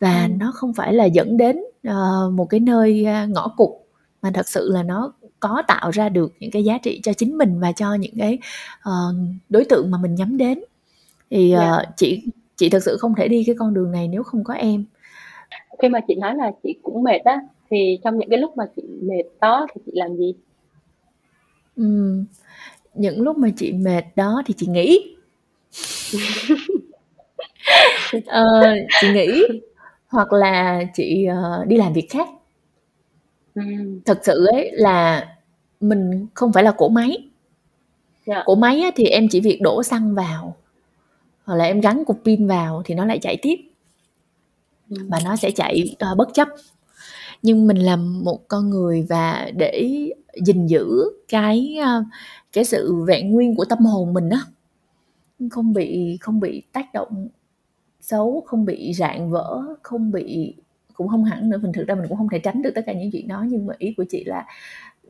và 0.01 0.23
Ừm. 0.23 0.39
nó 0.39 0.51
không 0.55 0.73
phải 0.75 0.93
là 0.93 1.05
dẫn 1.05 1.37
đến, 1.37 1.57
ờ, 1.87 2.31
một 2.35 2.45
cái 2.45 2.61
nơi, 2.61 3.05
a, 3.05 3.25
ngõ 3.25 3.49
cụt, 3.57 3.69
mà 4.23 4.31
thật 4.33 4.49
sự 4.49 4.69
là 4.73 4.83
nó 4.83 5.13
có 5.39 5.63
tạo 5.67 5.91
ra 5.91 6.09
được 6.09 6.33
những 6.39 6.51
cái 6.51 6.63
giá 6.63 6.77
trị 6.77 6.99
cho 7.03 7.13
chính 7.13 7.37
mình 7.37 7.59
và 7.59 7.71
cho 7.71 7.93
những 7.93 8.13
cái, 8.19 8.37
ờ, 8.81 8.91
đối 9.49 9.65
tượng 9.65 9.91
mà 9.91 9.97
mình 10.01 10.15
nhắm 10.15 10.37
đến. 10.37 10.59
Thì, 11.31 11.51
Dạ. 11.51 11.69
ờ, 11.71 11.85
chị 11.97 12.23
chị 12.55 12.69
thực 12.69 12.83
sự 12.83 12.97
không 12.99 13.15
thể 13.15 13.27
đi 13.27 13.43
cái 13.47 13.55
con 13.59 13.73
đường 13.73 13.91
này 13.91 14.07
nếu 14.07 14.23
không 14.23 14.43
có 14.43 14.53
em. 14.53 14.85
Khi 15.81 15.89
mà 15.89 15.99
chị 16.07 16.15
nói 16.15 16.35
là 16.35 16.51
chị 16.63 16.75
cũng 16.83 17.03
mệt 17.03 17.19
á, 17.25 17.39
thì 17.71 17.99
trong 18.03 18.17
những 18.19 18.29
cái 18.29 18.39
lúc 18.39 18.57
mà 18.57 18.63
chị 18.75 18.81
mệt 19.01 19.23
đó 19.41 19.67
thì 19.75 19.81
chị 19.85 19.91
làm 19.95 20.17
gì? 20.17 20.33
Ừm, 21.75 22.25
những 22.93 23.21
lúc 23.21 23.37
mà 23.37 23.49
chị 23.57 23.73
mệt 23.73 24.03
đó 24.15 24.41
thì 24.45 24.53
chị 24.57 24.67
nghỉ. 24.67 25.15
Ờ, 28.25 28.43
chị 29.01 29.07
nghỉ 29.13 29.43
hoặc 30.07 30.33
là 30.33 30.83
chị, 30.93 31.25
ờ, 31.25 31.65
đi 31.67 31.77
làm 31.77 31.93
việc 31.93 32.07
khác. 32.09 32.27
Ừm. 33.55 33.99
Thực 34.05 34.17
sự 34.25 34.45
ấy 34.45 34.71
là 34.73 35.27
mình 35.79 36.27
không 36.33 36.53
phải 36.53 36.63
là 36.63 36.71
cỗ 36.71 36.89
máy. 36.89 37.17
Dạ. 38.27 38.43
Cỗ 38.45 38.55
máy 38.55 38.81
á 38.81 38.91
thì 38.95 39.05
em 39.05 39.27
chỉ 39.31 39.41
việc 39.41 39.59
đổ 39.61 39.83
xăng 39.83 40.15
vào, 40.15 40.55
hoặc 41.45 41.55
là 41.55 41.65
em 41.65 41.81
gắn 41.81 42.05
cục 42.05 42.21
pin 42.25 42.47
vào 42.47 42.81
thì 42.85 42.95
nó 42.95 43.05
lại 43.05 43.19
chạy 43.21 43.37
tiếp. 43.43 43.55
Và 44.87 45.17
Ừm. 45.17 45.23
nó 45.25 45.35
sẽ 45.35 45.51
chạy, 45.51 45.95
ờ, 45.99 46.15
bất 46.15 46.29
chấp. 46.33 46.47
Nhưng 47.43 47.67
mình 47.67 47.77
là 47.77 47.95
một 47.97 48.47
con 48.47 48.69
người 48.69 49.05
và 49.09 49.51
để 49.57 49.89
gìn 50.45 50.67
giữ 50.67 51.03
cái, 51.29 51.77
a, 51.83 52.03
cái 52.53 52.63
sự 52.65 52.95
vẹn 53.07 53.31
nguyên 53.31 53.55
của 53.55 53.65
tâm 53.65 53.79
hồn 53.79 54.13
mình 54.13 54.29
á, 54.29 54.39
không 55.51 55.73
bị 55.73 56.17
không 56.21 56.39
bị 56.39 56.63
tác 56.73 56.93
động 56.93 57.29
xấu, 58.01 58.43
không 58.47 58.65
bị 58.65 58.93
rạn 58.93 59.31
vỡ, 59.31 59.61
không 59.83 60.11
bị 60.13 60.55
cũng 60.99 61.09
không 61.09 61.25
hẳn 61.25 61.49
nữa, 61.51 61.59
mình 61.63 61.73
thực 61.73 61.87
ra 61.89 61.95
mình 61.95 62.05
cũng 62.09 62.19
không 62.19 62.29
thể 62.33 62.39
tránh 62.39 62.63
được 62.63 62.71
tất 62.75 62.83
cả 62.87 62.93
những 62.93 63.11
chuyện 63.13 63.29
đó, 63.29 63.45
nhưng 63.49 63.67
mà 63.67 63.75
ý 63.79 63.95
của 63.97 64.05
chị 64.09 64.25
là 64.25 64.47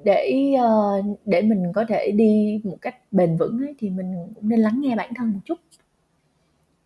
để, 0.06 0.54
ờ, 0.60 1.02
để 1.26 1.44
mình 1.44 1.74
có 1.76 1.86
thể 1.90 2.12
đi 2.16 2.62
một 2.66 2.78
cách 2.82 2.96
bền 3.12 3.38
vững 3.38 3.60
ấy, 3.60 3.76
thì 3.80 3.92
mình 3.92 4.16
cũng 4.36 4.50
nên 4.50 4.60
lắng 4.62 4.82
nghe 4.82 4.96
bản 4.98 5.12
thân 5.18 5.30
một 5.34 5.40
chút. 5.46 5.60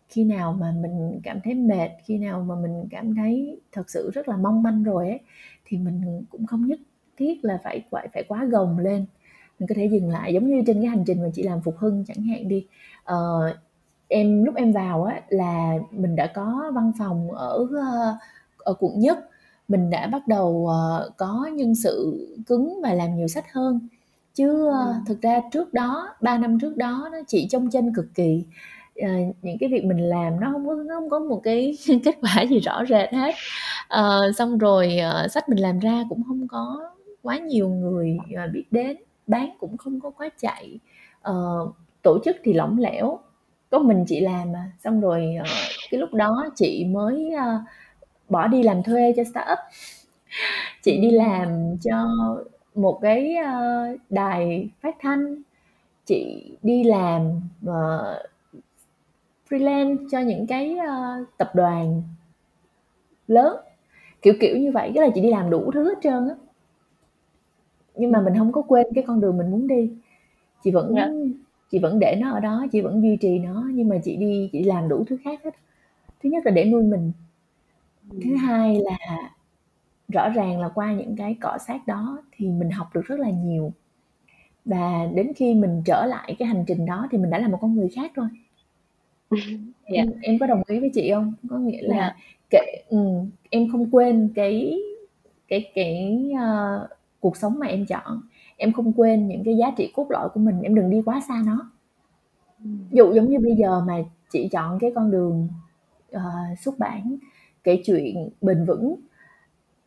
Khi 0.08 0.24
nào 0.24 0.52
mà 0.60 0.72
mình 0.82 1.20
cảm 1.24 1.40
thấy 1.44 1.54
mệt, 1.54 1.88
khi 2.04 2.18
nào 2.18 2.40
mà 2.48 2.54
mình 2.62 2.84
cảm 2.90 3.14
thấy 3.14 3.60
thật 3.72 3.90
sự 3.90 4.10
rất 4.14 4.28
là 4.28 4.36
mong 4.36 4.62
manh 4.62 4.82
rồi 4.82 5.08
ấy, 5.08 5.20
thì 5.64 5.78
mình 5.78 6.24
cũng 6.30 6.46
không 6.46 6.66
nhất 6.66 6.78
thiết 7.18 7.44
là 7.44 7.58
phải 7.64 7.82
phải 7.90 8.08
phải 8.14 8.22
quá 8.28 8.44
gồng 8.44 8.78
lên. 8.78 9.06
Mình 9.58 9.68
có 9.68 9.74
thể 9.78 9.86
dừng 9.86 10.10
lại, 10.10 10.34
giống 10.34 10.48
như 10.50 10.62
trên 10.66 10.76
cái 10.82 10.86
hành 10.90 11.04
trình 11.06 11.22
mà 11.22 11.28
chị 11.34 11.42
làm 11.42 11.60
phục 11.62 11.76
hưng 11.78 12.04
chẳng 12.08 12.22
hạn 12.24 12.48
đi, 12.48 12.66
ờ, 13.04 13.16
em 14.08 14.44
lúc 14.44 14.54
em 14.56 14.72
vào 14.72 15.04
á 15.04 15.20
là 15.28 15.74
mình 15.92 16.16
đã 16.16 16.26
có 16.34 16.72
văn 16.74 16.92
phòng 16.98 17.32
ở, 17.32 17.66
ờ, 17.76 18.16
ở 18.64 18.74
quận 18.80 19.00
Nhất, 19.00 19.18
mình 19.68 19.90
đã 19.90 20.06
bắt 20.06 20.28
đầu, 20.28 20.66
ờ, 20.70 21.10
có 21.16 21.48
nhân 21.54 21.74
sự 21.74 22.18
cứng 22.46 22.80
và 22.82 22.94
làm 22.94 23.16
nhiều 23.16 23.28
sách 23.28 23.52
hơn. 23.52 23.80
Chứ, 24.34 24.68
ơ, 24.68 24.86
Ừm. 24.86 25.04
thực 25.06 25.22
ra 25.22 25.40
trước 25.52 25.74
đó, 25.74 26.08
3 26.20 26.38
năm 26.38 26.58
trước 26.60 26.76
đó 26.76 27.08
đó, 27.12 27.18
chị 27.28 27.46
chông 27.50 27.70
chênh 27.70 27.94
cực 27.94 28.06
kỳ, 28.14 28.44
ờ, 29.02 29.08
những 29.42 29.58
cái 29.60 29.68
việc 29.68 29.84
mình 29.84 29.98
làm 30.10 30.40
nó 30.40 30.48
hông 30.50 30.66
có 30.68 30.74
nó 30.74 30.94
hông 31.00 31.10
có 31.10 31.18
một 31.20 31.40
cái 31.44 31.78
kết 32.04 32.16
quả 32.22 32.42
gì 32.50 32.60
rõ 32.60 32.84
rệt 32.88 33.12
hết. 33.14 33.34
Ờ, 33.88 34.32
xong 34.38 34.58
rồi, 34.58 34.98
ờ, 34.98 35.28
sách 35.28 35.48
mình 35.48 35.58
làm 35.58 35.78
ra 35.78 36.04
cũng 36.08 36.22
hông 36.22 36.48
có 36.48 36.90
quá 37.22 37.38
nhiều 37.38 37.68
người, 37.68 38.18
ờ, 38.36 38.42
biết 38.52 38.64
đến, 38.70 38.96
bán 39.26 39.50
cũng 39.60 39.76
không 39.76 40.00
có 40.00 40.10
quá 40.10 40.28
chạy, 40.40 40.78
ờ, 41.22 41.34
tổ 42.02 42.18
chức 42.24 42.36
thì 42.44 42.52
lỏng 42.52 42.78
lẻo, 42.78 43.18
có 43.70 43.78
mình 43.78 44.04
chị 44.08 44.20
làm 44.20 44.56
à. 44.56 44.70
Xong 44.84 45.00
rồi, 45.00 45.36
ờ, 45.40 45.44
cái 45.90 46.00
lúc 46.00 46.14
đó 46.14 46.46
chị 46.56 46.84
mới, 46.84 47.30
ơ, 47.32 47.60
bỏ 48.28 48.48
đi 48.48 48.62
làm 48.62 48.82
thuê 48.82 49.12
cho 49.16 49.24
startup. 49.24 49.58
Chị 50.82 50.98
đi 50.98 51.10
làm 51.10 51.76
cho 51.80 52.08
một 52.74 52.98
cái, 53.02 53.36
ơ, 53.36 53.86
đài 54.10 54.68
phát 54.80 54.96
thanh, 55.00 55.42
chị 56.06 56.44
đi 56.62 56.84
làm, 56.84 57.40
ờ, 57.66 58.22
freelance 59.50 59.96
cho 60.10 60.18
những 60.20 60.46
cái, 60.46 60.76
ơ, 60.76 61.24
tập 61.38 61.50
đoàn 61.54 62.02
lớn, 63.28 63.56
kiểu, 64.22 64.34
kiểu 64.40 64.56
như 64.56 64.72
vậy, 64.72 64.92
tức 64.94 65.00
là 65.00 65.08
chị 65.14 65.20
đi 65.20 65.30
làm 65.30 65.50
đủ 65.50 65.70
thứ 65.74 65.88
hết 65.88 65.98
trơn 66.02 66.28
á. 66.28 66.34
Nhưng 67.96 68.12
mà 68.12 68.20
mình 68.20 68.32
Ừm. 68.34 68.38
hông 68.40 68.52
có 68.52 68.62
quên 68.62 68.86
cái 68.94 69.04
con 69.06 69.20
đường 69.20 69.36
mình 69.38 69.50
muốn 69.50 69.66
đi, 69.68 69.90
chị 70.64 70.70
Dạ. 70.70 70.80
vẫn 70.80 71.32
chị 71.70 71.78
vẫn 71.78 71.98
để 71.98 72.16
nó 72.20 72.30
ở 72.32 72.40
đó, 72.40 72.66
chị 72.72 72.80
vẫn 72.80 73.02
duy 73.02 73.16
trì 73.20 73.38
nó, 73.38 73.68
nhưng 73.74 73.88
mà 73.88 73.96
chị 74.04 74.16
đi 74.16 74.48
chị 74.52 74.62
làm 74.62 74.88
đủ 74.88 75.04
thứ 75.06 75.16
khác 75.24 75.40
hết. 75.44 75.54
Thứ 76.22 76.30
nhất 76.30 76.46
là 76.46 76.50
để 76.52 76.64
nuôi 76.64 76.82
mình. 76.82 77.12
Thứ 78.10 78.16
Ừm. 78.30 78.36
hai 78.36 78.80
là 78.84 78.96
rõ 80.08 80.28
ràng 80.30 80.60
là 80.60 80.68
qua 80.68 80.92
những 80.94 81.16
cái 81.16 81.34
cọ 81.42 81.58
xát 81.68 81.88
đó 81.88 82.18
thì 82.32 82.48
mình 82.50 82.70
học 82.70 82.88
được 82.94 83.02
rất 83.06 83.20
là 83.20 83.30
nhiều. 83.30 83.72
Và 84.66 85.06
đến 85.14 85.32
khi 85.36 85.54
mình 85.54 85.82
trở 85.86 86.06
lại 86.06 86.36
cái 86.40 86.48
hành 86.48 86.64
trình 86.68 86.86
đó 86.86 87.08
thì 87.12 87.18
mình 87.18 87.30
đã 87.30 87.38
là 87.38 87.48
một 87.48 87.58
con 87.62 87.74
người 87.76 87.88
khác 87.96 88.12
rồi. 88.16 88.28
Dạ. 89.90 90.02
Em 90.02 90.12
em 90.22 90.38
có 90.40 90.46
đồng 90.46 90.62
ý 90.66 90.80
với 90.80 90.90
chị 90.94 91.10
hông? 91.12 91.34
Có 91.50 91.58
nghĩa 91.58 91.82
Dạ. 91.88 91.96
là 91.96 92.16
kệ 92.50 92.60
ừm, 92.88 93.30
em 93.50 93.68
không 93.72 93.90
quên 93.92 94.30
cái 94.34 94.80
cái 95.48 95.72
cái, 95.74 96.30
ơ, 96.40 96.88
cuộc 97.20 97.36
sống 97.36 97.58
mà 97.58 97.66
em 97.66 97.86
chọn, 97.86 98.22
em 98.58 98.72
không 98.72 98.92
quên 98.94 99.28
những 99.28 99.44
cái 99.44 99.56
giá 99.56 99.72
trị 99.78 99.92
cốt 99.96 100.06
lõi 100.10 100.28
của 100.34 100.40
mình, 100.40 100.62
em 100.62 100.74
đừng 100.74 100.90
đi 100.90 101.02
quá 101.06 101.20
xa 101.28 101.42
nó. 101.46 101.70
Ừm. 102.64 102.78
Dụ 102.92 103.12
giống 103.14 103.30
như 103.30 103.38
bây 103.40 103.56
giờ 103.56 103.82
mà 103.86 103.98
chị 104.32 104.48
chọn 104.52 104.78
cái 104.80 104.92
con 104.94 105.10
đường, 105.10 105.48
ờ, 106.12 106.22
xuất 106.60 106.78
bản, 106.78 107.16
kể 107.64 107.82
chuyện 107.84 108.28
bền 108.40 108.64
vững, 108.64 108.96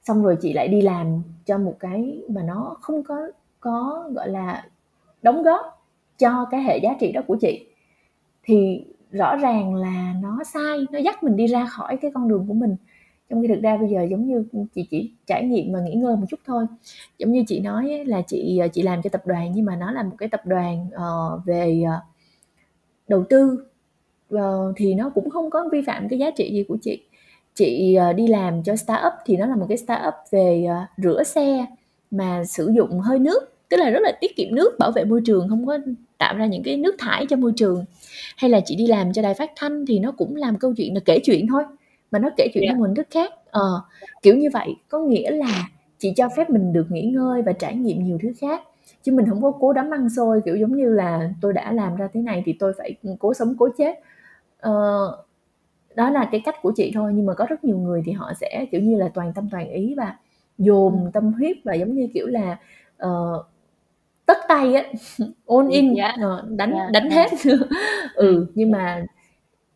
xong 0.04 0.24
rồi 0.24 0.38
chị 0.42 0.54
lại 0.54 0.68
đi 0.68 0.82
làm 0.82 1.22
cho 1.46 1.58
một 1.58 1.76
cái 1.80 2.22
mà 2.30 2.44
nó 2.44 2.78
không 2.82 3.04
có 3.04 3.16
có, 3.60 4.10
gọi 4.14 4.30
là, 4.30 4.66
đóng 5.22 5.44
góp 5.44 5.62
cho 6.18 6.46
cái 6.52 6.62
hệ 6.62 6.78
giá 6.78 6.96
trị 7.00 7.12
đó 7.12 7.22
của 7.28 7.38
chị, 7.42 7.66
thì 8.44 8.84
rõ 9.12 9.36
ràng 9.36 9.76
là 9.76 10.14
nó 10.22 10.44
sai, 10.44 10.86
nó 10.92 11.00
dắt 11.00 11.24
mình 11.24 11.36
đi 11.36 11.48
ra 11.48 11.66
khỏi 11.66 11.98
cái 11.98 12.12
con 12.14 12.28
đường 12.28 12.46
của 12.48 12.54
mình. 12.54 12.76
Trong 13.30 13.42
khi 13.42 13.48
thực 13.48 13.62
ra 13.62 13.78
bây 13.78 13.90
giờ 13.90 14.04
giống 14.04 14.28
như, 14.28 14.46
chị 14.76 14.88
chỉ 14.90 15.12
trải 15.26 15.44
nghiệm 15.44 15.74
và 15.74 15.80
nghỉ 15.82 15.94
ngơi 15.94 16.16
một 16.16 16.26
chút 16.30 16.40
thôi. 16.46 16.66
Giống 17.18 17.32
như 17.32 17.44
chị 17.48 17.60
nói 17.60 18.04
là 18.06 18.22
chị, 18.28 18.58
ờ, 18.58 18.68
chị 18.68 18.82
làm 18.82 19.02
cho 19.02 19.10
tập 19.10 19.22
đoàn 19.26 19.52
nhưng 19.56 19.66
mà 19.66 19.76
nó 19.76 19.92
là 19.92 20.04
một 20.04 20.16
cái 20.18 20.30
tập 20.30 20.42
đoàn, 20.46 20.88
uh, 20.88 21.46
về, 21.46 21.84
uh, 21.84 22.04
đầu 23.08 23.24
tư, 23.30 23.66
uh, 24.36 24.40
thì 24.76 24.94
nó 24.94 25.10
cũng 25.10 25.30
không 25.30 25.50
có 25.50 25.70
vi 25.72 25.82
phạm 25.82 26.10
cái 26.10 26.20
giá 26.20 26.32
trị 26.32 26.54
gì 26.54 26.64
của 26.68 26.78
chị. 26.82 27.07
Chị, 27.58 27.95
ờ, 27.95 28.14
đi 28.14 28.28
làm 28.28 28.64
cho 28.64 28.76
startup 28.76 29.14
thì 29.26 29.38
nó 29.38 29.45
là 29.45 29.55
một 29.55 29.66
cái 29.70 29.78
startup 29.78 30.14
về, 30.32 30.66
ờ, 30.70 30.76
rửa 30.97 31.24
xe 31.24 31.66
mà 32.12 32.43
sử 32.43 32.72
dụng 32.78 32.99
hơi 32.99 33.20
nước, 33.20 33.53
tức 33.70 33.78
là 33.78 33.89
rất 33.89 33.99
là 34.01 34.12
tiết 34.22 34.36
kiệm 34.36 34.55
nước, 34.55 34.76
bảo 34.80 34.91
vệ 34.91 35.03
môi 35.03 35.22
trường, 35.26 35.49
không 35.49 35.66
có 35.68 35.78
tạo 36.18 36.36
ra 36.38 36.45
những 36.45 36.64
cái 36.64 36.78
nước 36.78 36.95
thải 36.99 37.26
cho 37.30 37.36
môi 37.36 37.51
trường. 37.55 37.86
Hay 38.38 38.49
là 38.49 38.60
chị 38.66 38.76
đi 38.76 38.88
làm 38.88 39.14
cho 39.14 39.22
đài 39.22 39.34
phát 39.34 39.51
thanh 39.55 39.86
thì 39.86 39.99
nó 39.99 40.12
cũng 40.12 40.36
là 40.36 40.51
một 40.51 40.58
câu 40.62 40.74
chuyện 40.78 40.93
là 40.93 40.99
kể 41.05 41.20
chuyện 41.24 41.47
thôi, 41.49 41.64
mà 42.12 42.20
nó 42.20 42.30
kể 42.38 42.47
chuyện 42.53 42.64
Dạ. 42.68 42.72
theo 42.72 42.80
một 42.80 42.86
hình 42.86 42.95
thức 42.95 43.08
khác. 43.12 43.32
Ờ, 43.51 43.82
kiểu 44.22 44.36
như 44.36 44.49
vậy, 44.53 44.76
có 44.89 44.99
nghĩa 44.99 45.32
là 45.32 45.70
chị 45.99 46.14
cho 46.16 46.28
phép 46.38 46.49
mình 46.49 46.74
được 46.74 46.86
nghỉ 46.91 47.01
ngơi 47.01 47.41
và 47.41 47.51
trải 47.51 47.76
nghiệm 47.76 48.03
nhiều 48.03 48.18
thứ 48.24 48.30
khác, 48.41 48.62
chứ 49.03 49.12
mình 49.12 49.26
hổng 49.26 49.41
có 49.41 49.51
cố 49.60 49.74
đắm 49.74 49.89
ăn 49.93 50.10
xôi, 50.10 50.41
kiểu, 50.45 50.55
giống 50.55 50.76
như 50.78 50.89
là 50.89 51.30
tôi 51.41 51.53
đã 51.53 51.72
làm 51.72 51.95
ra 51.95 52.08
thế 52.14 52.22
này 52.22 52.43
thì 52.45 52.53
tôi 52.60 52.74
phải, 52.78 52.95
cố 53.20 53.34
sống 53.34 53.55
cố 53.60 53.70
chết. 53.78 53.99
Ờ, 54.60 54.72
đó 55.98 56.12
là 56.12 56.30
cái 56.34 56.41
cách 56.45 56.56
của 56.64 56.74
chị 56.78 56.91
thôi, 56.95 57.14
nhưng 57.16 57.28
mà 57.28 57.36
có 57.36 57.48
rất 57.50 57.66
nhiều 57.66 57.80
người 57.80 58.04
thì 58.08 58.14
họ 58.14 58.34
sẽ, 58.41 58.68
kiểu 58.72 58.82
như 58.82 58.98
là, 58.98 59.10
toàn 59.16 59.34
tâm 59.36 59.50
toàn 59.52 59.70
ý 59.72 59.95
và 59.98 60.18
dồn 60.60 61.12
tâm 61.14 61.34
huyết 61.34 61.58
và, 61.66 61.76
giống 61.76 61.95
như 61.95 62.10
kiểu 62.16 62.28
là, 62.28 62.60
ờ, 62.98 63.43
tất 64.28 64.38
tay 64.50 64.76
á, 64.76 64.84
all 65.48 65.72
in, 65.72 65.95
dạ. 65.95 66.14
ờ, 66.22 66.48
đánh 66.58 66.72
Dạ, 66.74 66.89
đánh 66.93 67.12
hết. 67.12 67.32
Ừ, 68.16 68.48
nhưng 68.56 68.72
mà 68.72 69.06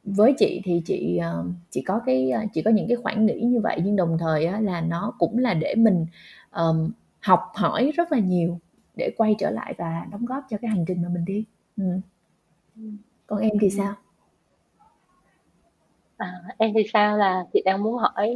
với 0.06 0.34
chị 0.40 0.62
thì 0.66 0.84
chị, 0.86 1.18
ờ, 1.18 1.46
chị 1.72 1.82
có 1.88 2.02
cái, 2.08 2.32
chị 2.54 2.64
có 2.64 2.72
những 2.72 2.88
cái 2.90 2.98
khoảng 2.98 3.28
nghỉ 3.28 3.42
như 3.42 3.62
vậy, 3.62 3.82
nhưng 3.86 3.98
đồng 3.98 4.18
thời 4.20 4.46
á 4.48 4.62
là 4.62 4.82
nó 4.82 5.14
cũng 5.20 5.40
là 5.40 5.54
để 5.56 5.76
mình, 5.76 6.06
ờm, 6.52 6.92
học 7.22 7.42
hỏi 7.56 7.92
rất 7.96 8.12
là 8.14 8.20
nhiều 8.20 8.60
để 8.96 9.12
quay 9.18 9.36
trở 9.40 9.52
lại 9.52 9.76
và 9.80 10.08
đóng 10.12 10.26
góp 10.26 10.44
cho 10.52 10.58
cái 10.62 10.70
hành 10.72 10.86
trình 10.88 11.04
mà 11.04 11.10
mình 11.10 11.26
đi. 11.26 11.46
Ừm. 11.78 12.02
Ừm. 12.78 12.98
Còn 13.28 13.40
em 13.40 13.52
thì 13.62 13.70
sao? 13.72 13.96
À, 16.26 16.28
em 16.58 16.72
thì 16.76 16.84
sao 16.94 17.18
là 17.18 17.44
chị 17.54 17.62
đang 17.66 17.84
muốn 17.84 17.98
hỏi? 17.98 18.36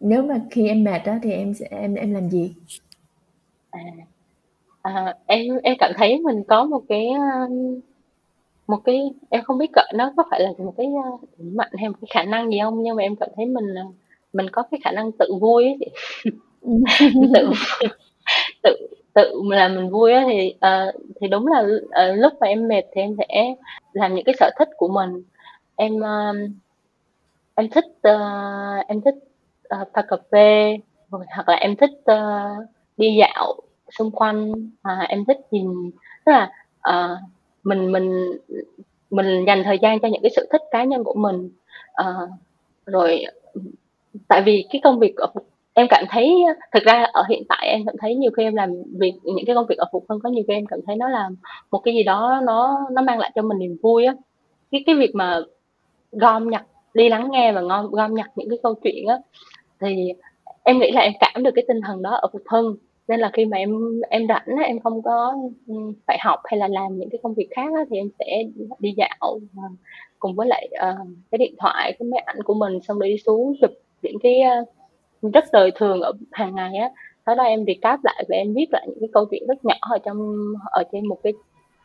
Nếu 0.00 0.22
mà 0.22 0.40
khi 0.50 0.68
em 0.68 0.84
mệt 0.84 1.02
á 1.04 1.18
thì 1.22 1.32
em 1.32 1.54
sẽ 1.54 1.66
em 1.70 1.94
em 1.94 2.14
làm 2.14 2.30
gì? 2.30 2.54
À. 3.70 3.80
À, 4.82 5.14
em 5.26 5.46
em 5.64 5.76
cảm 5.80 5.92
thấy 5.96 6.20
mình 6.20 6.44
có 6.48 6.64
một 6.64 6.82
cái, 6.88 7.08
ơ, 7.08 7.48
một 8.68 8.78
cái 8.84 9.00
em 9.30 9.44
không 9.44 9.58
biết 9.58 9.72
gọi 9.74 9.86
nó 9.94 10.12
có 10.18 10.24
phải 10.30 10.40
là 10.42 10.50
một 10.58 10.74
cái, 10.78 10.86
ơ, 11.04 11.10
điểm 11.38 11.56
mạnh 11.56 11.70
hay 11.78 11.88
một 11.90 11.96
cái 12.02 12.08
khả 12.14 12.24
năng 12.30 12.50
gì 12.50 12.58
hông, 12.58 12.82
nhưng 12.82 12.96
mà 12.96 13.02
em 13.04 13.16
cảm 13.16 13.28
thấy 13.36 13.46
mình, 13.46 13.74
ờ, 13.76 13.82
mình 14.32 14.46
có 14.52 14.62
cái 14.70 14.80
khả 14.84 14.92
năng 14.92 15.12
tự 15.12 15.26
vui 15.42 15.64
chị. 15.80 15.86
Ừm. 16.62 16.82
Tự 17.34 17.48
tự 18.64 18.76
tự 19.14 19.42
làm 19.50 19.76
mình 19.76 19.90
vui 19.90 20.12
á 20.12 20.24
thì, 20.32 20.54
ờ, 20.60 20.92
thì 21.22 21.28
đúng 21.28 21.46
là, 21.48 21.64
ờ, 21.92 22.12
lúc 22.16 22.32
mà 22.40 22.48
em 22.48 22.68
mệt 22.68 22.82
thì 22.94 23.02
em 23.02 23.16
sẽ 23.18 23.54
làm 23.94 24.14
những 24.16 24.24
cái 24.26 24.36
sở 24.40 24.50
thích 24.60 24.68
của 24.78 24.88
mình. 24.88 25.22
Em, 25.76 26.00
ơ, 26.00 26.34
em 27.54 27.68
thích, 27.70 27.84
ơ, 28.02 28.18
em 28.88 29.00
thích, 29.04 29.14
ờ, 29.68 29.84
pha 29.94 30.02
cà 30.08 30.16
phê, 30.32 30.76
rồi 31.10 31.24
hoặc 31.36 31.48
là 31.48 31.54
em 31.56 31.76
thích, 31.76 31.90
ơ, 32.04 32.48
đi 32.96 33.16
dạo 33.20 33.54
xung 33.98 34.10
quanh, 34.10 34.52
à, 34.82 35.06
em 35.08 35.24
thích 35.24 35.38
nhìn 35.50 35.90
tức 36.26 36.32
là, 36.32 36.50
ờ, 36.80 37.18
mình 37.64 37.92
mình, 37.92 38.32
mình 39.10 39.44
dành 39.46 39.62
thời 39.64 39.78
gian 39.82 40.00
cho 40.00 40.08
những 40.08 40.22
cái 40.22 40.30
sở 40.36 40.42
thích 40.52 40.62
cá 40.70 40.84
nhân 40.84 41.04
của 41.04 41.14
mình. 41.14 41.50
Ờ, 41.92 42.28
rồi, 42.86 43.24
ừm, 43.54 43.64
tại 44.28 44.42
vì 44.46 44.66
cái 44.72 44.80
công 44.84 44.98
việc 44.98 45.16
ở 45.16 45.28
phục 45.34 45.46
em 45.74 45.86
cảm 45.90 46.04
thấy 46.10 46.44
á 46.48 46.54
thực 46.74 46.84
ra 46.84 47.04
ở 47.14 47.24
hiện 47.30 47.44
tại 47.50 47.68
em 47.68 47.82
cảm 47.86 47.96
thấy 48.00 48.14
nhiều 48.16 48.30
khi 48.36 48.42
em 48.44 48.54
làm 48.56 48.70
việc 49.00 49.14
những 49.24 49.46
cái 49.46 49.56
công 49.56 49.66
việc 49.66 49.78
ở 49.78 49.86
Phục 49.92 50.04
Hưng 50.10 50.20
có 50.20 50.30
nhiều 50.30 50.44
khi 50.48 50.54
em 50.54 50.66
cảm 50.66 50.80
thấy 50.86 50.96
nó 50.96 51.08
là 51.08 51.30
một 51.72 51.78
cái 51.84 51.94
gì 51.94 52.02
đó 52.04 52.40
nó 52.44 52.78
nó 52.92 53.02
mang 53.02 53.18
lại 53.18 53.32
cho 53.34 53.42
mình 53.42 53.58
niềm 53.58 53.76
vui 53.82 54.04
á. 54.06 54.14
Cái 54.72 54.84
cái 54.86 54.96
việc 54.96 55.10
mà 55.14 55.40
gom 56.12 56.50
nhặt, 56.50 56.66
đi 56.94 57.08
lắng 57.08 57.28
nghe 57.32 57.52
và 57.52 57.60
gom 57.60 57.86
gom 57.90 58.14
nhặt 58.14 58.30
những 58.36 58.48
cái 58.50 58.58
câu 58.62 58.74
chuyện 58.84 59.06
á, 59.08 59.18
thì 59.80 60.12
em 60.64 60.78
nghĩ 60.78 60.90
là 60.92 61.00
em 61.00 61.12
cảm 61.20 61.42
được 61.42 61.50
cái 61.54 61.64
tinh 61.68 61.80
thần 61.86 62.02
đó 62.02 62.10
ở 62.10 62.28
Phục 62.32 62.42
thân 62.46 62.76
nên 63.08 63.20
là 63.20 63.30
khi 63.32 63.44
mà 63.44 63.56
em 63.56 64.00
em 64.10 64.26
rảnh 64.28 64.46
em 64.66 64.80
không 64.80 65.02
có, 65.02 65.34
ừ, 65.68 65.74
phải 66.06 66.18
học 66.20 66.40
hay 66.44 66.58
là 66.58 66.68
làm 66.68 66.98
những 66.98 67.10
cái 67.10 67.18
công 67.22 67.34
việc 67.34 67.48
khác 67.56 67.70
thì 67.90 67.96
em 67.98 68.08
sẽ 68.18 68.42
đi 68.78 68.94
dạo 68.96 69.40
cùng 70.18 70.34
với 70.34 70.46
lại, 70.48 70.68
ờ, 70.78 70.96
cái 71.30 71.38
điện 71.38 71.54
thoại, 71.58 71.96
cái 71.98 72.08
máy 72.08 72.20
ảnh 72.26 72.42
của 72.44 72.54
mình, 72.54 72.80
xong 72.82 72.98
rồi 72.98 73.08
đi 73.08 73.16
xuống 73.26 73.54
chụp 73.60 73.70
những 74.02 74.16
cái, 74.22 74.40
ờ, 74.40 74.64
rất 75.34 75.44
đời 75.52 75.70
thường 75.74 76.00
ở 76.00 76.12
hàng 76.32 76.54
ngày 76.54 76.74
á. 76.76 76.90
Sau 77.26 77.34
đó 77.34 77.44
em 77.44 77.64
recap 77.66 78.00
lại 78.04 78.24
và 78.28 78.36
em 78.36 78.54
viết 78.54 78.66
lại 78.72 78.86
những 78.88 79.00
cái 79.00 79.08
câu 79.12 79.26
chuyện 79.30 79.42
rất 79.48 79.64
nhỏ 79.64 79.74
ở 79.80 79.98
trong 80.04 80.36
ở 80.72 80.82
trên 80.92 81.06
một 81.08 81.18
cái 81.22 81.32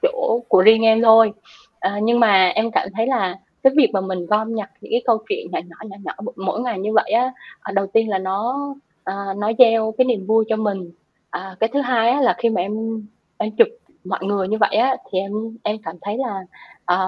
chỗ 0.01 0.39
của 0.47 0.61
riêng 0.61 0.81
em 0.85 1.01
thôi. 1.01 1.31
Ờ, 1.79 1.91
nhưng 2.03 2.19
mà 2.19 2.47
em 2.55 2.71
cảm 2.71 2.89
thấy 2.95 3.07
là 3.07 3.35
cái 3.67 3.75
việc 3.75 3.89
mà 3.93 4.01
mình 4.01 4.25
gom 4.25 4.55
nhặt 4.55 4.69
những 4.81 4.91
cái 4.91 5.01
câu 5.05 5.17
chuyện 5.29 5.47
nhỏ 5.51 5.59
nhỏ, 5.65 5.75
nhỏ 5.83 5.97
nhỏ 6.03 6.13
mỗi 6.35 6.61
ngày 6.61 6.79
như 6.79 6.93
vậy 6.93 7.11
á, 7.11 7.33
à, 7.59 7.71
đầu 7.71 7.87
tiên 7.87 8.09
là 8.09 8.17
nó, 8.17 8.73
à, 9.03 9.13
nó 9.37 9.51
gieo 9.59 9.93
cái 9.97 10.05
niềm 10.05 10.25
vui 10.25 10.45
cho 10.49 10.55
mình. 10.55 10.91
À, 11.29 11.55
cái 11.59 11.69
thứ 11.73 11.81
hai 11.81 12.09
á 12.09 12.21
là 12.21 12.35
khi 12.37 12.49
mà 12.49 12.61
em 12.61 13.01
em 13.37 13.51
chụp 13.51 13.67
mọi 14.05 14.19
người 14.23 14.47
như 14.47 14.57
vậy 14.57 14.75
á, 14.75 14.97
thì 15.11 15.19
em 15.19 15.31
em 15.63 15.77
cảm 15.83 15.95
thấy 16.01 16.17
là, 16.17 16.45
à, 16.85 17.07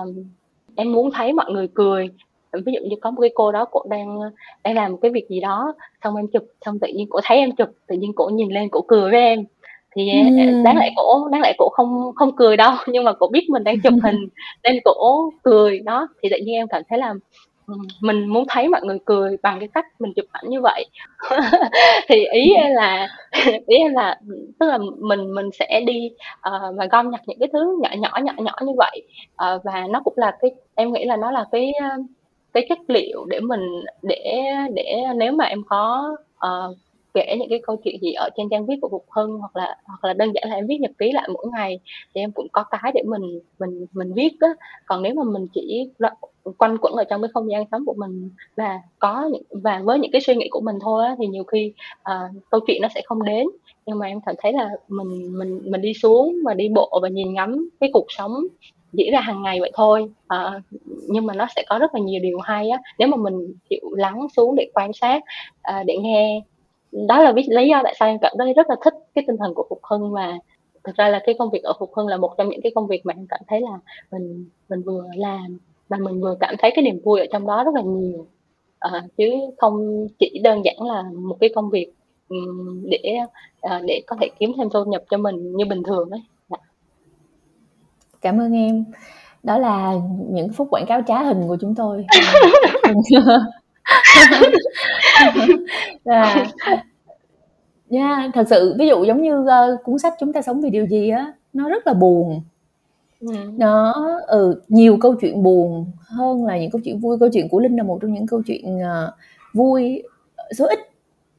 em 0.76 0.91
muốn 0.91 1.12
thấy 1.12 1.34
mọi 1.34 1.51
người 1.51 1.68
cười. 1.74 2.10
Ví 2.53 2.74
dụ 2.74 2.80
như 2.89 2.95
có 3.01 3.12
một 3.12 3.22
cái 3.22 3.32
cô 3.36 3.51
đó 3.51 3.66
cô 3.72 3.84
đang, 3.89 4.20
đang 4.64 4.76
làm 4.76 4.91
một 4.91 4.97
cái 5.01 5.12
việc 5.12 5.30
gì 5.30 5.39
đó, 5.39 5.74
xong 6.03 6.16
em 6.16 6.28
chụp, 6.28 6.43
xong 6.66 6.80
tự 6.80 6.88
nhiên 6.88 7.07
cô 7.10 7.20
thấy 7.24 7.38
em 7.38 7.51
chụp, 7.51 7.70
tự 7.88 7.95
nhiên 7.95 8.14
cô 8.16 8.30
nhìn 8.30 8.49
lên 8.49 8.70
cô 8.72 8.82
cười 8.82 9.12
với 9.12 9.20
em. 9.22 9.43
Thì, 9.99 10.11
Ừm. 10.45 10.63
đáng 10.63 10.77
lẽ 10.77 10.89
cổ 10.95 11.27
đáng 11.31 11.41
lẽ 11.41 11.53
cổ 11.57 11.69
không 11.69 12.11
không 12.15 12.35
cười 12.35 12.57
đâu, 12.57 12.71
nhưng 12.87 13.03
mà 13.03 13.13
cổ 13.13 13.27
biết 13.27 13.49
mình 13.49 13.63
đang 13.63 13.81
chụp 13.81 13.93
hình 14.03 14.27
nên 14.63 14.79
cổ 14.85 15.29
cười. 15.43 15.79
Đó, 15.79 16.07
thì 16.23 16.29
tự 16.29 16.37
nhiên 16.45 16.55
em 16.55 16.67
cảm 16.67 16.81
thấy 16.89 16.99
là, 16.99 17.13
mình 18.01 18.25
muốn 18.27 18.43
thấy 18.49 18.67
mọi 18.67 18.81
người 18.83 18.97
cười 19.05 19.37
bằng 19.43 19.59
cái 19.59 19.69
cách 19.73 19.85
mình 19.99 20.13
chụp 20.15 20.25
ảnh 20.31 20.43
như 20.49 20.61
vậy. 20.61 20.85
Thì 22.07 22.25
ý 22.25 22.53
em 22.53 22.75
là 22.75 23.07
ý 23.67 23.77
em 23.77 23.93
là, 23.93 24.19
tức 24.59 24.67
là 24.67 24.77
mình 24.99 25.35
mình 25.35 25.49
sẽ 25.59 25.81
đi, 25.87 26.09
ờ, 26.41 26.73
và 26.77 26.85
gom 26.91 27.11
nhặt 27.11 27.21
những 27.27 27.39
cái 27.39 27.49
thứ 27.53 27.77
nhỏ 27.81 27.89
nhỏ, 27.97 28.09
nhỏ 28.23 28.33
nhỏ 28.37 28.53
như 28.61 28.73
vậy. 28.77 29.01
Ờ, 29.35 29.59
và 29.63 29.87
nó 29.89 30.01
cũng 30.03 30.13
là 30.17 30.37
cái 30.41 30.51
em 30.75 30.93
nghĩ 30.93 31.05
là 31.05 31.15
nó 31.17 31.31
là 31.31 31.45
cái, 31.51 31.73
cái 32.53 32.65
chất 32.69 32.77
liệu 32.87 33.25
để 33.25 33.39
mình 33.39 33.61
để 34.03 34.43
để 34.75 34.95
nếu 35.15 35.31
mà 35.31 35.45
em 35.45 35.63
có, 35.69 36.15
ờ, 36.37 36.73
kể 37.14 37.36
những 37.39 37.49
cái 37.49 37.60
câu 37.64 37.76
chuyện 37.84 38.01
gì 38.01 38.14
ở 38.14 38.30
trên 38.38 38.49
trang 38.49 38.66
viết 38.66 38.76
của 38.82 38.89
Phục 38.89 39.05
Hưng, 39.10 39.39
hoặc 39.39 39.55
là 39.55 39.78
hoặc 39.86 40.03
là 40.03 40.14
đơn 40.14 40.32
giản 40.36 40.43
là 40.49 40.55
em 40.55 40.68
viết 40.68 40.78
nhật 40.82 40.91
ký 40.97 41.12
lại 41.12 41.30
mỗi 41.34 41.45
ngày, 41.53 41.80
thì 42.16 42.22
em 42.22 42.32
cũng 42.32 42.47
có 42.51 42.64
cái 42.64 42.91
để 42.95 43.03
mình 43.05 43.39
mình 43.60 43.86
mình 43.93 44.14
viết 44.14 44.34
á. 44.39 44.49
Còn 44.86 45.03
nếu 45.03 45.14
mà 45.14 45.24
mình 45.24 45.47
chỉ 45.53 45.89
quanh 46.57 46.78
quẩn 46.82 46.93
ở 46.93 47.03
trong 47.03 47.22
cái 47.22 47.30
không 47.34 47.51
gian 47.51 47.64
sống 47.72 47.86
của 47.86 47.95
mình 47.97 48.30
và 48.57 48.82
có 48.99 49.30
những 49.32 49.43
và 49.64 49.82
với 49.84 49.99
những 49.99 50.12
cái 50.12 50.22
suy 50.22 50.36
nghĩ 50.36 50.47
của 50.51 50.62
mình 50.62 50.76
thôi 50.82 51.05
á, 51.05 51.16
thì 51.20 51.28
nhiều 51.28 51.43
khi, 51.43 51.74
uh, 52.01 52.43
câu 52.51 52.60
chuyện 52.68 52.82
nó 52.82 52.88
sẽ 52.95 53.01
không 53.05 53.24
đến. 53.24 53.47
Nhưng 53.86 53.99
mà 53.99 54.07
em 54.07 54.22
cảm 54.26 54.36
thấy 54.38 54.53
là 54.53 54.70
mình 54.88 55.38
mình 55.39 55.62
mình 55.66 55.82
đi 55.82 55.93
xuống 55.93 56.36
và 56.45 56.53
đi 56.53 56.70
bộ 56.70 56.99
và 57.01 57.10
nhìn 57.10 57.34
ngắm 57.34 57.70
cái 57.80 57.89
cuộc 57.93 58.05
sống 58.10 58.34
diễn 58.93 59.12
ra 59.12 59.20
hàng 59.20 59.41
ngày 59.41 59.60
vậy 59.60 59.72
thôi. 59.74 60.10
à, 60.28 60.62
nhưng 61.07 61.26
mà 61.26 61.34
nó 61.34 61.47
sẽ 61.55 61.64
có 61.70 61.80
rất 61.80 61.95
là 61.95 62.01
nhiều 62.01 62.20
điều 62.24 62.39
hay 62.39 62.70
á, 62.70 62.80
nếu 62.99 63.07
mà 63.07 63.18
mình 63.18 63.53
chịu 63.70 63.82
lắng 63.91 64.28
xuống 64.38 64.55
để 64.55 64.70
quan 64.74 64.93
sát, 64.93 65.24
à, 65.62 65.84
để 65.88 65.97
nghe. 65.97 66.41
Đó 66.91 67.23
là 67.23 67.33
lý 67.47 67.67
do 67.69 67.81
tại 67.83 67.95
sao 67.99 68.09
em 68.09 68.17
cảm 68.21 68.33
thấy 68.39 68.53
rất 68.53 68.69
là 68.69 68.75
thích 68.83 68.93
cái 69.15 69.23
tinh 69.27 69.37
thần 69.37 69.53
của 69.55 69.65
Phục 69.69 69.79
Hưng, 69.83 70.11
và 70.11 70.33
thực 70.83 70.95
ra 70.95 71.09
là 71.09 71.19
cái 71.25 71.35
công 71.39 71.49
việc 71.49 71.63
ở 71.63 71.73
Phục 71.79 71.93
Hưng 71.95 72.07
là 72.07 72.17
một 72.17 72.33
trong 72.37 72.49
những 72.49 72.61
cái 72.63 72.71
công 72.75 72.87
việc 72.87 73.05
mà 73.05 73.13
em 73.17 73.27
cảm 73.29 73.39
thấy 73.47 73.61
là 73.61 73.79
mình 74.11 74.45
mình 74.69 74.81
vừa 74.81 75.03
làm 75.15 75.57
và 75.89 75.97
mình 75.97 76.21
vừa 76.21 76.35
cảm 76.39 76.55
thấy 76.59 76.71
cái 76.75 76.83
niềm 76.83 76.99
vui 77.03 77.19
ở 77.19 77.25
trong 77.31 77.47
đó 77.47 77.63
rất 77.63 77.75
là 77.75 77.81
nhiều. 77.81 78.25
Ờ, 78.79 79.01
chứ 79.17 79.31
không 79.57 80.07
chỉ 80.19 80.39
đơn 80.43 80.65
giản 80.65 80.75
là 80.81 81.03
một 81.13 81.37
cái 81.39 81.49
công 81.55 81.69
việc, 81.69 81.87
để, 82.83 83.17
ờ, 83.61 83.81
để 83.87 84.01
có 84.07 84.15
thể 84.21 84.29
kiếm 84.39 84.51
thêm 84.57 84.69
thu 84.69 84.85
nhập 84.85 85.03
cho 85.09 85.17
mình 85.17 85.57
như 85.57 85.65
bình 85.65 85.83
thường 85.83 86.09
ấy. 86.09 86.21
Dạ. 86.49 86.57
Cảm 88.21 88.41
ơn 88.41 88.53
em. 88.53 88.85
Đó 89.43 89.57
là 89.57 89.93
những 90.29 90.49
phút 90.53 90.67
quảng 90.71 90.85
cáo 90.87 91.01
trá 91.07 91.23
hình 91.23 91.47
của 91.47 91.57
chúng 91.61 91.75
tôi. 91.75 92.05
Và 96.05 96.45
yeah, 97.91 98.32
thật 98.34 98.47
sự 98.49 98.76
ví 98.80 98.88
dụ 98.88 99.03
giống 99.03 99.22
như, 99.22 99.47
ơ, 99.47 99.78
cuốn 99.84 99.99
sách 99.99 100.13
"Chúng 100.20 100.34
ta 100.34 100.41
sống 100.41 100.61
vì 100.61 100.70
điều 100.70 100.86
gì" 100.88 101.09
á, 101.09 101.34
nó 101.53 101.70
rất 101.70 101.88
là 101.88 101.93
buồn. 101.93 102.41
Ừm. 103.22 103.59
Nó 103.59 103.93
ừ, 104.28 104.61
nhiều 104.70 104.97
câu 105.01 105.15
chuyện 105.22 105.43
buồn 105.43 105.86
hơn 105.99 106.45
là 106.45 106.59
những 106.59 106.72
câu 106.72 106.82
chuyện 106.86 106.99
vui. 106.99 107.17
Câu 107.20 107.30
chuyện 107.34 107.49
của 107.49 107.59
Linh 107.59 107.76
là 107.78 107.84
một 107.84 107.99
trong 108.01 108.13
những 108.13 108.28
câu 108.28 108.41
chuyện, 108.47 108.80
ờ, 108.80 109.13
vui 109.53 110.03
số 110.57 110.67
ít 110.67 110.80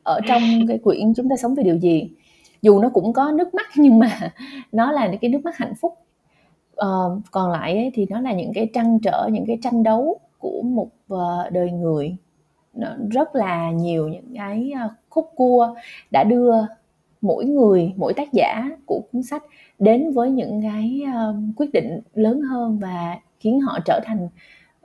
ở 0.02 0.20
trong 0.28 0.42
cái 0.68 0.78
quyển 0.78 1.14
"Chúng 1.14 1.28
ta 1.28 1.36
sống 1.36 1.54
vì 1.54 1.62
điều 1.64 1.76
gì". 1.78 2.10
Dù 2.62 2.80
nó 2.80 2.88
cũng 2.88 3.12
có 3.12 3.32
nước 3.32 3.54
mắt 3.54 3.66
nhưng 3.76 3.98
mà 3.98 4.32
nó 4.72 4.92
là 4.92 5.06
những 5.08 5.20
cái 5.20 5.30
nước 5.30 5.40
mắt 5.44 5.56
hạnh 5.56 5.74
phúc. 5.80 5.94
Ờ, 6.76 7.18
còn 7.30 7.52
lại 7.52 7.76
ấy 7.76 7.90
thì 7.94 8.06
nó 8.10 8.20
là 8.20 8.32
những 8.32 8.52
cái 8.54 8.68
trăn 8.74 8.98
trở, 9.02 9.28
những 9.32 9.46
cái 9.46 9.58
tranh 9.62 9.82
đấu 9.82 10.18
của 10.38 10.62
một, 10.64 10.88
ờ, 11.08 11.50
đời 11.52 11.70
người. 11.70 12.16
Nó 12.74 12.88
rất 13.10 13.34
là 13.34 13.70
nhiều 13.70 14.08
những 14.08 14.34
cái, 14.34 14.72
à, 14.76 14.88
khúc 15.08 15.30
cua 15.36 15.74
đã 16.10 16.24
đưa 16.24 16.52
mỗi 17.20 17.44
người, 17.44 17.92
mỗi 17.96 18.14
tác 18.14 18.32
giả 18.32 18.70
của 18.86 19.00
cuốn 19.12 19.22
sách 19.22 19.42
đến 19.78 20.10
với 20.12 20.30
những 20.30 20.62
cái, 20.62 21.02
à, 21.06 21.26
quyết 21.56 21.72
định 21.72 22.00
lớn 22.14 22.40
hơn 22.40 22.78
và 22.78 23.18
khiến 23.40 23.60
họ 23.60 23.78
trở 23.84 24.00
thành, 24.04 24.28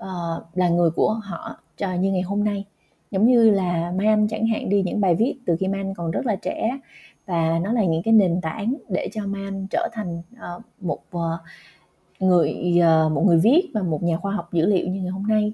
uh, 0.01 0.43
là 0.53 0.69
người 0.69 0.89
của 0.89 1.13
họ 1.13 1.59
cho 1.77 1.93
như 1.93 2.11
ngày 2.11 2.21
hôm 2.21 2.43
nay. 2.43 2.65
Giống 3.11 3.25
như 3.27 3.49
là 3.49 3.93
Mai 3.97 4.07
Anh 4.07 4.27
chẳng 4.27 4.47
hạn 4.47 4.69
đi, 4.69 4.83
những 4.83 5.01
bài 5.01 5.15
viết 5.15 5.35
từ 5.45 5.55
khi 5.59 5.67
Mai 5.67 5.81
Anh 5.81 5.93
còn 5.93 6.11
rất 6.11 6.25
là 6.25 6.35
trẻ 6.35 6.79
và 7.25 7.59
nó 7.63 7.71
là 7.73 7.83
những 7.85 8.03
cái 8.03 8.13
nền 8.13 8.41
tảng 8.41 8.75
để 8.89 9.09
cho 9.13 9.27
Mai 9.27 9.43
Anh 9.43 9.67
trở 9.71 9.89
thành, 9.93 10.21
uh, 10.33 10.63
một, 10.79 10.99
uh, 11.17 11.21
người, 12.19 12.79
uh, 12.79 13.11
một 13.11 13.21
người 13.25 13.37
viết 13.37 13.69
và 13.73 13.81
một 13.81 14.03
nhà 14.03 14.17
khoa 14.17 14.33
học 14.33 14.53
dữ 14.53 14.65
liệu 14.65 14.87
như 14.87 15.01
ngày 15.01 15.11
hôm 15.11 15.27
nay. 15.27 15.53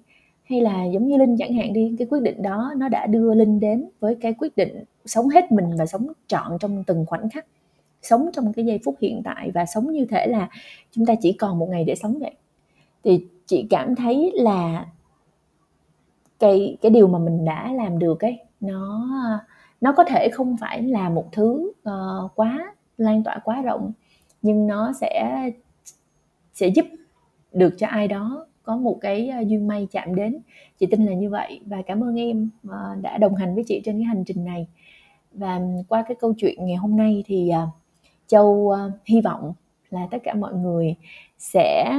Hay 0.52 0.62
là 0.62 0.86
giống 0.86 1.08
như 1.08 1.18
Linh 1.18 1.38
chẳng 1.38 1.54
hạn 1.54 1.74
đi, 1.74 1.96
cái 2.00 2.08
quyết 2.10 2.20
định 2.22 2.42
đó 2.42 2.74
nó 2.78 2.90
đã 2.90 3.08
đưa 3.08 3.34
Linh 3.34 3.60
đến 3.60 3.90
với 4.00 4.16
cái 4.22 4.34
quyết 4.34 4.58
định 4.58 4.84
sống 5.06 5.30
hết 5.30 5.52
mình 5.52 5.66
và 5.78 5.86
sống 5.86 6.08
trọn 6.28 6.58
trong 6.60 6.84
từng 6.84 7.06
khoảnh 7.06 7.30
khắc, 7.30 7.46
sống 8.02 8.30
trong 8.34 8.54
cái 8.54 8.66
giây 8.66 8.80
phút 8.86 8.96
hiện 9.02 9.22
tại 9.26 9.52
và 9.54 9.66
sống 9.66 9.92
như 9.92 10.06
thể 10.06 10.28
là 10.28 10.50
chúng 10.92 11.06
ta 11.06 11.16
chỉ 11.16 11.34
còn 11.34 11.60
một 11.60 11.68
ngày 11.70 11.84
để 11.84 11.96
sống 11.96 12.20
vậy. 12.20 12.32
Thì 13.04 13.26
chị 13.46 13.68
cảm 13.70 13.96
thấy 13.96 14.32
là 14.36 14.86
cái 16.40 16.78
cái 16.82 16.90
điều 16.90 17.08
mà 17.08 17.20
mình 17.20 17.46
đã 17.46 17.74
làm 17.74 18.00
được 18.00 18.20
ấy, 18.20 18.40
nó, 18.60 19.10
nó 19.82 19.94
có 19.98 20.04
thể 20.04 20.30
không 20.34 20.58
phải 20.58 20.84
là 20.84 21.10
một 21.10 21.26
thứ, 21.32 21.72
uh, 21.90 22.32
quá 22.36 22.76
lan 22.98 23.24
tỏa 23.24 23.40
quá 23.44 23.62
rộng, 23.62 23.92
nhưng 24.42 24.68
nó 24.68 24.94
sẽ 25.02 25.50
sẽ 26.54 26.68
giúp 26.68 26.86
được 27.54 27.76
cho 27.78 27.88
ai 27.88 28.08
đó 28.08 28.48
có 28.64 28.78
một 28.78 28.98
cái, 29.02 29.30
ờ, 29.30 29.40
duyên 29.40 29.68
may 29.68 29.88
chạm 29.92 30.16
đến. 30.16 30.40
Chị 30.80 30.86
tin 30.86 31.06
là 31.06 31.14
như 31.14 31.30
vậy 31.30 31.60
và 31.66 31.82
cảm 31.82 32.04
ơn 32.04 32.20
em, 32.20 32.50
ờ, 32.68 32.96
đã 33.02 33.18
đồng 33.18 33.36
hành 33.36 33.56
với 33.56 33.64
chị 33.68 33.82
trên 33.86 33.96
cái 33.98 34.04
hành 34.04 34.24
trình 34.26 34.46
này. 34.46 34.68
Và 35.34 35.62
qua 35.90 36.04
cái 36.08 36.16
câu 36.20 36.34
chuyện 36.38 36.66
ngày 36.66 36.76
hôm 36.76 36.98
nay 36.98 37.24
thì, 37.28 37.50
ờ, 37.50 37.68
Châu, 38.28 38.76
hy 39.06 39.22
vọng 39.22 39.54
là 39.90 40.08
tất 40.12 40.18
cả 40.24 40.34
mọi 40.34 40.54
người 40.54 40.96
sẽ 41.38 41.98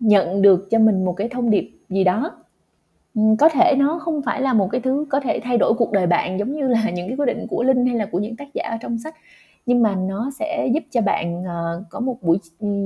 nhận 0.00 0.42
được 0.42 0.68
cho 0.70 0.78
mình 0.78 1.04
một 1.04 1.12
cái 1.12 1.28
thông 1.28 1.50
điệp 1.50 1.70
gì 1.88 2.04
đó. 2.04 2.30
Ừ, 3.14 3.22
có 3.38 3.48
thể 3.48 3.74
nó 3.78 3.98
không 3.98 4.22
phải 4.22 4.42
là 4.42 4.52
một 4.52 4.68
cái 4.72 4.80
thứ 4.80 5.06
có 5.10 5.20
thể 5.20 5.40
thay 5.40 5.58
đổi 5.58 5.74
cuộc 5.74 5.92
đời 5.92 6.06
bạn 6.06 6.38
giống 6.38 6.52
như 6.52 6.68
là 6.68 6.90
những 6.94 7.08
cái 7.08 7.16
quyết 7.16 7.26
định 7.26 7.46
của 7.50 7.62
Linh 7.62 7.86
hay 7.86 7.96
là 7.96 8.06
của 8.12 8.18
những 8.18 8.36
tác 8.36 8.48
giả 8.54 8.64
ở 8.70 8.76
trong 8.80 8.98
sách, 8.98 9.14
nhưng 9.66 9.82
mà 9.82 9.94
nó 9.94 10.30
sẽ 10.38 10.68
giúp 10.74 10.82
cho 10.90 11.00
bạn, 11.00 11.42
uh, 11.42 11.84
có 11.90 12.00
một 12.00 12.16
buổi 12.22 12.38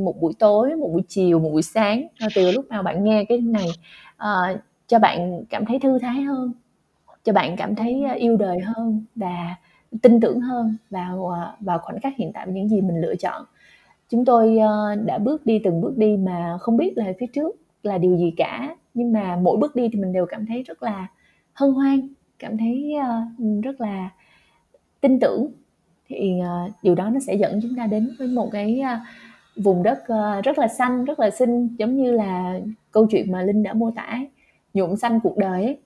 một 0.04 0.20
buổi 0.20 0.32
tối, 0.38 0.76
một 0.76 0.88
buổi 0.92 1.02
chiều, 1.08 1.38
một 1.38 1.50
buổi 1.52 1.62
sáng, 1.62 2.06
từ 2.34 2.50
lúc 2.52 2.68
nào 2.68 2.82
bạn 2.82 3.04
nghe 3.04 3.24
cái 3.24 3.38
này, 3.38 3.68
uh, 4.16 4.60
cho 4.86 4.98
bạn 4.98 5.44
cảm 5.50 5.64
thấy 5.66 5.78
thư 5.78 5.98
thái 5.98 6.22
hơn, 6.22 6.52
cho 7.24 7.32
bạn 7.32 7.56
cảm 7.56 7.74
thấy, 7.74 8.02
ờ, 8.08 8.14
yêu 8.14 8.36
đời 8.36 8.60
hơn 8.60 9.04
và 9.14 9.56
tin 10.02 10.20
tưởng 10.20 10.40
hơn 10.40 10.76
vào, 10.90 11.34
vào 11.60 11.78
khoảnh 11.78 12.00
khắc 12.00 12.12
hiện 12.16 12.32
tại 12.34 12.46
những 12.48 12.68
gì 12.68 12.80
mình 12.80 13.00
lựa 13.00 13.14
chọn. 13.16 13.44
Chúng 14.08 14.24
tôi, 14.24 14.58
đã 15.04 15.18
bước 15.18 15.46
đi 15.46 15.58
từng 15.64 15.80
bước 15.80 15.96
đi 15.96 16.16
mà 16.16 16.56
không 16.60 16.76
biết 16.76 16.92
là 16.98 17.12
phía 17.20 17.26
trước 17.26 17.56
là 17.82 17.98
điều 17.98 18.16
gì 18.16 18.34
cả, 18.36 18.76
nhưng 18.94 19.12
mà 19.12 19.36
mỗi 19.42 19.56
bước 19.56 19.76
đi 19.76 19.88
thì 19.92 19.98
mình 20.00 20.12
đều 20.12 20.26
cảm 20.26 20.46
thấy 20.46 20.62
rất 20.62 20.82
là 20.82 21.06
hân 21.52 21.72
hoan, 21.72 22.08
cảm 22.38 22.58
thấy, 22.58 22.94
rất 23.62 23.80
là 23.80 24.10
tin 25.00 25.20
tưởng. 25.20 25.52
Thì, 26.18 26.40
uh, 26.40 26.72
điều 26.82 26.94
đó 26.94 27.10
nó 27.10 27.20
sẽ 27.20 27.34
dẫn 27.34 27.60
chúng 27.62 27.76
ta 27.76 27.86
đến 27.86 28.10
với 28.18 28.28
một 28.28 28.48
cái, 28.52 28.82
uh, 28.82 28.98
vùng 29.64 29.82
đất, 29.82 29.98
uh, 30.02 30.44
rất 30.44 30.58
là 30.58 30.68
xanh, 30.68 31.04
rất 31.04 31.20
là 31.20 31.30
xinh, 31.30 31.76
giống 31.78 31.96
như 31.96 32.12
là 32.12 32.60
câu 32.90 33.06
chuyện 33.10 33.32
mà 33.32 33.42
Linh 33.42 33.62
đã 33.62 33.72
mô 33.72 33.90
tả 33.90 34.20
nhuộm 34.74 34.96
xanh 34.96 35.20
cuộc 35.20 35.36
đời 35.36 35.64
ấy. 35.64 35.78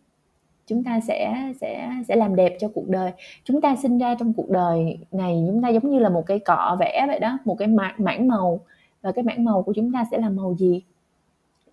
Chúng 0.67 0.85
ta 0.85 1.01
sẽ 1.01 1.53
sẽ 1.61 1.91
sẽ 2.09 2.17
làm 2.17 2.37
đẹp 2.37 2.57
cho 2.61 2.69
cuộc 2.75 2.89
đời. 2.89 3.13
Chúng 3.45 3.61
ta 3.61 3.77
sinh 3.77 3.99
ra 3.99 4.15
trong 4.15 4.33
cuộc 4.33 4.51
đời 4.51 4.99
này, 5.13 5.45
chúng 5.47 5.63
ta 5.63 5.69
giống 5.69 5.91
như 5.91 5.99
là 5.99 6.09
một 6.09 6.23
cây 6.27 6.39
cọ 6.39 6.77
vẽ 6.81 7.05
vậy 7.07 7.19
đó, 7.21 7.39
một 7.45 7.55
cái 7.59 7.69
mảng 7.69 7.95
mảng 7.99 8.29
màu 8.29 8.61
và 9.03 9.13
cái 9.13 9.25
mảng 9.25 9.45
màu 9.45 9.63
của 9.63 9.73
chúng 9.73 9.93
ta 9.93 10.05
sẽ 10.11 10.19
là 10.19 10.29
màu 10.29 10.55
gì? 10.59 10.83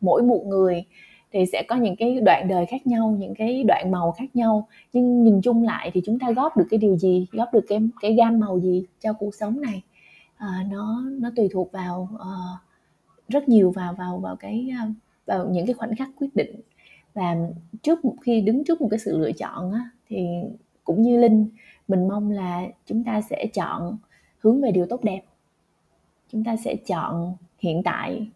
Mỗi 0.02 0.22
một 0.22 0.44
người 0.46 0.86
thì 1.34 1.46
sẽ 1.46 1.64
có 1.68 1.76
những 1.76 1.96
cái 1.96 2.20
đoạn 2.26 2.48
đời 2.48 2.66
khác 2.66 2.88
nhau, 2.88 3.16
những 3.20 3.36
cái 3.36 3.64
đoạn 3.68 3.92
màu 3.92 4.12
khác 4.12 4.36
nhau, 4.36 4.68
nhưng 4.94 5.24
nhìn 5.24 5.42
chung 5.42 5.64
lại 5.64 5.92
thì 5.94 6.02
chúng 6.06 6.20
ta 6.20 6.32
góp 6.32 6.58
được 6.58 6.66
cái 6.70 6.78
điều 6.78 6.98
gì? 6.98 7.28
Góp 7.32 7.54
được 7.54 7.66
cái 7.68 7.80
cái 8.02 8.14
gam 8.14 8.40
màu 8.40 8.60
gì 8.60 8.86
cho 9.00 9.14
cuộc 9.14 9.36
sống 9.36 9.62
này? 9.62 9.84
à, 10.44 10.66
nó 10.72 11.04
nó 11.20 11.30
tùy 11.36 11.50
thuộc 11.52 11.72
vào, 11.72 12.10
uh, 12.16 12.60
rất 13.28 13.50
nhiều 13.50 13.72
vào 13.72 13.94
vào 13.94 14.20
vào 14.20 14.36
cái, 14.36 14.70
ờ, 14.82 14.88
vào 15.26 15.50
những 15.50 15.66
cái 15.66 15.74
khoảnh 15.74 15.96
khắc 15.96 16.10
quyết 16.20 16.36
định. 16.36 16.56
Và 17.14 17.36
trước 17.82 18.00
khi 18.22 18.42
đứng 18.42 18.64
trước 18.64 18.82
một 18.82 18.88
cái 18.92 19.00
sự 19.00 19.18
lựa 19.18 19.32
chọn 19.32 19.72
á, 19.72 19.90
thì 20.10 20.28
cũng 20.84 21.02
như 21.02 21.18
Linh, 21.20 21.50
mình 21.88 22.08
mong 22.08 22.32
là 22.32 22.68
chúng 22.86 23.04
ta 23.04 23.22
sẽ 23.22 23.46
chọn 23.54 23.98
hướng 24.40 24.62
về 24.62 24.72
điều 24.72 24.86
tốt 24.86 25.04
đẹp. 25.04 25.22
Chúng 26.30 26.44
ta 26.44 26.56
sẽ 26.56 26.76
chọn 26.76 27.36
hiện 27.60 27.84
tại 27.84 28.28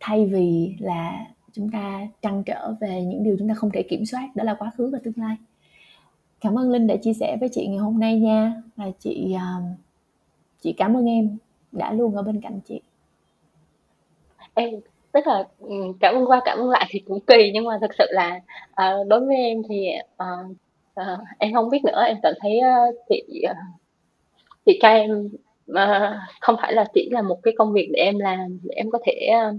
thay 0.00 0.26
vì 0.26 0.74
là 0.78 1.26
chúng 1.58 1.70
ta 1.70 2.00
trăn 2.22 2.42
trở 2.46 2.74
về 2.80 3.02
những 3.02 3.24
điều 3.24 3.36
chúng 3.38 3.48
ta 3.48 3.54
không 3.54 3.70
thể 3.70 3.82
kiểm 3.82 4.06
soát, 4.06 4.28
đó 4.34 4.44
là 4.44 4.54
quá 4.54 4.70
khứ 4.76 4.90
và 4.92 4.98
tương 5.04 5.14
lai. 5.16 5.36
cảm 6.40 6.58
ơn 6.58 6.70
linh 6.70 6.86
đã 6.86 6.96
chia 6.96 7.12
sẻ 7.12 7.36
với 7.40 7.48
chị 7.52 7.66
ngày 7.66 7.78
hôm 7.78 8.00
nay 8.00 8.20
nha. 8.20 8.62
Và 8.76 8.84
chị 8.98 9.34
à, 9.38 9.54
chị 10.60 10.72
cảm 10.72 10.96
ơn 10.96 11.06
em 11.06 11.36
đã 11.72 11.92
luôn 11.92 12.16
ở 12.16 12.22
bên 12.22 12.40
cạnh 12.40 12.60
chị. 12.68 12.80
Em 14.54 14.70
tức 15.12 15.26
là 15.26 15.44
ừ, 15.60 15.74
cảm 16.00 16.14
ơn 16.14 16.26
qua 16.26 16.40
cảm 16.44 16.58
ơn 16.58 16.70
lại 16.70 16.86
thì 16.90 16.98
cũng 16.98 17.20
kỳ 17.20 17.50
nhưng 17.54 17.64
mà 17.64 17.78
thực 17.80 17.90
sự 17.98 18.04
là 18.10 18.40
uh, 18.70 19.06
đối 19.06 19.20
với 19.20 19.36
em 19.36 19.62
thì 19.68 19.86
uh, 20.22 20.50
uh, 21.00 21.20
em 21.38 21.54
không 21.54 21.70
biết 21.70 21.84
nữa. 21.84 22.02
Em 22.06 22.16
cảm 22.22 22.34
thấy 22.40 22.60
uh, 22.88 22.94
chị 23.08 23.42
uh, 23.50 23.56
chị 24.66 24.78
cho 24.82 24.88
em 24.88 25.28
uh, 25.72 25.78
không 26.40 26.56
phải 26.62 26.72
là 26.72 26.84
chỉ 26.94 27.08
là 27.12 27.22
một 27.22 27.38
cái 27.42 27.54
công 27.58 27.72
việc 27.72 27.88
để 27.92 28.00
em 28.00 28.18
làm 28.18 28.58
để 28.62 28.74
em 28.76 28.90
có 28.90 28.98
thể 29.06 29.30
uh, 29.48 29.56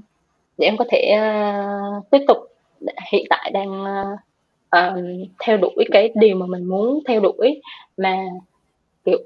để 0.60 0.66
em 0.66 0.78
có 0.78 0.86
thể 0.90 1.18
uh, 1.18 2.10
tiếp 2.12 2.20
tục. 2.28 2.38
Hiện 3.12 3.26
tại 3.30 3.52
đang 3.54 3.82
uh, 3.82 4.20
um, 4.72 5.26
theo 5.40 5.58
đuổi 5.58 5.86
cái 5.92 6.12
điều 6.16 6.36
mà 6.36 6.46
mình 6.46 6.64
muốn 6.64 7.00
theo 7.08 7.20
đuổi 7.20 7.62
mà 7.98 8.18
kiểu 9.06 9.20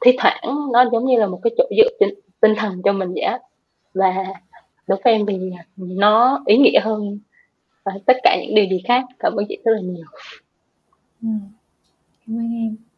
thi 0.00 0.12
thoảng 0.18 0.70
nó 0.72 0.84
giống 0.92 1.06
như 1.06 1.18
là 1.18 1.26
một 1.26 1.40
cái 1.42 1.50
chỗ 1.58 1.64
dựa 1.76 1.88
tinh, 2.00 2.14
tinh 2.40 2.54
thần 2.56 2.82
cho 2.84 2.92
mình 2.92 3.12
vậy 3.14 3.22
á. 3.22 3.38
Và 3.94 4.24
đối 4.86 4.98
với 5.04 5.12
em 5.12 5.26
thì 5.26 5.38
nó 5.76 6.42
ý 6.46 6.56
nghĩa 6.56 6.80
hơn 6.80 7.18
tất 8.06 8.16
cả 8.22 8.36
những 8.40 8.54
điều 8.54 8.64
gì 8.64 8.82
khác 8.84 9.04
cảm 9.18 9.32
ơn 9.36 9.46
chị 9.48 9.58
rất 9.64 9.72
là 9.72 9.80
nhiều. 9.80 10.06
Ừ. 11.22 11.28
cảm 12.26 12.36
ơn 12.36 12.54
em. 12.54 12.89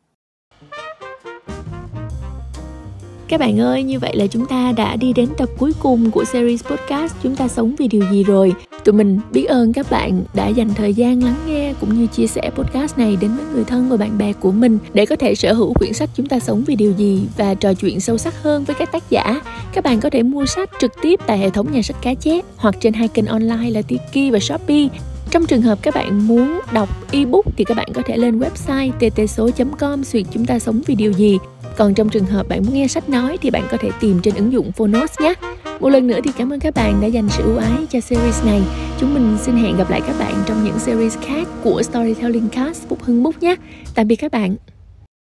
Các 3.32 3.40
bạn 3.40 3.60
ơi, 3.60 3.82
như 3.82 3.98
vậy 3.98 4.16
là 4.16 4.26
chúng 4.26 4.46
ta 4.46 4.72
đã 4.76 4.96
đi 4.96 5.12
đến 5.12 5.28
tập 5.36 5.48
cuối 5.58 5.72
cùng 5.80 6.10
của 6.10 6.24
series 6.24 6.64
podcast 6.64 7.14
Chúng 7.22 7.36
ta 7.36 7.48
sống 7.48 7.74
vì 7.78 7.88
điều 7.88 8.02
gì 8.10 8.24
rồi. 8.24 8.52
Tụi 8.84 8.92
mình 8.92 9.20
biết 9.32 9.44
ơn 9.44 9.72
các 9.72 9.90
bạn 9.90 10.24
đã 10.34 10.48
dành 10.48 10.74
thời 10.74 10.94
gian 10.94 11.22
lắng 11.22 11.34
nghe 11.46 11.74
cũng 11.80 11.98
như 11.98 12.06
chia 12.06 12.26
sẻ 12.26 12.50
podcast 12.54 12.98
này 12.98 13.16
đến 13.20 13.36
với 13.36 13.46
người 13.54 13.64
thân 13.64 13.88
và 13.88 13.96
bạn 13.96 14.18
bè 14.18 14.32
của 14.32 14.52
mình 14.52 14.78
để 14.94 15.06
có 15.06 15.16
thể 15.16 15.34
sở 15.34 15.52
hữu 15.52 15.74
quyển 15.74 15.92
sách 15.92 16.10
Chúng 16.14 16.26
ta 16.26 16.38
sống 16.38 16.64
vì 16.66 16.76
điều 16.76 16.92
gì 16.92 17.26
và 17.36 17.54
trò 17.54 17.74
chuyện 17.74 18.00
sâu 18.00 18.18
sắc 18.18 18.42
hơn 18.42 18.64
với 18.64 18.74
các 18.74 18.92
tác 18.92 19.10
giả. 19.10 19.40
Các 19.72 19.84
bạn 19.84 20.00
có 20.00 20.10
thể 20.10 20.22
mua 20.22 20.46
sách 20.46 20.70
trực 20.80 20.92
tiếp 21.02 21.20
tại 21.26 21.38
hệ 21.38 21.50
thống 21.50 21.72
nhà 21.72 21.82
sách 21.82 21.96
cá 22.02 22.14
chép 22.14 22.44
hoặc 22.56 22.74
trên 22.80 22.92
hai 22.92 23.08
kênh 23.08 23.26
online 23.26 23.70
là 23.70 23.82
Tiki 23.82 24.32
và 24.32 24.38
Shopee 24.38 24.88
trong 25.30 25.46
trường 25.46 25.62
hợp 25.62 25.78
các 25.82 25.94
bạn 25.94 26.26
muốn 26.28 26.60
đọc 26.72 26.88
ebook 27.12 27.44
thì 27.56 27.64
các 27.64 27.76
bạn 27.76 27.88
có 27.94 28.02
thể 28.06 28.16
lên 28.16 28.38
website 28.38 28.92
ttso.com 28.92 30.04
xuyệt 30.04 30.26
chúng 30.32 30.46
ta 30.46 30.58
sống 30.58 30.82
vì 30.86 30.94
điều 30.94 31.12
gì 31.12 31.38
còn 31.76 31.94
trong 31.94 32.08
trường 32.08 32.24
hợp 32.24 32.48
bạn 32.48 32.62
muốn 32.64 32.74
nghe 32.74 32.86
sách 32.86 33.08
nói 33.08 33.38
thì 33.42 33.50
bạn 33.50 33.62
có 33.70 33.76
thể 33.80 33.90
tìm 34.00 34.20
trên 34.22 34.34
ứng 34.34 34.52
dụng 34.52 34.72
Phonos 34.72 35.20
nhé. 35.20 35.34
Một 35.80 35.88
lần 35.88 36.06
nữa 36.06 36.18
thì 36.24 36.30
cảm 36.38 36.52
ơn 36.52 36.60
các 36.60 36.74
bạn 36.74 37.00
đã 37.00 37.06
dành 37.06 37.28
sự 37.28 37.42
ưu 37.42 37.56
ái 37.56 37.86
cho 37.90 38.00
series 38.00 38.44
này. 38.44 38.62
Chúng 39.00 39.14
mình 39.14 39.36
xin 39.40 39.56
hẹn 39.56 39.76
gặp 39.76 39.90
lại 39.90 40.00
các 40.06 40.16
bạn 40.18 40.34
trong 40.46 40.64
những 40.64 40.78
series 40.78 41.18
khác 41.18 41.48
của 41.62 41.82
Storytelling 41.82 42.48
Cast 42.48 42.88
Phúc 42.88 42.98
Hưng 43.02 43.22
Bút 43.22 43.42
nhé. 43.42 43.56
Tạm 43.94 44.06
biệt 44.08 44.16
các 44.16 44.32
bạn. 44.32 44.56